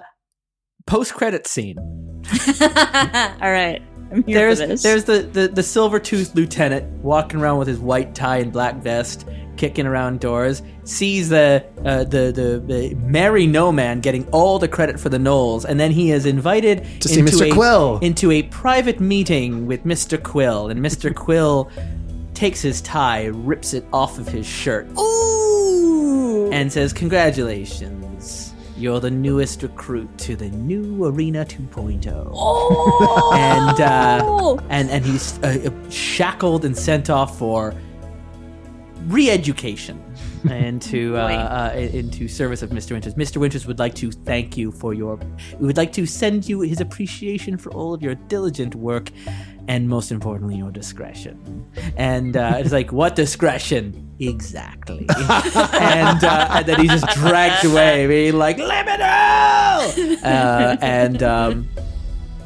[0.88, 1.78] Post credit scene.
[2.62, 3.82] All right.
[4.12, 4.82] I'm here there's for this.
[4.82, 8.76] there's the, the the silver toothed lieutenant walking around with his white tie and black
[8.78, 9.28] vest,
[9.60, 10.64] kicking around doors.
[10.86, 15.18] Sees the uh, the, the the Mary No Man getting all the credit for the
[15.20, 17.52] Gnolls, and then he is invited to see into Mr.
[17.52, 18.00] a- Quill.
[18.02, 20.22] into a private meeting with Mr.
[20.22, 21.14] Quill, and Mr.
[21.26, 21.70] Quill
[22.34, 26.50] takes his tie, rips it off of his shirt, Ooh.
[26.52, 33.32] and says, "Congratulations." You're the newest recruit to the new Arena 2.0 oh!
[33.36, 37.76] and uh, and and he's uh, shackled and sent off for
[39.08, 40.04] re-education
[40.50, 42.92] into uh, uh, into service of Mr.
[42.92, 43.16] Winters.
[43.16, 43.38] Mr.
[43.38, 45.20] Winters would like to thank you for your.
[45.60, 49.12] We would like to send you his appreciation for all of your diligent work,
[49.68, 51.66] and most importantly, your discretion.
[51.98, 54.06] And uh, it's like, what discretion?
[54.20, 55.06] Exactly.
[55.20, 60.24] and uh, and then he just dragged away, being like, liminal.
[60.24, 61.70] Uh, and um,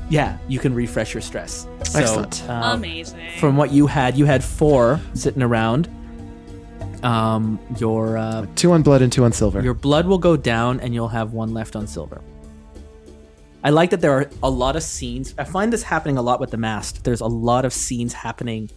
[0.10, 1.68] yeah, you can refresh your stress.
[1.86, 2.48] So, Excellent.
[2.50, 3.40] um, Amazing.
[3.40, 5.90] from what you had, you had four sitting around.
[7.04, 9.62] Um, your uh, two on blood and two on silver.
[9.62, 12.22] your blood will go down, and you'll have one left on silver.
[13.64, 15.34] I like that there are a lot of scenes.
[15.38, 17.04] I find this happening a lot with the mask.
[17.04, 18.70] There's a lot of scenes happening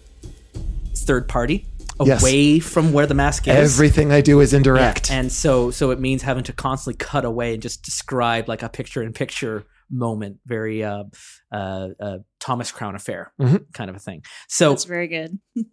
[0.95, 1.67] third party,
[2.05, 2.21] Yes.
[2.23, 3.55] away from where the mask is.
[3.55, 5.09] Everything I do is indirect.
[5.11, 8.63] Yeah, and so so it means having to constantly cut away and just describe like
[8.63, 11.05] a picture in picture moment, very uh,
[11.53, 13.73] uh, uh, Thomas Crown affair Mhm.
[13.73, 14.23] kind of a thing.
[14.49, 15.39] So That's very good.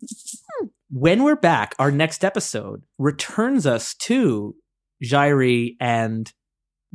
[0.94, 4.56] when we're back, our next episode returns us to
[5.04, 6.32] Jairi and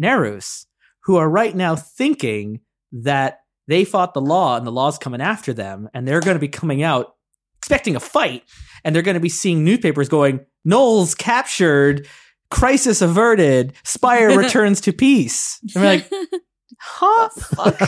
[0.01, 0.67] Nerus,
[1.03, 2.61] who are right now thinking
[2.93, 6.41] that they fought the law and the law's coming after them, and they're going to
[6.41, 7.17] be coming out
[7.59, 8.45] expecting a fight,
[8.85, 12.07] and they're going to be seeing newspapers going, Gnolls captured,
[12.53, 15.59] crisis averted, Spire returns to peace.
[15.75, 16.11] And we're like,
[16.79, 17.29] huh?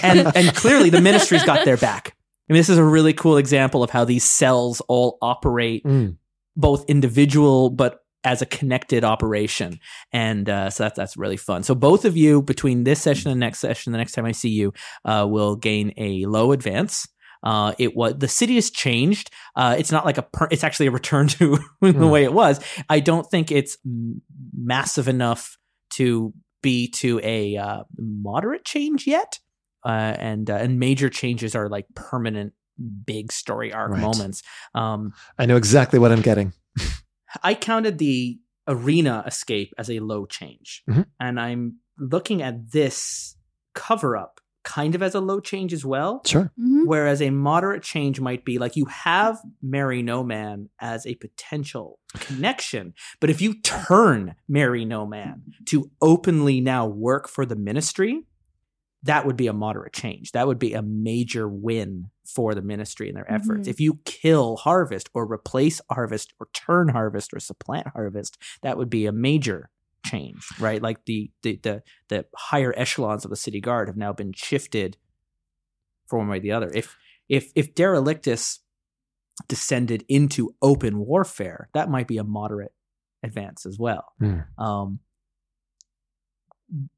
[0.03, 2.17] and and clearly the ministry's got their back.
[2.51, 6.17] I mean, this is a really cool example of how these cells all operate Mm.
[6.57, 9.79] both individual but as a connected operation
[10.13, 13.41] and uh, so that's that's really fun so both of you between this session and
[13.41, 14.73] next session the next time i see you
[15.07, 17.07] uh, will gain a low advance
[17.43, 19.31] uh, it was the city has changed.
[19.57, 20.23] Uh, it's not like a.
[20.23, 22.11] Per, it's actually a return to the Hmm.
[22.11, 22.61] way it was.
[22.91, 23.79] I don't think it's
[24.55, 25.57] massive enough
[25.95, 29.39] to be to a uh, moderate change yet.
[29.85, 32.53] Uh, and uh, and major changes are like permanent
[33.07, 34.01] big story arc Right.
[34.01, 34.43] moments.
[34.75, 36.53] Um, I know exactly what I'm getting.
[37.43, 41.07] I counted the arena escape as a low change, Mhm.
[41.19, 43.37] and I'm looking at this
[43.75, 46.21] cover up kind of as a low change as well.
[46.27, 46.53] Sure.
[46.61, 46.85] Mhm.
[46.87, 51.99] Whereas a moderate change might be like you have Mary No Man as a potential
[52.15, 58.27] connection, but if you turn Mary No Man to openly now work for the ministry,
[59.05, 60.33] that would be a moderate change.
[60.33, 63.67] That would be a major win for the ministry and their efforts.
[63.67, 63.71] Mhm.
[63.71, 68.91] If you kill Harvest or replace Harvest or turn Harvest or supplant Harvest, that would
[68.91, 69.71] be a major
[70.05, 70.83] change, right?
[70.83, 74.97] Like the the the, the higher echelons of the city guard have now been shifted
[76.07, 76.71] for one way or the other.
[76.75, 76.97] If
[77.29, 78.61] if if Derelictus
[79.49, 82.73] descended into open warfare, that might be a moderate
[83.23, 84.13] advance as well.
[84.19, 84.41] Hmm.
[84.59, 85.10] Um, r-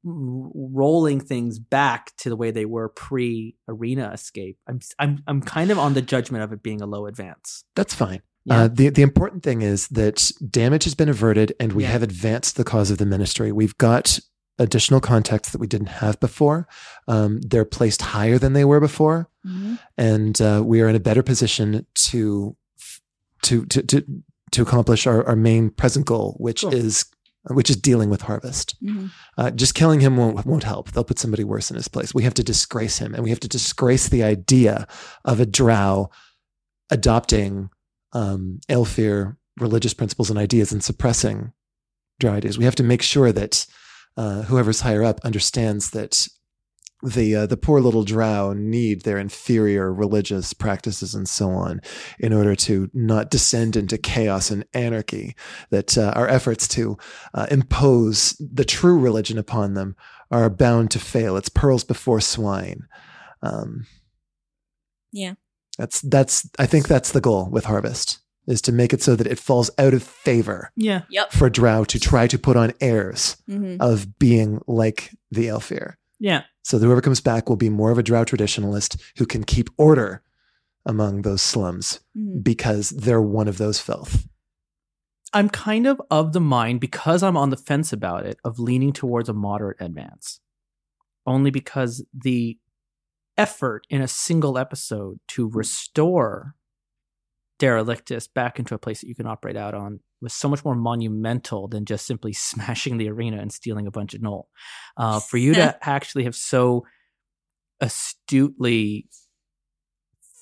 [0.03, 5.71] rolling things back to the way they were pre arena escape, I'm I'm I'm kind
[5.71, 7.63] of on the judgment of it being a low advance.
[7.75, 8.21] That's fine.
[8.45, 8.63] Yeah.
[8.63, 11.89] Uh, the the important thing is that damage has been averted, and we Yeah.
[11.91, 13.51] have advanced the cause of the ministry.
[13.51, 14.19] We've got
[14.59, 16.67] additional context that we didn't have before.
[17.07, 19.79] Um, they're placed higher than they were before, Mhm.
[19.97, 22.55] and uh, we are in a better position to
[23.43, 24.05] to to to,
[24.51, 26.73] to accomplish our, our main present goal, which Cool.
[26.75, 27.05] is
[27.49, 28.75] which is dealing with harvest.
[28.83, 29.11] Mhm.
[29.37, 30.91] Uh, just killing him won't won't help.
[30.91, 32.13] They'll put somebody worse in his place.
[32.13, 34.87] We have to disgrace him, and we have to disgrace the idea
[35.25, 36.09] of a drow
[36.89, 37.69] adopting
[38.13, 41.51] um, Aelfir religious principles and ideas and suppressing
[42.19, 42.57] drow ideas.
[42.57, 43.65] We have to make sure that
[44.17, 46.27] uh, whoever's higher up understands that
[47.03, 51.81] the uh, the poor little drow need their inferior religious practices and so on
[52.19, 55.35] in order to not descend into chaos and anarchy.
[55.69, 56.97] That uh, our efforts to
[57.33, 59.95] uh, impose the true religion upon them
[60.31, 61.37] are bound to fail.
[61.37, 62.87] It's pearls before swine.
[63.41, 63.85] Um,
[65.11, 65.33] Yeah.
[65.77, 66.49] that's that's.
[66.57, 69.69] I think that's the goal with harvest is to make it so that it falls
[69.77, 71.03] out of favor Yeah.
[71.09, 71.31] Yep.
[71.31, 73.77] for drow to try to put on airs Mhm.
[73.79, 75.93] of being like the Aelfir.
[76.19, 76.43] Yeah.
[76.63, 79.69] So that whoever comes back will be more of a drow traditionalist who can keep
[79.77, 80.23] order
[80.85, 82.43] among those slums Mhm.
[82.43, 84.27] because they're one of those filth.
[85.33, 88.93] I'm kind of of the mind because I'm on the fence about it of leaning
[88.93, 90.39] towards a moderate advance.
[91.25, 92.59] Only because the
[93.37, 96.55] effort in a single episode to restore
[97.59, 100.75] Derelictus back into a place that you can operate out on was so much more
[100.75, 104.45] monumental than just simply smashing the arena and stealing a bunch of gnoll.
[104.97, 106.85] Uh, for you to actually have so
[107.81, 109.07] astutely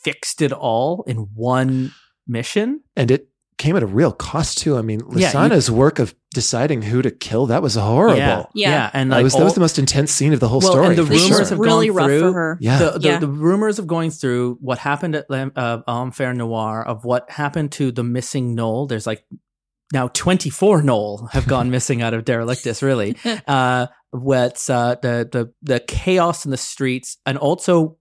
[0.04, 1.92] fixed it all in one
[2.28, 3.28] mission And it
[3.58, 4.76] came at a real cost too.
[4.78, 8.18] I mean, Yeah, work of deciding who to kill, that was horrible.
[8.18, 8.90] Yeah, Yeah.
[8.94, 10.88] and That like was, that was the most intense scene of the whole Well, story.
[10.88, 11.46] and the rumors sure.
[11.46, 12.58] have really gone rough through- for her.
[12.60, 12.80] yeah.
[12.80, 13.20] the, the, Yeah.
[13.20, 17.72] the rumors of going through what happened at Lam- uh, Enfer Noir, of what happened
[17.74, 18.88] to the missing Gnoll.
[18.90, 19.24] There's like
[19.94, 23.18] now 24 Gnoll have gone missing out of Derelictus, really.
[23.48, 27.98] Uh, what's uh, the, the, the chaos in the streets and also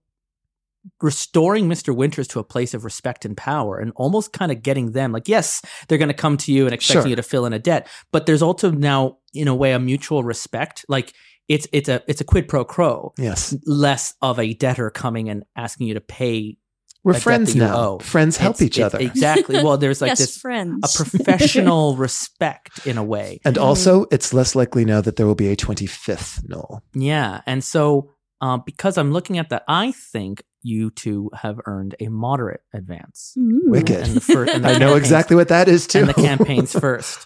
[1.01, 1.95] restoring Mr.
[1.95, 5.27] Winters to a place of respect and power and almost kind of getting them like,
[5.27, 7.09] yes, they're going to come to you and expecting Sure.
[7.09, 10.23] you to fill in a debt, but there's also now, in a way, a mutual
[10.23, 10.85] respect.
[10.89, 11.13] Like
[11.47, 13.55] it's, it's a, it's a quid pro quo yes.
[13.65, 16.57] less of a debtor coming and asking you to pay.
[17.03, 17.75] We're a friends that now.
[17.77, 17.99] owe.
[17.99, 18.99] Friends help It's- each it- other.
[18.99, 19.55] Exactly.
[19.63, 20.99] Well, there's like yes, this friends.
[20.99, 23.39] a professional respect in a way.
[23.43, 26.81] and also, it's less likely now that there will be a 25th Gnoll.
[26.93, 27.41] Yeah.
[27.47, 28.11] And so
[28.41, 33.33] um, because I'm looking at that, I think you two have earned a moderate advance.
[33.37, 33.61] Ooh.
[33.65, 33.97] Wicked.
[34.07, 35.99] And the first, and the I know exactly what that is too.
[36.01, 37.25] And the campaigns first.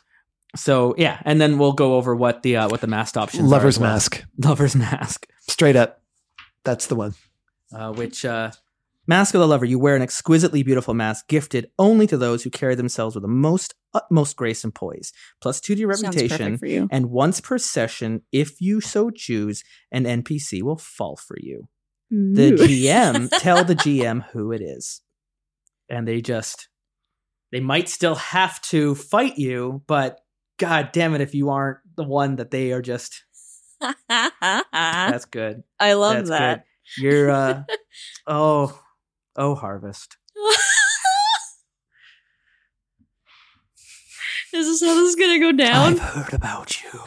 [0.56, 3.44] So yeah, and then we'll go over what the uh, what the masked options.
[3.44, 3.92] are Lover's well.
[3.92, 4.24] mask.
[4.38, 5.28] Lover's mask.
[5.50, 6.02] Straight up.
[6.64, 7.14] That's the one.
[7.74, 8.52] uh, which uh,
[9.08, 12.50] Mask of the Lover, you wear an exquisitely beautiful mask gifted only to those who
[12.50, 15.14] carry themselves with the most utmost grace and poise.
[15.42, 16.88] Plus two to your reputation, you.
[16.92, 21.68] and once per session, if you so choose, an NPC will fall for you.
[22.10, 25.02] The GM tell the GM who it is,
[25.90, 26.70] and they just
[27.52, 30.20] they might still have to fight you, but
[30.58, 33.24] god damn it, if you aren't the one that they are just
[34.10, 35.64] that's good.
[35.80, 36.66] I love That's that.
[36.98, 37.04] good.
[37.04, 37.64] You're uh
[38.28, 38.80] oh
[39.36, 40.18] oh harvest.
[44.54, 45.94] Is this how this is gonna go down?
[45.94, 47.00] I've heard about you.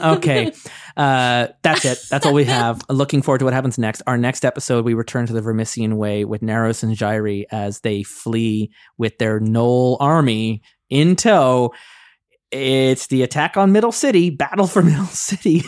[0.00, 0.52] okay.
[0.96, 1.98] Uh that's it.
[2.08, 2.80] That's all we have.
[2.88, 4.00] Looking forward to what happens next.
[4.06, 8.02] Our next episode we return to the Vermissian Way with Naros and Jairi as they
[8.02, 11.74] flee with their Gnoll army in tow.
[12.50, 15.62] It's the attack on Middle City, battle for Middle City.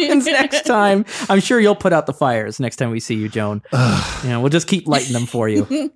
[0.00, 1.04] Happens next time.
[1.28, 3.62] I'm sure you'll put out the fires next time we see you, Joan.
[3.72, 5.66] yeah, we'll just keep lighting them for you.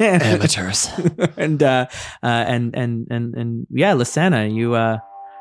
[0.00, 0.88] Amateurs.
[1.36, 1.86] and uh,
[2.22, 4.98] uh, and and and and yeah, Lysana, you uh,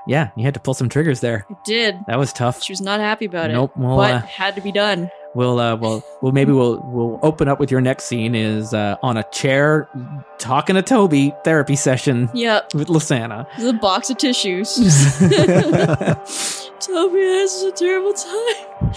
[0.07, 1.45] yeah, you had to pull some triggers there.
[1.49, 1.95] I did.
[2.07, 2.61] That was tough.
[2.61, 3.79] She was not happy about Nope, it.
[3.81, 5.09] well, but uh, had to be done.
[5.35, 8.97] We'll uh, well, well, maybe we'll we'll open up with your next scene is uh,
[9.01, 9.89] on a chair
[10.37, 12.75] talking to Toby therapy session Yep.
[12.75, 13.47] with Lysana.
[13.57, 14.75] There's a box of tissues.
[16.79, 18.91] Toby has a terrible time.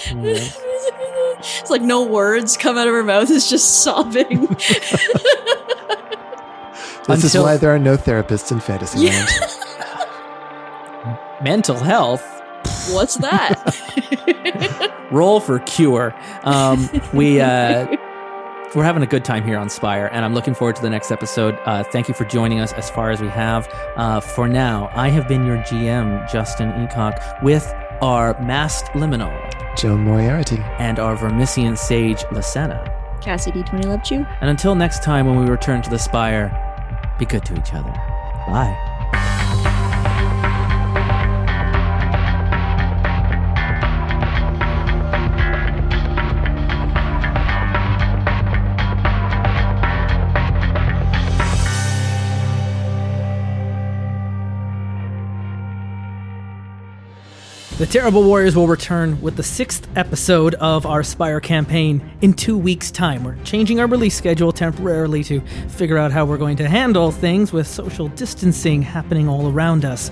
[1.39, 3.31] it's like no words come out of her mouth.
[3.31, 4.49] It's just sobbing.
[7.09, 9.29] This is why there are no therapists in Fantasyland.
[11.41, 12.21] Mental health.
[12.91, 13.63] What's that?
[15.11, 16.15] Roll for cure.
[16.43, 17.87] Um, we uh,
[18.75, 21.11] we're having a good time here on Spire, and I'm looking forward to the next
[21.11, 21.59] episode.
[21.65, 23.69] Uh, thank you for joining us as far as we have.
[23.97, 27.73] Uh, for now, I have been your GM, Justin Eacock, with
[28.03, 29.33] our masked liminal
[29.79, 30.59] Joan Moriarty.
[30.79, 32.93] and our Vermissian sage, Lysana.
[33.23, 34.27] Cassie D20 loved you.
[34.41, 36.53] And until next time, when we return to the Spire,
[37.19, 37.91] be good to each other.
[38.47, 38.77] Bye.
[57.79, 62.57] The Terrible Warriors will return with the sixth episode of our Spire campaign in two
[62.57, 63.23] weeks' time.
[63.23, 67.53] We're changing our release schedule temporarily to figure out how we're going to handle things
[67.53, 70.11] with social distancing happening all around us.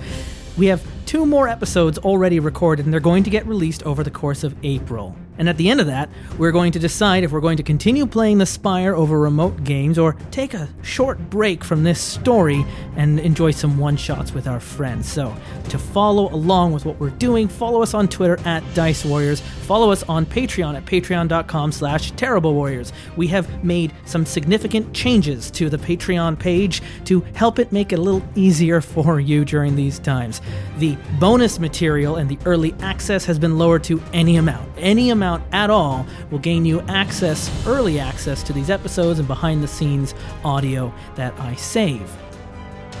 [0.59, 4.11] We have two more episodes already recorded, and they're going to get released over the
[4.11, 5.15] course of April.
[5.37, 8.05] And at the end of that, we're going to decide if we're going to continue
[8.05, 12.65] playing the Spire over remote games or take a short break from this story
[12.95, 15.11] and enjoy some one shots with our friends.
[15.11, 15.35] So,
[15.69, 19.41] to follow along with what we're doing, follow us on Twitter at Dice Warriors.
[19.41, 22.93] Follow us on Patreon at patreon.com slash terrible warriors.
[23.17, 27.99] We have made some significant changes to the Patreon page to help it make it
[27.99, 30.39] a little easier for you during these times.
[30.77, 34.69] The bonus material and the early access has been lowered to any amount.
[34.77, 39.63] Any amount at all will gain you access, early access to these episodes and behind
[39.63, 40.13] the scenes
[40.43, 42.11] audio that I save.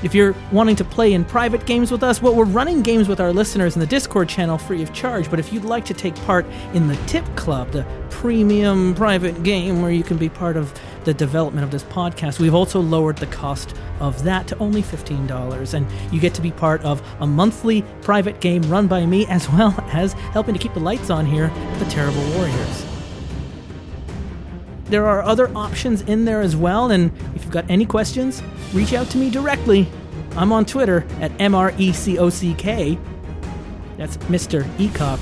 [0.03, 3.19] If you're wanting to play in private games with us, well, we're running games with
[3.19, 5.29] our listeners in the Discord channel free of charge.
[5.29, 9.81] But if you'd like to take part in the Tip Club, the premium private game
[9.81, 10.73] where you can be part of
[11.05, 15.73] the development of this podcast, we've also lowered the cost of that to only $15.
[15.73, 19.49] And you get to be part of a monthly private game run by me, as
[19.51, 22.85] well as helping to keep the lights on here at the Terrible Warriors.
[24.85, 28.93] There are other options in there as well, and if you've got any questions, reach
[28.93, 29.87] out to me directly.
[30.35, 32.97] I'm on Twitter at M-R-E-C-O-C-K.
[33.97, 34.63] That's Mr.
[34.77, 35.19] Ecock.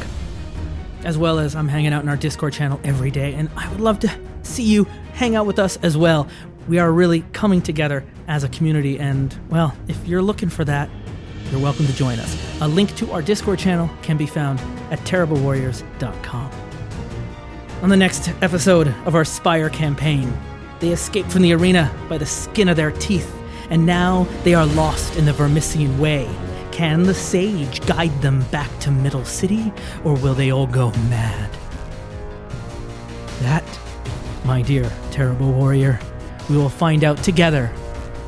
[1.05, 3.79] As well as I'm hanging out in our Discord channel every day, and I would
[3.79, 4.11] love to
[4.43, 6.27] see you hang out with us as well.
[6.67, 10.89] We are really coming together as a community, and well, if you're looking for that,
[11.51, 12.61] you're welcome to join us.
[12.61, 14.59] A link to our Discord channel can be found
[14.91, 16.51] at terriblewarriors.com.
[17.81, 20.31] On the next episode of our Spire campaign,
[20.79, 23.29] they escape from the arena by the skin of their teeth,
[23.69, 26.29] and now they are lost in the Vermissian Way.
[26.71, 29.71] Can the sage guide them back to Middle City,
[30.03, 31.51] or will they all go mad?
[33.41, 33.63] That,
[34.45, 35.99] my dear terrible warrior,
[36.49, 37.71] we will find out together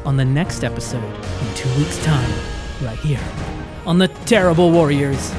[0.05, 2.31] on the next episode in two weeks' time,
[2.81, 3.19] right here
[3.85, 5.31] on the Terrible Warriors